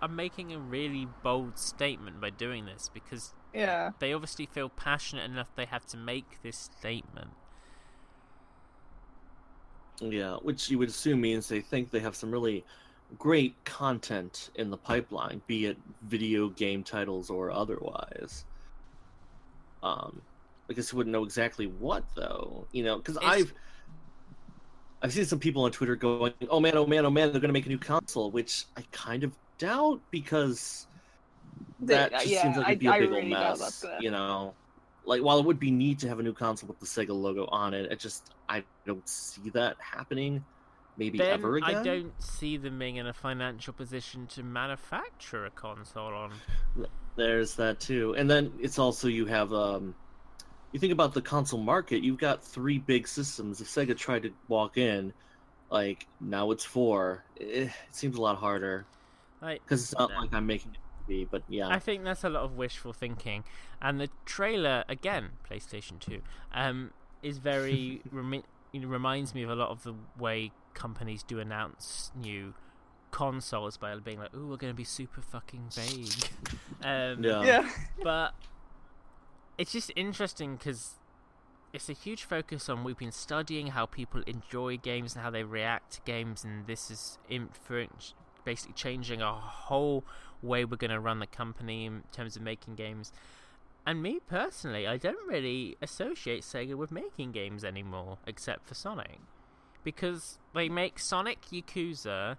are 0.00 0.08
making 0.08 0.52
a 0.52 0.58
really 0.58 1.06
bold 1.22 1.58
statement 1.58 2.20
by 2.20 2.30
doing 2.30 2.66
this 2.66 2.88
because 2.92 3.34
Yeah. 3.52 3.92
they 4.00 4.12
obviously 4.12 4.46
feel 4.46 4.68
passionate 4.68 5.30
enough 5.30 5.54
they 5.56 5.66
have 5.66 5.86
to 5.86 5.96
make 5.96 6.42
this 6.42 6.58
statement. 6.58 7.30
Yeah, 10.00 10.36
which 10.36 10.70
you 10.70 10.78
would 10.78 10.88
assume 10.88 11.20
means 11.20 11.48
they 11.48 11.60
think 11.60 11.90
they 11.90 12.00
have 12.00 12.14
some 12.16 12.30
really 12.30 12.64
great 13.16 13.54
content 13.64 14.50
in 14.56 14.70
the 14.70 14.76
pipeline, 14.76 15.40
be 15.46 15.66
it 15.66 15.78
video 16.02 16.48
game 16.48 16.82
titles 16.84 17.30
or 17.30 17.50
otherwise. 17.50 18.44
Um, 19.82 20.20
I 20.68 20.74
guess 20.74 20.92
you 20.92 20.98
wouldn't 20.98 21.12
know 21.12 21.24
exactly 21.24 21.66
what 21.66 22.04
though, 22.14 22.66
you 22.72 22.82
know, 22.82 22.98
because 22.98 23.16
I've 23.18 23.52
I've 25.00 25.12
seen 25.12 25.24
some 25.24 25.38
people 25.38 25.62
on 25.64 25.70
Twitter 25.70 25.96
going, 25.96 26.34
"Oh 26.50 26.60
man, 26.60 26.76
oh 26.76 26.86
man, 26.86 27.06
oh 27.06 27.10
man, 27.10 27.30
they're 27.30 27.40
going 27.40 27.48
to 27.48 27.52
make 27.54 27.66
a 27.66 27.70
new 27.70 27.78
console," 27.78 28.30
which 28.30 28.66
I 28.76 28.82
kind 28.90 29.24
of 29.24 29.32
doubt 29.58 30.00
because 30.10 30.86
that 31.80 32.12
uh, 32.12 32.18
just 32.18 32.30
yeah, 32.30 32.42
seems 32.42 32.56
like 32.56 32.66
it'd 32.66 32.78
be 32.80 32.88
I- 32.88 32.90
a 32.90 32.94
I 32.96 33.00
big 33.00 33.08
old 33.08 33.16
really 33.18 33.30
doubt 33.30 33.58
mess, 33.60 33.84
you 34.00 34.10
know. 34.10 34.54
Like 35.04 35.22
while 35.22 35.38
it 35.38 35.46
would 35.46 35.58
be 35.58 35.70
neat 35.70 36.00
to 36.00 36.08
have 36.08 36.18
a 36.18 36.22
new 36.22 36.34
console 36.34 36.68
with 36.68 36.80
the 36.80 36.86
Sega 36.86 37.18
logo 37.18 37.46
on 37.46 37.72
it, 37.72 37.90
it 37.90 37.98
just 37.98 38.34
I 38.48 38.62
don't 38.84 39.08
see 39.08 39.48
that 39.50 39.76
happening. 39.80 40.44
Maybe 40.98 41.18
then 41.18 41.30
ever 41.30 41.56
again. 41.56 41.76
I 41.76 41.82
don't 41.82 42.22
see 42.22 42.56
them 42.56 42.78
being 42.78 42.96
in 42.96 43.06
a 43.06 43.12
financial 43.12 43.72
position 43.72 44.26
to 44.28 44.42
manufacture 44.42 45.46
a 45.46 45.50
console 45.50 46.12
on. 46.12 46.32
There's 47.16 47.54
that 47.54 47.80
too, 47.80 48.14
and 48.16 48.28
then 48.28 48.52
it's 48.60 48.78
also 48.78 49.08
you 49.08 49.24
have 49.26 49.52
um, 49.52 49.94
you 50.72 50.80
think 50.80 50.92
about 50.92 51.14
the 51.14 51.22
console 51.22 51.60
market. 51.60 52.02
You've 52.02 52.18
got 52.18 52.42
three 52.42 52.78
big 52.78 53.06
systems. 53.08 53.60
If 53.60 53.68
Sega 53.68 53.96
tried 53.96 54.24
to 54.24 54.32
walk 54.48 54.76
in, 54.76 55.12
like 55.70 56.06
now 56.20 56.50
it's 56.50 56.64
four, 56.64 57.24
eh, 57.40 57.44
it 57.66 57.70
seems 57.92 58.16
a 58.16 58.20
lot 58.20 58.36
harder 58.36 58.84
Like, 59.40 59.62
because 59.62 59.82
it's 59.84 59.94
not 59.98 60.10
Yeah. 60.10 60.20
like 60.20 60.34
I'm 60.34 60.46
making 60.46 60.72
it 60.72 60.78
be. 61.06 61.24
But 61.24 61.42
yeah, 61.48 61.68
I 61.68 61.78
think 61.78 62.04
that's 62.04 62.24
a 62.24 62.28
lot 62.28 62.42
of 62.42 62.56
wishful 62.56 62.92
thinking. 62.92 63.44
And 63.80 64.00
the 64.00 64.10
trailer, 64.26 64.84
again, 64.88 65.30
PlayStation 65.48 66.00
2, 66.00 66.20
um, 66.52 66.90
is 67.22 67.38
very 67.38 68.02
remi- 68.12 68.44
it 68.72 68.84
reminds 68.86 69.34
me 69.34 69.42
of 69.42 69.50
a 69.50 69.56
lot 69.56 69.70
of 69.70 69.82
the 69.84 69.94
way 70.18 70.52
companies 70.78 71.22
do 71.22 71.38
announce 71.40 72.10
new 72.14 72.54
consoles 73.10 73.76
by 73.76 73.94
being 73.96 74.18
like, 74.18 74.34
"Ooh, 74.34 74.46
we're 74.48 74.56
going 74.56 74.72
to 74.72 74.76
be 74.76 74.84
super 74.84 75.20
fucking 75.20 75.70
vague." 75.74 76.30
um, 76.82 77.24
yeah. 77.24 77.42
Yeah. 77.42 77.70
but 78.02 78.34
it's 79.58 79.72
just 79.72 79.90
interesting 79.96 80.56
because 80.56 80.94
it's 81.72 81.88
a 81.88 81.92
huge 81.92 82.24
focus 82.24 82.68
on 82.68 82.84
we've 82.84 82.96
been 82.96 83.12
studying 83.12 83.68
how 83.68 83.86
people 83.86 84.22
enjoy 84.26 84.76
games 84.76 85.14
and 85.14 85.22
how 85.22 85.30
they 85.30 85.42
react 85.42 85.92
to 85.94 86.00
games, 86.02 86.44
and 86.44 86.66
this 86.66 86.90
is 86.90 87.18
influence 87.28 88.14
basically 88.44 88.72
changing 88.74 89.20
our 89.20 89.40
whole 89.40 90.04
way 90.40 90.64
we're 90.64 90.76
going 90.76 90.90
to 90.90 91.00
run 91.00 91.18
the 91.18 91.26
company 91.26 91.84
in 91.84 92.02
terms 92.12 92.34
of 92.36 92.42
making 92.42 92.74
games. 92.74 93.12
and 93.86 94.02
me 94.02 94.20
personally, 94.26 94.86
I 94.86 94.96
don't 94.96 95.26
really 95.26 95.76
associate 95.82 96.42
Sega 96.42 96.74
with 96.74 96.90
making 96.90 97.32
games 97.32 97.64
anymore, 97.64 98.18
except 98.26 98.66
for 98.66 98.74
Sonic, 98.74 99.20
because 99.88 100.38
they 100.54 100.68
make 100.68 100.98
Sonic 100.98 101.46
Yakuza 101.50 102.36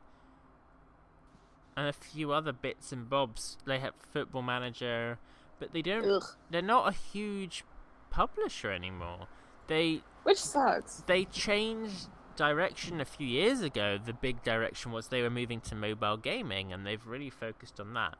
and 1.76 1.88
a 1.88 1.94
few 1.94 2.32
other 2.32 2.52
bits 2.52 2.92
and 2.92 3.10
bobs. 3.10 3.58
They 3.66 3.80
have 3.80 3.96
Football 4.14 4.44
Manager, 4.44 5.18
but 5.60 5.74
they 5.74 5.82
don't. 5.82 6.08
Ugh. 6.08 6.24
They're 6.52 6.62
not 6.62 6.88
a 6.88 6.92
huge 6.92 7.64
publisher 8.12 8.72
anymore. 8.72 9.26
They 9.66 10.04
Which 10.22 10.38
sucks. 10.38 11.04
they 11.08 11.26
changed 11.26 12.10
direction 12.36 13.02
a 13.02 13.06
few 13.06 13.26
years 13.26 13.62
ago. 13.62 13.98
The 13.98 14.14
big 14.14 14.44
direction 14.44 14.92
was 14.92 15.08
they 15.08 15.24
were 15.24 15.32
moving 15.32 15.60
to 15.62 15.76
mobile 15.76 16.18
gaming, 16.18 16.72
and 16.72 16.86
they've 16.86 17.04
really 17.08 17.32
focused 17.32 17.80
on 17.80 17.96
that. 17.96 18.16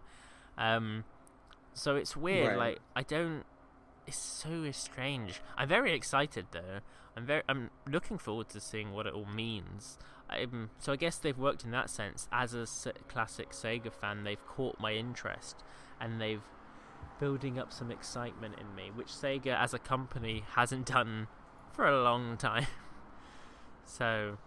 Um, 0.58 1.04
so 1.76 1.96
it's 1.98 2.18
weird. 2.18 2.58
Right. 2.58 2.58
Like 2.58 2.80
I 2.96 3.04
don't. 3.04 3.44
It's 4.08 4.18
so 4.18 4.72
strange. 4.72 5.40
I'm 5.56 5.70
very 5.70 5.94
excited 5.94 6.48
though. 6.50 6.80
I'm 7.20 7.26
very. 7.26 7.44
I'm 7.50 7.70
looking 7.86 8.18
forward 8.18 8.48
to 8.50 8.62
seeing 8.62 8.94
what 8.94 9.06
it 9.06 9.14
all 9.14 9.26
means. 9.26 9.98
Um, 10.30 10.70
so 10.80 10.94
I 10.94 10.96
guess 10.96 11.18
they've 11.18 11.38
worked 11.38 11.66
in 11.66 11.72
that 11.72 11.90
sense. 11.90 12.30
As 12.32 12.54
a 12.54 12.66
classic 13.10 13.50
Sega 13.50 13.92
fan, 13.92 14.24
they've 14.24 14.46
caught 14.48 14.80
my 14.80 14.94
interest, 14.94 15.58
and 16.00 16.22
they've 16.22 16.42
building 17.20 17.60
up 17.60 17.74
some 17.74 17.92
excitement 17.92 18.56
in 18.58 18.74
me, 18.74 18.90
which 18.96 19.10
Sega 19.10 19.48
as 19.48 19.74
a 19.74 19.80
company 19.80 20.46
hasn't 20.56 20.86
done 20.86 21.28
for 21.74 21.86
a 21.86 22.02
long 22.02 22.38
time. 22.38 22.68
so 23.84 24.38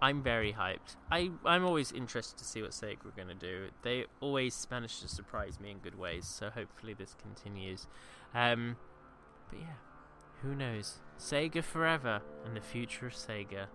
I'm 0.00 0.22
very 0.22 0.52
hyped. 0.52 0.94
I 1.10 1.32
I'm 1.44 1.64
always 1.64 1.90
interested 1.90 2.38
to 2.38 2.44
see 2.44 2.62
what 2.62 2.70
Sega 2.70 3.06
are 3.06 3.16
going 3.16 3.26
to 3.26 3.34
do. 3.34 3.70
They 3.82 4.04
always 4.20 4.68
manage 4.70 5.00
to 5.00 5.08
surprise 5.08 5.58
me 5.58 5.72
in 5.72 5.78
good 5.78 5.98
ways, 5.98 6.26
so 6.26 6.48
hopefully 6.48 6.94
this 6.94 7.16
continues. 7.20 7.88
Um, 8.36 8.76
but 9.50 9.58
yeah, 9.58 9.89
who 10.42 10.54
knows? 10.54 10.98
Sega 11.18 11.62
forever 11.62 12.22
and 12.44 12.56
the 12.56 12.60
future 12.60 13.06
of 13.08 13.12
Sega. 13.12 13.66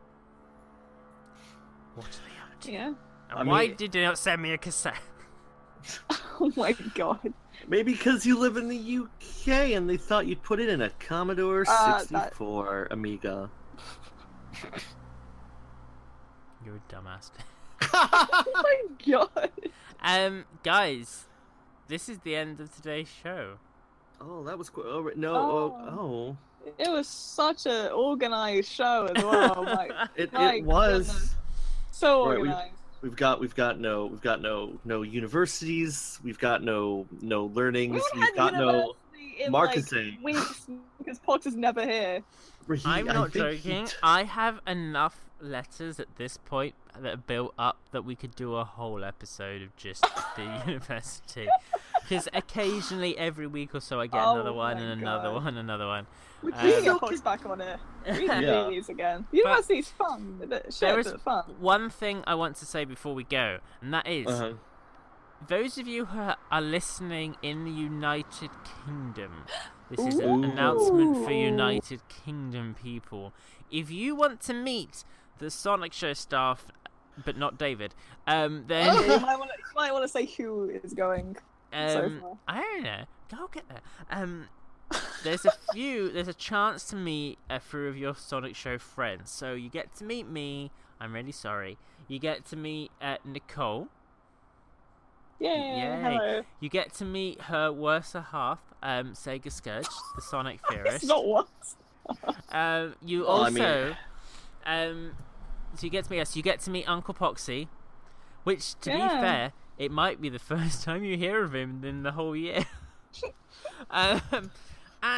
What 1.95 2.07
are 2.07 2.09
they 2.09 2.53
up 2.53 2.61
to? 2.61 2.71
Yeah. 2.71 2.87
And 3.29 3.39
I 3.39 3.43
why 3.43 3.67
mean- 3.67 3.75
did 3.77 3.91
they 3.91 4.03
not 4.03 4.17
send 4.17 4.41
me 4.41 4.51
a 4.53 4.57
cassette? 4.57 4.95
Oh 6.41 6.51
my 6.57 6.73
god. 6.95 7.33
Maybe 7.69 7.93
because 7.93 8.25
you 8.25 8.37
live 8.37 8.57
in 8.57 8.67
the 8.67 8.97
UK 8.99 9.47
and 9.71 9.89
they 9.89 9.95
thought 9.95 10.27
you'd 10.27 10.43
put 10.43 10.59
it 10.59 10.67
in 10.67 10.81
a 10.81 10.89
Commodore 10.99 11.63
Uh, 11.65 11.99
that- 12.09 12.33
64 12.33 12.89
Amiga. 12.91 13.49
You're 16.65 16.75
a 16.75 16.93
dumbass. 16.93 17.31
Oh 17.93 18.43
my 18.53 18.81
god. 19.07 19.51
um, 20.01 20.45
guys, 20.63 21.25
this 21.87 22.09
is 22.09 22.19
the 22.19 22.35
end 22.35 22.59
of 22.59 22.75
today's 22.75 23.07
show. 23.07 23.57
oh, 24.19 24.43
that 24.43 24.57
was 24.57 24.69
quick. 24.69 24.85
Oh, 24.89 25.01
right, 25.01 25.17
no. 25.17 25.35
Oh. 25.35 25.77
oh. 25.99 26.37
It 26.77 26.89
was 26.89 27.07
such 27.07 27.65
an 27.65 27.91
organized 27.91 28.71
show 28.71 29.09
as 29.15 29.23
well. 29.23 29.63
like 29.65 29.91
It, 30.15 30.29
it 30.33 30.63
was. 30.63 31.07
goodness. 31.07 31.35
so 31.91 32.27
Right, 32.29 32.41
we- 32.41 32.47
organized. 32.49 32.71
We've 33.01 33.15
got 33.15 33.39
we've 33.39 33.53
got 33.55 33.79
no 33.79 34.07
we've 34.07 34.21
got 34.21 34.41
no 34.41 34.79
no 34.83 35.03
universities. 35.03 36.19
We've 36.23 36.39
got 36.39 36.63
no 36.63 37.05
no 37.21 37.45
learnings. 37.53 38.01
We 38.15 38.21
We've 38.21 38.35
got 38.35 38.53
no 38.53 38.93
marketing. 39.49 40.17
Like, 40.23 40.35
weeks 40.35 40.65
because 40.97 41.19
Pox 41.19 41.45
is 41.45 41.55
never 41.55 41.85
here. 41.85 42.23
He- 42.67 42.81
I'm 42.85 43.05
not 43.05 43.31
think 43.31 43.59
he 43.59 43.69
joking. 43.69 43.85
t- 43.85 43.93
I 44.01 44.23
have 44.23 44.59
enough 44.65 45.19
letters 45.39 45.99
at 45.99 46.07
this 46.15 46.37
point 46.37 46.73
that 46.99 47.13
are 47.13 47.17
built 47.17 47.53
up 47.59 47.77
that 47.91 48.03
we 48.05 48.15
could 48.15 48.33
do 48.35 48.55
a 48.55 48.63
whole 48.63 49.03
episode 49.03 49.61
of 49.61 49.75
just 49.75 50.03
the 50.35 50.63
university. 50.65 51.47
Because 52.07 52.27
occasionally, 52.33 53.17
every 53.17 53.47
week 53.47 53.73
or 53.73 53.79
so, 53.79 53.99
I 53.99 54.07
get 54.07 54.21
Oh 54.23 54.35
another 54.35 54.53
one 54.53 54.77
my 54.77 54.81
and 54.83 55.01
another 55.01 55.29
God. 55.29 55.43
one, 55.43 55.57
another 55.57 55.87
one. 55.87 56.07
we 56.43 56.51
Um, 56.51 56.65
We 56.65 56.71
can 56.73 56.99
can 56.99 57.09
get 57.09 57.23
back 57.23 57.45
on 57.45 57.61
it. 57.61 57.79
We 58.05 58.27
can 58.27 58.43
Yeah. 58.43 58.63
do 58.65 58.69
these 58.71 58.89
again. 58.89 59.25
University's 59.31 59.89
fun. 59.89 60.39
A 60.43 60.47
bit 60.47 60.65
shit, 60.65 60.79
There 60.81 60.99
is 60.99 61.11
but 61.11 61.21
fun. 61.21 61.43
one 61.59 61.89
thing 61.89 62.23
I 62.27 62.35
want 62.35 62.57
to 62.57 62.65
say 62.65 62.85
before 62.85 63.15
we 63.15 63.23
go, 63.23 63.57
and 63.81 63.91
that 63.93 64.07
is 64.07 64.27
uh-huh. 64.27 64.53
those 65.47 65.77
of 65.79 65.87
you 65.87 66.05
who 66.05 66.33
are 66.51 66.61
listening 66.61 67.37
in 67.41 67.65
the 67.65 67.71
United 67.71 68.51
Kingdom, 68.85 69.45
this 69.89 70.05
is 70.05 70.19
an 70.19 70.43
announcement 70.43 71.25
for 71.25 71.31
United 71.31 72.01
Kingdom 72.07 72.75
people. 72.81 73.33
If 73.71 73.89
you 73.89 74.15
want 74.15 74.41
to 74.41 74.53
meet 74.53 75.03
the 75.39 75.49
Sonic 75.49 75.91
Show 75.93 76.13
staff, 76.13 76.67
but 77.23 77.37
not 77.37 77.57
David, 77.57 77.95
um, 78.27 78.65
then 78.67 78.95
Okay, 78.95 79.13
you 79.15 79.19
might 79.21 79.37
want 79.39 79.49
to. 79.51 79.57
You 79.57 79.75
might 79.75 79.91
want 79.91 80.03
to 80.03 80.09
say 80.09 80.25
who 80.25 80.69
is 80.69 80.93
going. 80.93 81.35
So 81.73 82.05
um, 82.05 82.19
far. 82.21 82.37
I 82.47 82.61
don't 82.61 82.83
know. 82.83 83.03
Go 83.31 83.47
get 83.51 83.67
there. 83.69 83.81
Um, 84.09 84.47
there's 85.23 85.45
a 85.45 85.51
few. 85.73 86.09
There's 86.11 86.27
a 86.27 86.33
chance 86.33 86.83
to 86.85 86.95
meet 86.95 87.37
a 87.49 87.59
few 87.59 87.87
of 87.87 87.97
your 87.97 88.15
Sonic 88.15 88.55
Show 88.55 88.77
friends. 88.77 89.31
So 89.31 89.53
you 89.53 89.69
get 89.69 89.95
to 89.95 90.03
meet 90.03 90.27
me. 90.27 90.71
I'm 90.99 91.13
really 91.13 91.31
sorry. 91.31 91.77
You 92.07 92.19
get 92.19 92.45
to 92.47 92.55
meet 92.55 92.91
uh, 93.01 93.17
Nicole. 93.25 93.87
Yay! 95.39 95.49
Yay. 95.49 95.99
Hello. 96.01 96.41
You 96.61 96.69
get 96.69 96.93
to 96.95 97.05
meet 97.05 97.41
her 97.41 97.71
worse 97.71 98.13
half, 98.13 98.59
um, 98.81 99.11
Sega 99.13 99.51
Scourge, 99.51 99.87
the 100.15 100.21
Sonic 100.21 100.59
It's 100.71 100.73
Theorist. 100.73 101.07
not 101.07 101.25
what. 101.25 101.47
Um, 102.51 102.93
you 103.03 103.21
Well, 103.23 103.31
I 103.41 103.45
also, 103.45 103.51
mean- 103.85 103.97
um, 104.65 105.11
so 105.73 105.83
you 105.83 105.89
get 105.89 106.05
to 106.05 106.11
meet 106.11 106.21
us. 106.21 106.35
You 106.35 106.43
get 106.43 106.59
to 106.61 106.69
meet 106.69 106.87
Uncle 106.87 107.13
Poxy, 107.15 107.67
which, 108.43 108.79
to 108.81 108.91
be 108.91 108.97
fair, 108.99 109.51
it 109.77 109.91
might 109.91 110.21
be 110.21 110.29
the 110.29 110.39
first 110.53 110.83
time 110.83 111.03
you 111.03 111.17
hear 111.17 111.43
of 111.43 111.53
him 111.53 111.83
in 111.83 112.03
the 112.03 112.11
whole 112.11 112.35
year. 112.35 112.65
um, 113.89 114.21
and, 114.31 114.49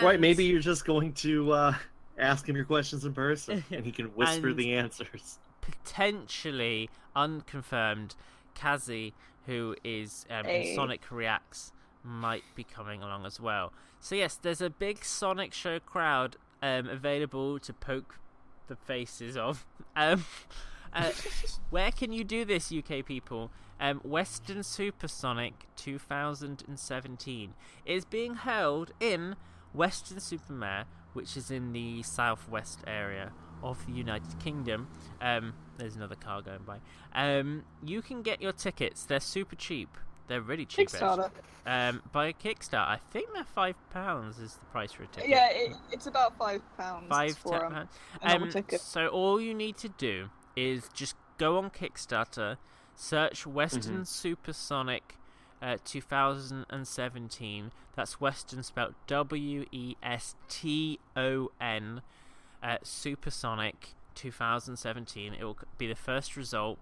Right, 0.03 0.19
maybe 0.19 0.43
you're 0.45 0.59
just 0.59 0.85
going 0.85 1.13
to 1.13 1.51
uh, 1.51 1.73
ask 2.17 2.47
him 2.47 2.55
your 2.55 2.65
questions 2.65 3.05
in 3.05 3.13
person, 3.13 3.63
and 3.71 3.85
he 3.85 3.91
can 3.91 4.07
whisper 4.07 4.53
the 4.55 4.73
answers. 4.73 5.39
potentially 5.61 6.89
unconfirmed 7.15 8.15
Kazi, 8.55 9.13
who 9.45 9.75
is 9.83 10.25
um, 10.29 10.45
in 10.45 10.61
Hey. 10.63 10.75
Sonic 10.75 11.01
Reacts, 11.11 11.71
might 12.03 12.43
be 12.55 12.63
coming 12.63 13.01
along 13.01 13.25
as 13.25 13.39
well. 13.39 13.73
So 13.99 14.15
yes, 14.15 14.35
there's 14.41 14.61
a 14.61 14.69
big 14.69 15.03
Sonic 15.03 15.53
Show 15.53 15.79
crowd 15.79 16.37
um, 16.61 16.87
available 16.87 17.59
to 17.59 17.73
poke 17.73 18.19
the 18.67 18.75
faces 18.75 19.35
of. 19.37 19.65
Um, 19.95 20.25
uh, 20.93 21.11
where 21.69 21.91
can 21.91 22.13
you 22.13 22.23
do 22.23 22.45
this, 22.45 22.71
UK 22.71 23.05
people? 23.05 23.51
Um, 23.79 24.01
Weston 24.03 24.63
Supersonic 24.63 25.67
2017 25.75 27.53
is 27.85 28.05
being 28.05 28.35
held 28.35 28.91
in 28.99 29.35
Weston-super-Mare, 29.73 30.85
which 31.13 31.37
is 31.37 31.51
in 31.51 31.73
the 31.73 32.01
southwest 32.03 32.79
area 32.87 33.31
of 33.63 33.85
the 33.85 33.93
United 33.93 34.39
Kingdom. 34.39 34.87
Um, 35.21 35.53
there's 35.77 35.95
another 35.95 36.15
car 36.15 36.41
going 36.41 36.63
by. 36.65 36.79
Um, 37.13 37.63
you 37.83 38.01
can 38.01 38.21
get 38.21 38.41
your 38.41 38.51
tickets. 38.51 39.05
They're 39.05 39.19
super 39.19 39.55
cheap. 39.55 39.89
They're 40.27 40.41
really 40.41 40.65
cheap. 40.65 40.89
Kickstarter. 40.89 41.31
Um, 41.65 42.01
by 42.11 42.33
Kickstart, 42.33 42.87
I 42.87 42.99
think 43.11 43.33
they're 43.33 43.43
five 43.43 43.75
pounds 43.89 44.39
is 44.39 44.55
the 44.55 44.65
price 44.67 44.91
for 44.91 45.03
a 45.03 45.07
ticket. 45.07 45.29
Yeah, 45.29 45.49
it, 45.51 45.75
it's 45.91 46.07
about 46.07 46.37
five 46.37 46.61
pounds 46.77 47.07
five 47.09 47.37
for 47.37 47.59
ten 47.59 47.87
um, 48.21 48.49
pounds. 48.49 48.55
Um, 48.55 48.63
so 48.79 49.07
all 49.07 49.39
you 49.39 49.53
need 49.53 49.77
to 49.77 49.89
do 49.89 50.29
is 50.55 50.89
just 50.93 51.15
go 51.37 51.57
on 51.57 51.69
Kickstarter, 51.69 52.57
search 52.97 53.47
Weston 53.47 54.03
Supersonic 54.03 55.15
uh, 55.61 55.77
2017. 55.85 57.71
That's 57.95 58.19
Western 58.19 58.63
spelled 58.63 58.95
W 59.07 59.65
E 59.71 59.95
S 60.03 60.35
T 60.49 60.99
O 61.15 61.51
N. 61.61 62.01
Uh, 62.61 62.77
Supersonic 62.83 63.93
2017. 64.15 65.33
It 65.33 65.43
will 65.43 65.57
be 65.77 65.87
the 65.87 65.95
first 65.95 66.35
result. 66.35 66.79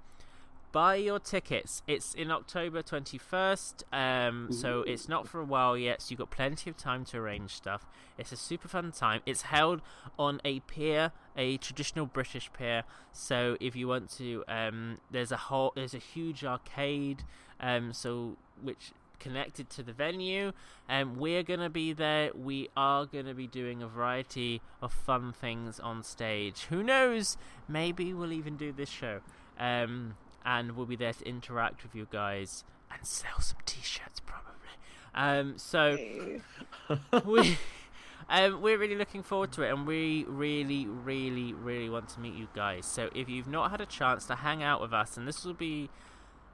Buy 0.75 0.95
your 0.95 1.19
tickets. 1.19 1.83
It's 1.87 2.13
in 2.13 2.29
October 2.29 2.83
21st, 2.83 3.83
um, 3.93 4.51
so 4.51 4.81
it's 4.81 5.07
not 5.07 5.25
for 5.25 5.39
a 5.39 5.45
while 5.45 5.77
yet, 5.77 6.01
so 6.01 6.07
you've 6.09 6.19
got 6.19 6.31
plenty 6.31 6.69
of 6.69 6.75
time 6.75 7.05
to 7.05 7.17
arrange 7.17 7.51
stuff. 7.51 7.85
It's 8.17 8.33
a 8.33 8.35
super 8.35 8.67
fun 8.67 8.91
time. 8.91 9.21
It's 9.25 9.43
held 9.43 9.81
on 10.19 10.41
a 10.43 10.59
pier, 10.59 11.13
a 11.37 11.55
traditional 11.55 12.05
British 12.07 12.51
pier. 12.51 12.83
So 13.13 13.55
if 13.61 13.77
you 13.77 13.87
want 13.87 14.09
to, 14.17 14.43
um, 14.49 14.97
there's 15.09 15.31
a 15.31 15.37
whole, 15.37 15.71
there's 15.77 15.93
a 15.93 15.97
huge 15.97 16.43
arcade, 16.43 17.23
um, 17.61 17.93
so 17.93 18.35
which 18.61 18.91
connected 19.17 19.69
to 19.69 19.81
the 19.81 19.93
venue. 19.93 20.51
Um, 20.89 21.15
we're 21.15 21.43
gonna 21.43 21.69
be 21.69 21.93
there. 21.93 22.31
We 22.35 22.67
are 22.75 23.05
gonna 23.05 23.33
be 23.33 23.47
doing 23.47 23.81
a 23.81 23.87
variety 23.87 24.61
of 24.81 24.91
fun 24.91 25.31
things 25.31 25.79
on 25.79 26.03
stage. 26.03 26.63
Who 26.63 26.83
knows? 26.83 27.37
Maybe 27.65 28.13
we'll 28.13 28.33
even 28.33 28.57
do 28.57 28.73
this 28.73 28.89
show. 28.89 29.21
Um, 29.57 30.15
and 30.45 30.73
we'll 30.73 30.85
be 30.85 30.95
there 30.95 31.13
to 31.13 31.27
interact 31.27 31.83
with 31.83 31.95
you 31.95 32.07
guys 32.09 32.63
and 32.91 33.05
sell 33.05 33.39
some 33.39 33.57
t-shirts 33.65 34.19
probably. 34.19 34.51
Um, 35.13 35.57
so 35.57 35.97
we 37.25 37.57
um, 38.29 38.61
we're 38.61 38.77
really 38.77 38.95
looking 38.95 39.23
forward 39.23 39.51
to 39.53 39.63
it 39.63 39.71
and 39.71 39.87
we 39.87 40.25
really 40.27 40.85
really 40.85 41.53
really 41.53 41.89
want 41.89 42.09
to 42.09 42.19
meet 42.19 42.33
you 42.33 42.49
guys 42.53 42.85
so 42.85 43.09
if 43.15 43.29
you've 43.29 43.47
not 43.47 43.71
had 43.71 43.79
a 43.79 43.85
chance 43.85 44.25
to 44.25 44.35
hang 44.35 44.61
out 44.61 44.81
with 44.81 44.91
us 44.93 45.15
and 45.15 45.25
this 45.25 45.45
will 45.45 45.53
be 45.53 45.89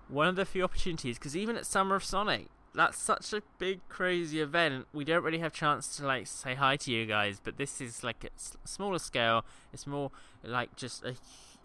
one 0.10 0.28
of 0.28 0.36
the 0.36 0.46
few 0.46 0.64
opportunities 0.64 1.18
because 1.18 1.36
even 1.36 1.56
at 1.56 1.66
summer 1.66 1.96
of 1.96 2.04
sonic 2.04 2.50
that's 2.74 3.02
such 3.02 3.34
a 3.34 3.42
big, 3.58 3.82
crazy 3.90 4.40
event. 4.40 4.88
We 4.94 5.04
don't 5.04 5.24
really 5.24 5.40
have 5.40 5.54
chance 5.54 5.96
to 5.98 6.06
like 6.06 6.28
say 6.28 6.56
hi 6.56 6.78
to 6.78 6.92
you 6.92 7.06
guys, 7.06 7.42
but 7.44 7.58
this 7.58 7.82
is 7.82 8.04
like 8.04 8.24
a 8.24 8.30
smaller 8.68 9.00
scale. 9.00 9.46
It's 9.74 9.86
more 9.86 10.12
like 10.44 10.76
just 10.76 11.04
a 11.04 11.16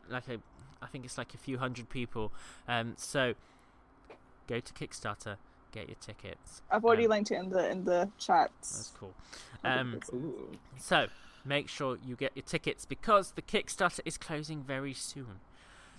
like 0.09 0.28
a 0.28 0.39
I 0.82 0.86
think 0.86 1.05
it's 1.05 1.19
like 1.19 1.35
a 1.35 1.39
few 1.39 1.59
hundred 1.59 1.89
people. 1.89 2.32
Um, 2.69 2.94
so 2.97 3.35
go 4.47 4.61
to 4.61 4.73
Kickstarter, 4.73 5.36
get 5.73 5.89
your 5.89 5.97
tickets. 6.01 6.62
I've 6.70 6.85
already 6.85 7.05
Um, 7.05 7.11
linked 7.11 7.31
it 7.31 7.36
in 7.36 7.51
the 7.51 7.69
in 7.70 7.85
the 7.85 8.09
chats. 8.19 8.77
That's 8.77 8.93
cool. 8.98 9.15
Um, 9.65 10.01
so 10.78 11.07
make 11.44 11.69
sure 11.69 11.98
you 12.05 12.16
get 12.16 12.32
your 12.35 12.43
tickets 12.44 12.85
because 12.85 13.32
the 13.32 13.43
Kickstarter 13.43 14.01
is 14.05 14.19
closing 14.19 14.62
very 14.62 14.93
soon. 14.94 15.40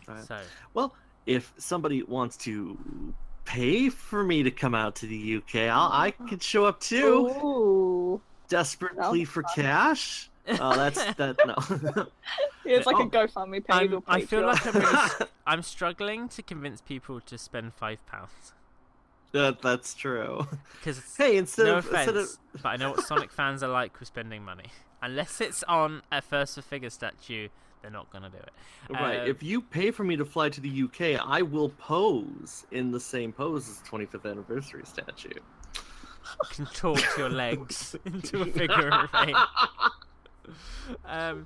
Right. 0.07 0.23
So 0.25 0.39
Well, 0.73 0.93
if 1.25 1.53
somebody 1.57 2.03
wants 2.03 2.37
to 2.37 2.77
pay 3.45 3.89
for 3.89 4.23
me 4.23 4.43
to 4.43 4.51
come 4.51 4.75
out 4.75 4.95
to 4.97 5.05
the 5.07 5.37
UK, 5.37 5.69
I'll, 5.69 5.91
I 5.91 6.11
could 6.11 6.41
show 6.43 6.65
up 6.65 6.79
too. 6.79 7.27
Ooh. 7.43 8.21
Desperate 8.49 8.97
plea 8.97 9.25
for 9.25 9.43
fun. 9.43 9.51
cash. 9.55 10.29
Oh, 10.59 10.75
that's 10.75 11.03
that. 11.15 11.37
No. 11.45 12.07
It's 12.75 12.85
like 12.85 12.97
Oh. 12.97 13.03
a 13.03 13.09
GoFundMe 13.09 13.65
page 13.65 13.65
I'm, 13.69 13.93
or 13.93 14.03
I 14.07 14.21
feel 14.21 14.45
like 14.45 14.65
I'm, 14.67 14.73
really, 14.73 14.85
s- 14.95 15.21
I'm 15.47 15.61
struggling 15.63 16.27
to 16.29 16.41
convince 16.41 16.81
people 16.81 17.19
to 17.21 17.37
spend 17.37 17.73
five 17.73 18.05
pounds 18.05 18.53
that, 19.33 19.61
that's 19.61 19.93
true. 19.93 20.47
because 20.79 21.01
Hey, 21.17 21.37
instead 21.37 21.65
no 21.67 21.77
of 21.77 21.85
offense, 21.85 22.07
instead 22.09 22.15
of 22.55 22.63
but 22.63 22.69
I 22.69 22.75
know 22.77 22.91
what 22.91 23.01
Sonic 23.01 23.29
fans 23.31 23.61
are 23.61 23.69
like 23.69 23.99
with 23.99 24.07
spending 24.07 24.43
money. 24.43 24.65
Unless 25.01 25.41
it's 25.41 25.63
on 25.63 26.01
a 26.11 26.21
first 26.21 26.59
figure 26.63 26.89
statue, 26.89 27.49
they're 27.81 27.91
not 27.91 28.09
gonna 28.09 28.29
do 28.29 28.37
it. 28.37 28.49
right, 28.89 29.19
Uh, 29.19 29.25
if 29.25 29.43
you 29.43 29.61
pay 29.61 29.91
for 29.91 30.03
me 30.05 30.15
to 30.15 30.25
fly 30.25 30.49
to 30.49 30.61
the 30.61 30.83
UK, 30.83 31.19
I 31.23 31.41
will 31.43 31.69
pose 31.69 32.65
in 32.71 32.89
the 32.91 32.99
same 32.99 33.31
pose 33.33 33.69
as 33.69 33.79
the 33.79 33.87
25th 33.89 34.25
anniversary 34.31 34.83
statue. 34.85 35.29
contort 36.49 37.03
your 37.17 37.29
legs 37.29 37.95
into 38.05 38.41
a 38.41 38.45
figure 38.45 38.89
of 38.91 39.09
eight. 39.27 39.35
Um, 41.05 41.45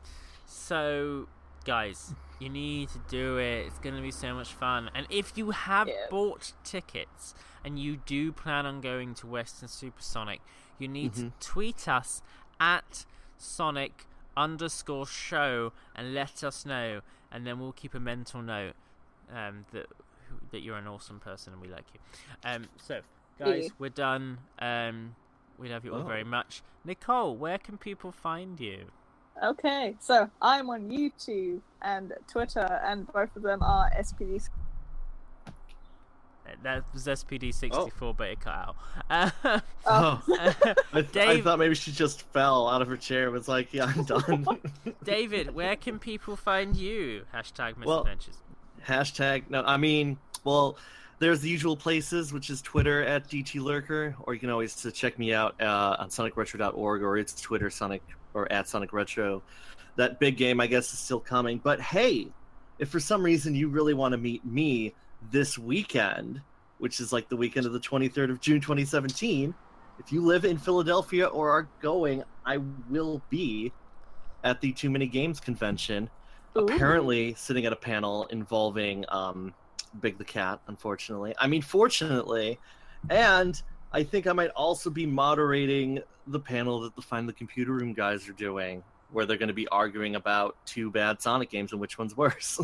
so 0.72 1.28
guys, 1.66 2.16
you 2.40 2.48
need 2.48 2.88
to 2.88 3.00
do 3.10 3.38
it. 3.38 3.66
It's 3.68 3.78
gonna 3.80 4.02
be 4.02 4.10
so 4.10 4.34
much 4.34 4.54
fun. 4.54 4.90
And 4.96 5.06
if 5.10 5.38
you 5.38 5.52
have 5.52 5.90
Yeah. 5.90 6.06
bought 6.10 6.54
tickets 6.64 7.36
and 7.66 7.78
you 7.78 7.98
do 7.98 8.32
plan 8.32 8.66
on 8.66 8.80
going 8.80 9.14
to 9.16 9.28
Weston 9.28 9.68
Supersonic, 9.68 10.40
you 10.80 10.88
need 10.88 11.12
Mhm. 11.12 11.16
to 11.40 11.46
tweet 11.46 11.90
us 11.90 12.22
at 12.58 13.06
Sonic 13.38 14.06
underscore 14.38 15.06
show 15.06 15.74
and 15.94 16.14
let 16.14 16.42
us 16.42 16.66
know, 16.66 17.02
and 17.30 17.46
then 17.46 17.60
we'll 17.60 17.74
keep 17.74 17.94
a 17.94 18.00
mental 18.00 18.42
note 18.42 18.76
um, 19.30 19.66
that 19.72 19.88
that 20.52 20.62
you're 20.62 20.78
an 20.78 20.88
awesome 20.88 21.20
person 21.20 21.52
and 21.52 21.62
we 21.62 21.68
like 21.68 21.86
you. 21.94 22.00
Um, 22.46 22.70
so 22.78 23.02
guys, 23.38 23.70
we're 23.78 23.90
done. 23.90 24.38
Um, 24.60 25.16
we 25.58 25.68
love 25.68 25.84
you 25.84 25.94
all 25.94 26.02
Oh. 26.04 26.06
very 26.16 26.24
much. 26.24 26.62
Nicole, 26.86 27.36
where 27.36 27.58
can 27.58 27.78
people 27.78 28.14
find 28.14 28.58
you? 28.60 28.90
Okay, 29.44 29.96
so 30.00 30.30
I'm 30.42 30.70
on 30.70 30.90
YouTube 30.90 31.62
and 31.82 32.14
Twitter, 32.32 32.80
and 32.86 33.12
both 33.12 33.36
of 33.36 33.42
them 33.42 33.64
are 33.64 33.90
SPD. 34.00 34.48
That 36.64 36.84
was 36.94 37.08
SPD64, 37.08 38.16
but 38.18 38.28
it 38.30 38.40
cut 38.42 38.54
out. 38.54 38.76
Uh, 39.44 39.60
Oh, 39.86 40.22
I, 40.94 41.02
th- 41.02 41.18
I 41.28 41.42
thought 41.42 41.58
maybe 41.58 41.74
she 41.76 41.92
just 41.92 42.22
fell 42.34 42.68
out 42.70 42.82
of 42.84 42.88
her 42.88 42.98
chair 42.98 43.24
and 43.26 43.34
was 43.34 43.48
like, 43.48 43.74
yeah, 43.74 43.86
I'm 43.86 44.04
done. 44.04 44.46
David, 45.04 45.56
where 45.56 45.76
can 45.76 45.98
people 45.98 46.36
find 46.36 46.76
you? 46.76 47.24
Hashtag 47.34 47.84
Well- 47.84 48.04
misadventures. 48.04 48.38
Hashtag, 48.86 49.44
no, 49.50 49.64
I 49.64 49.78
mean, 49.78 50.18
well, 50.44 50.78
there's 51.20 51.42
the 51.42 51.50
usual 51.50 51.76
places, 51.78 52.34
which 52.34 52.50
is 52.50 52.62
Twitter 52.62 53.04
at 53.04 53.28
DT 53.30 53.62
Lurker, 53.62 54.16
or 54.24 54.34
you 54.34 54.40
can 54.40 54.50
always 54.50 54.86
uh, 54.86 54.92
check 54.92 55.18
me 55.20 55.34
out 55.34 55.60
uh, 55.62 55.96
on 56.00 56.10
sonicretro.org, 56.10 57.02
or 57.04 57.18
it's 57.18 57.40
Twitter 57.40 57.70
Sonic, 57.70 58.02
or 58.34 58.52
at 58.52 58.68
Sonic 58.68 58.94
Retro. 58.94 59.42
That 59.96 60.20
big 60.20 60.38
game, 60.38 60.62
I 60.62 60.68
guess, 60.68 60.92
is 60.94 61.00
still 61.00 61.20
coming. 61.20 61.60
But 61.60 61.82
hey, 61.82 62.28
if 62.80 62.90
for 62.90 63.00
some 63.00 63.24
reason 63.24 63.56
you 63.56 63.68
really 63.68 63.94
want 63.94 64.14
to 64.14 64.18
meet 64.18 64.46
me 64.46 64.94
this 65.32 65.58
weekend, 65.58 66.42
which 66.80 67.00
is 67.00 67.14
like 67.14 67.30
the 67.30 67.36
weekend 67.36 67.66
of 67.66 67.74
the 67.74 67.80
23rd 67.80 68.32
of 68.32 68.42
June 68.42 68.62
2017, 68.62 69.54
if 70.00 70.12
you 70.12 70.22
live 70.22 70.46
in 70.46 70.58
Philadelphia 70.58 71.28
or 71.28 71.52
are 71.52 71.68
going, 71.82 72.24
I 72.46 72.58
will 72.90 73.22
be 73.30 73.72
at 74.44 74.62
the 74.62 74.72
Too 74.72 74.90
Many 74.90 75.06
Games 75.06 75.40
convention 75.40 76.10
Ooh. 76.58 76.66
apparently 76.66 77.34
sitting 77.36 77.66
at 77.66 77.74
a 77.74 77.76
panel 77.76 78.26
involving 78.26 79.06
um, 79.10 79.54
Big 80.00 80.18
the 80.18 80.26
Cat, 80.26 80.60
unfortunately. 80.68 81.34
I 81.38 81.48
mean, 81.48 81.62
fortunately. 81.62 82.60
And 83.10 83.62
I 83.94 84.04
think 84.04 84.28
I 84.28 84.34
might 84.34 84.50
also 84.52 84.90
be 84.90 85.06
moderating 85.06 86.02
the 86.28 86.40
panel 86.40 86.82
that 86.82 86.96
the 86.96 87.02
Find 87.02 87.28
the 87.28 87.34
Computer 87.34 87.72
Room 87.74 87.94
guys 87.94 88.28
are 88.30 88.34
doing, 88.34 88.84
where 89.12 89.26
they're 89.26 89.38
going 89.38 89.50
to 89.50 89.54
be 89.54 89.68
arguing 89.68 90.16
about 90.16 90.56
two 90.66 90.92
bad 90.92 91.22
Sonic 91.22 91.50
games 91.50 91.72
and 91.72 91.82
which 91.82 91.98
one's 91.98 92.16
worse. 92.16 92.60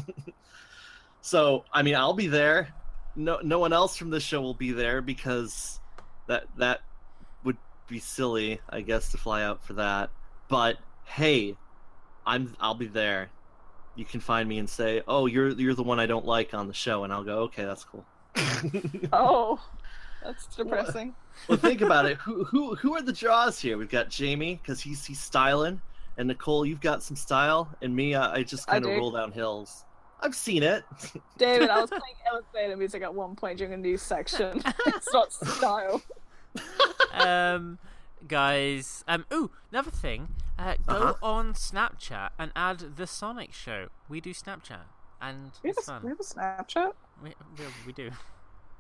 so, 1.22 1.66
I 1.74 1.84
mean, 1.84 1.96
I'll 1.96 2.14
be 2.14 2.28
there. 2.28 2.70
No, 3.16 3.40
no 3.44 3.60
one 3.60 3.74
else 3.74 3.98
from 3.98 4.10
this 4.10 4.24
show 4.24 4.42
will 4.42 4.54
be 4.54 4.72
there 4.72 5.02
because 5.02 5.80
that 6.28 6.46
that 6.58 6.82
would 7.44 7.58
be 7.88 8.00
silly, 8.00 8.62
I 8.70 8.82
guess, 8.82 9.12
to 9.12 9.18
fly 9.18 9.44
out 9.44 9.64
for 9.64 9.74
that. 9.74 10.12
But 10.48 10.78
hey, 11.04 11.58
I'm 12.26 12.56
I'll 12.60 12.76
be 12.76 12.88
there 12.88 13.32
you 13.98 14.06
can 14.06 14.20
find 14.20 14.48
me 14.48 14.60
and 14.60 14.70
say, 14.70 15.02
"Oh, 15.08 15.26
you're 15.26 15.50
you're 15.50 15.74
the 15.74 15.84
one 15.84 16.00
I 16.00 16.06
don't 16.06 16.26
like 16.26 16.54
on 16.54 16.68
the 16.68 16.74
show," 16.74 17.04
and 17.04 17.12
I'll 17.12 17.24
go, 17.24 17.40
"Okay, 17.40 17.66
that's 17.66 17.84
cool." 17.84 18.06
Oh, 19.12 19.60
that's 20.24 20.46
depressing. 20.56 21.16
well, 21.48 21.58
think 21.58 21.82
about 21.82 22.06
it. 22.06 22.18
Who 22.26 22.44
who 22.46 22.76
who 22.76 22.96
are 22.96 23.02
the 23.02 23.14
draws 23.14 23.60
here? 23.60 23.78
We've 23.78 23.90
got 23.90 24.10
Jamie 24.10 24.60
because 24.62 24.80
he's 24.82 25.06
he's 25.06 25.20
styling, 25.20 25.82
and 26.18 26.28
Nicole, 26.28 26.66
you've 26.66 26.82
got 26.82 27.04
some 27.04 27.16
style, 27.16 27.70
and 27.82 27.96
me, 27.96 28.16
I, 28.16 28.36
I 28.38 28.44
just 28.44 28.68
kind 28.68 28.84
of 28.86 28.92
roll 28.92 29.12
down 29.12 29.32
hills. 29.32 29.84
I've 30.20 30.34
seen 30.36 30.64
it. 30.64 30.84
David, 31.38 31.70
I 31.70 31.80
was 31.80 31.90
playing 31.92 32.02
elevator 32.32 32.76
music 32.76 33.04
at 33.04 33.14
one 33.14 33.36
point 33.36 33.60
during 33.60 33.74
a 33.74 33.78
news 33.78 34.02
section. 34.02 34.64
it's 34.88 35.14
not 35.14 35.32
style. 35.32 36.02
um, 37.14 37.78
guys, 38.28 39.04
um, 39.08 39.26
ooh, 39.32 39.52
another 39.72 39.92
thing. 39.92 40.30
Uh, 40.58 40.74
go 40.88 40.96
Uh-huh. 40.96 41.14
on 41.22 41.54
Snapchat 41.54 42.30
and 42.40 42.52
add 42.56 42.96
the 42.98 43.06
Sonic 43.06 43.54
Show. 43.54 43.90
We 44.10 44.20
do 44.20 44.34
Snapchat, 44.34 44.86
and 45.22 45.52
We 45.62 45.70
have, 45.70 45.78
it's 45.78 45.88
a, 45.88 46.00
we 46.04 46.10
have 46.10 46.20
a 46.20 46.24
Snapchat? 46.24 46.94
We, 47.22 47.30
we, 47.60 47.66
we 47.86 47.94
do. 47.94 48.10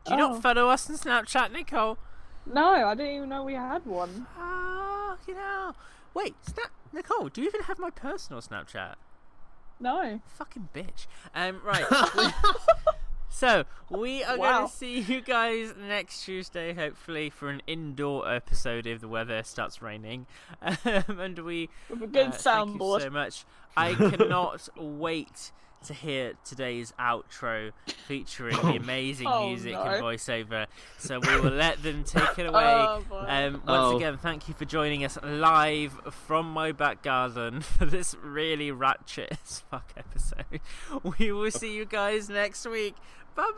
Do 0.08 0.14
you 0.16 0.24
Oh. 0.24 0.30
not 0.34 0.42
follow 0.42 0.70
us 0.70 0.90
on 0.90 0.96
Snapchat, 0.98 1.52
Nicole? 1.52 1.98
No, 2.46 2.88
I 2.88 2.96
didn't 2.96 3.12
even 3.16 3.30
know 3.30 3.44
we 3.44 3.54
had 3.56 3.86
one. 3.86 4.26
Ah, 4.38 5.18
you 5.28 5.34
know. 5.34 5.74
Wait, 6.14 6.36
Snap, 6.46 6.72
Nicole. 6.94 7.28
Do 7.30 7.42
you 7.42 7.48
even 7.48 7.62
have 7.64 7.78
my 7.78 7.90
personal 7.90 8.42
Snapchat? 8.42 8.96
No. 9.80 10.22
Fucking 10.38 10.70
bitch. 10.74 11.08
Um, 11.36 11.62
right. 11.64 11.86
so 13.30 13.66
we 13.90 14.24
are 14.24 14.38
Wow. 14.38 14.60
going 14.60 14.70
to 14.70 14.74
see 14.74 15.00
you 15.00 15.22
guys 15.22 15.74
next 15.78 16.24
Tuesday, 16.24 16.74
hopefully, 16.74 17.30
for 17.30 17.50
an 17.50 17.62
indoor 17.68 18.28
episode 18.32 18.88
if 18.88 19.02
the 19.02 19.08
weather 19.08 19.44
starts 19.44 19.82
raining. 19.82 20.26
Um, 20.62 21.20
and 21.20 21.40
we 21.40 21.70
With 21.90 22.02
a 22.04 22.08
good 22.08 22.28
uh, 22.28 22.32
thank 22.32 22.80
you 22.80 23.00
so 23.02 23.10
much. 23.10 23.46
I 23.76 23.94
cannot 23.94 24.70
wait 24.78 25.52
to 25.86 25.94
hear 25.94 26.34
today's 26.44 26.92
outro 27.00 27.72
featuring 28.08 28.56
the 28.58 28.76
amazing 28.76 29.28
Oh, 29.28 29.48
music 29.48 29.74
no. 29.74 29.82
and 29.84 30.04
voiceover. 30.04 30.66
So 30.98 31.20
we 31.20 31.40
will 31.40 31.52
let 31.52 31.82
them 31.84 32.04
take 32.04 32.38
it 32.40 32.46
away. 32.50 32.64
Oh. 32.64 33.04
Um, 33.12 33.54
once 33.54 33.64
Oh. 33.68 33.96
again, 33.98 34.18
thank 34.18 34.48
you 34.48 34.54
for 34.54 34.66
joining 34.66 35.06
us 35.06 35.18
live 35.24 35.94
from 36.28 36.52
my 36.52 36.72
back 36.72 37.04
garden 37.04 37.62
for 37.78 37.86
this 37.86 38.16
really 38.22 38.72
ratchet 38.72 39.38
as 39.44 39.60
fuck 39.72 39.94
episode. 39.98 40.62
We 41.20 41.32
will 41.32 41.52
see 41.52 41.76
you 41.76 41.86
guys 41.86 42.30
next 42.30 42.66
week. 42.66 42.96
Bye 43.36 43.52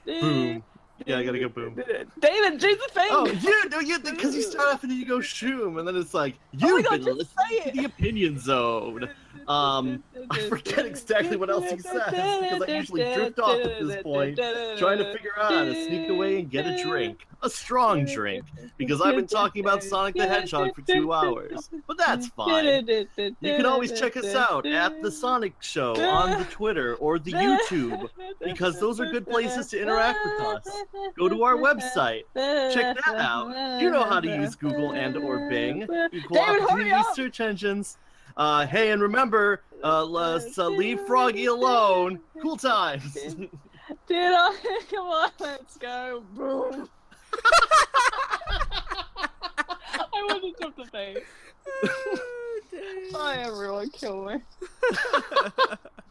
bye. 0.00 0.79
Boom. 1.04 1.12
Yeah, 1.12 1.18
I 1.18 1.24
gotta 1.24 1.38
go 1.38 1.48
boom. 1.48 1.74
David, 2.20 2.58
do 2.60 2.76
the 2.76 2.88
thing. 2.92 3.08
Oh, 3.10 3.26
you 3.26 3.68
no, 3.68 3.80
you 3.80 3.98
because 4.00 4.34
you 4.34 4.42
start 4.42 4.74
off 4.74 4.82
and 4.82 4.90
then 4.92 4.98
you 4.98 5.06
go 5.06 5.20
shoom, 5.20 5.78
and 5.78 5.86
then 5.86 5.96
it's 5.96 6.14
like 6.14 6.34
Oh 6.54 6.58
my 6.60 6.68
you've 6.68 6.84
God, 6.84 6.90
been 7.04 7.04
just 7.04 7.18
listening 7.18 7.46
say 7.48 7.60
to 7.60 7.68
it. 7.68 7.74
the 7.74 7.84
Opinion 7.84 8.38
Zone. 8.38 9.08
Um, 9.48 10.02
I 10.30 10.40
forget 10.48 10.86
exactly 10.86 11.36
what 11.36 11.50
else 11.50 11.70
he 11.70 11.78
says 11.78 12.02
because 12.04 12.62
I 12.62 12.66
usually 12.68 13.02
drift 13.14 13.38
off 13.38 13.58
at 13.58 13.80
this 13.80 14.02
point, 14.02 14.36
trying 14.78 14.98
to 14.98 15.12
figure 15.12 15.32
out 15.38 15.52
how 15.52 15.64
to 15.64 15.84
sneak 15.86 16.08
away 16.08 16.40
and 16.40 16.50
get 16.50 16.66
a 16.66 16.82
drink, 16.82 17.26
a 17.42 17.50
strong 17.50 18.04
drink, 18.04 18.44
because 18.76 19.00
I've 19.00 19.16
been 19.16 19.26
talking 19.26 19.64
about 19.64 19.82
Sonic 19.82 20.14
the 20.14 20.26
Hedgehog 20.26 20.74
for 20.74 20.82
two 20.82 21.12
hours. 21.12 21.70
But 21.86 21.98
that's 21.98 22.28
fine. 22.28 22.86
You 22.86 23.36
can 23.40 23.66
always 23.66 23.98
check 23.98 24.16
us 24.16 24.34
out 24.34 24.66
at 24.66 25.02
the 25.02 25.10
Sonic 25.10 25.54
Show 25.60 25.94
on 26.00 26.38
the 26.38 26.44
Twitter 26.44 26.94
or 26.96 27.18
the 27.18 27.32
YouTube 27.32 28.08
because 28.42 28.78
those 28.78 29.00
are 29.00 29.06
good 29.06 29.26
places 29.26 29.68
to 29.68 29.80
interact 29.80 30.18
with 30.24 30.40
us. 30.40 30.68
Go 31.16 31.28
to 31.28 31.42
our 31.42 31.56
website. 31.56 32.22
Check 32.34 32.96
that 33.04 33.16
out. 33.16 33.80
You 33.80 33.90
know 33.90 34.04
how 34.04 34.20
to 34.20 34.28
use 34.28 34.54
Google 34.54 34.92
and 34.92 35.16
or 35.16 35.48
Bing, 35.48 35.82
equal 36.12 36.36
David, 36.36 36.62
opportunity 36.62 37.04
search 37.14 37.40
engines. 37.40 37.96
Uh, 38.36 38.66
hey, 38.66 38.90
and 38.90 39.02
remember, 39.02 39.62
uh, 39.82 40.04
let's 40.06 40.58
uh, 40.58 40.68
leave 40.68 41.00
Froggy 41.06 41.46
alone. 41.46 42.20
Cool 42.40 42.56
times. 42.56 43.14
Dude, 43.14 43.48
come 44.90 45.06
on, 45.06 45.30
let's 45.40 45.76
go. 45.76 46.22
Boom. 46.34 46.88
I 50.12 50.22
want 50.22 50.42
to 50.42 50.52
jump 50.62 50.76
the 50.76 50.84
face. 50.86 51.18
Oh, 51.84 52.60
dear. 52.70 52.82
Hi, 53.12 53.42
everyone, 53.42 53.90
kill 53.90 54.24
me. 54.24 54.36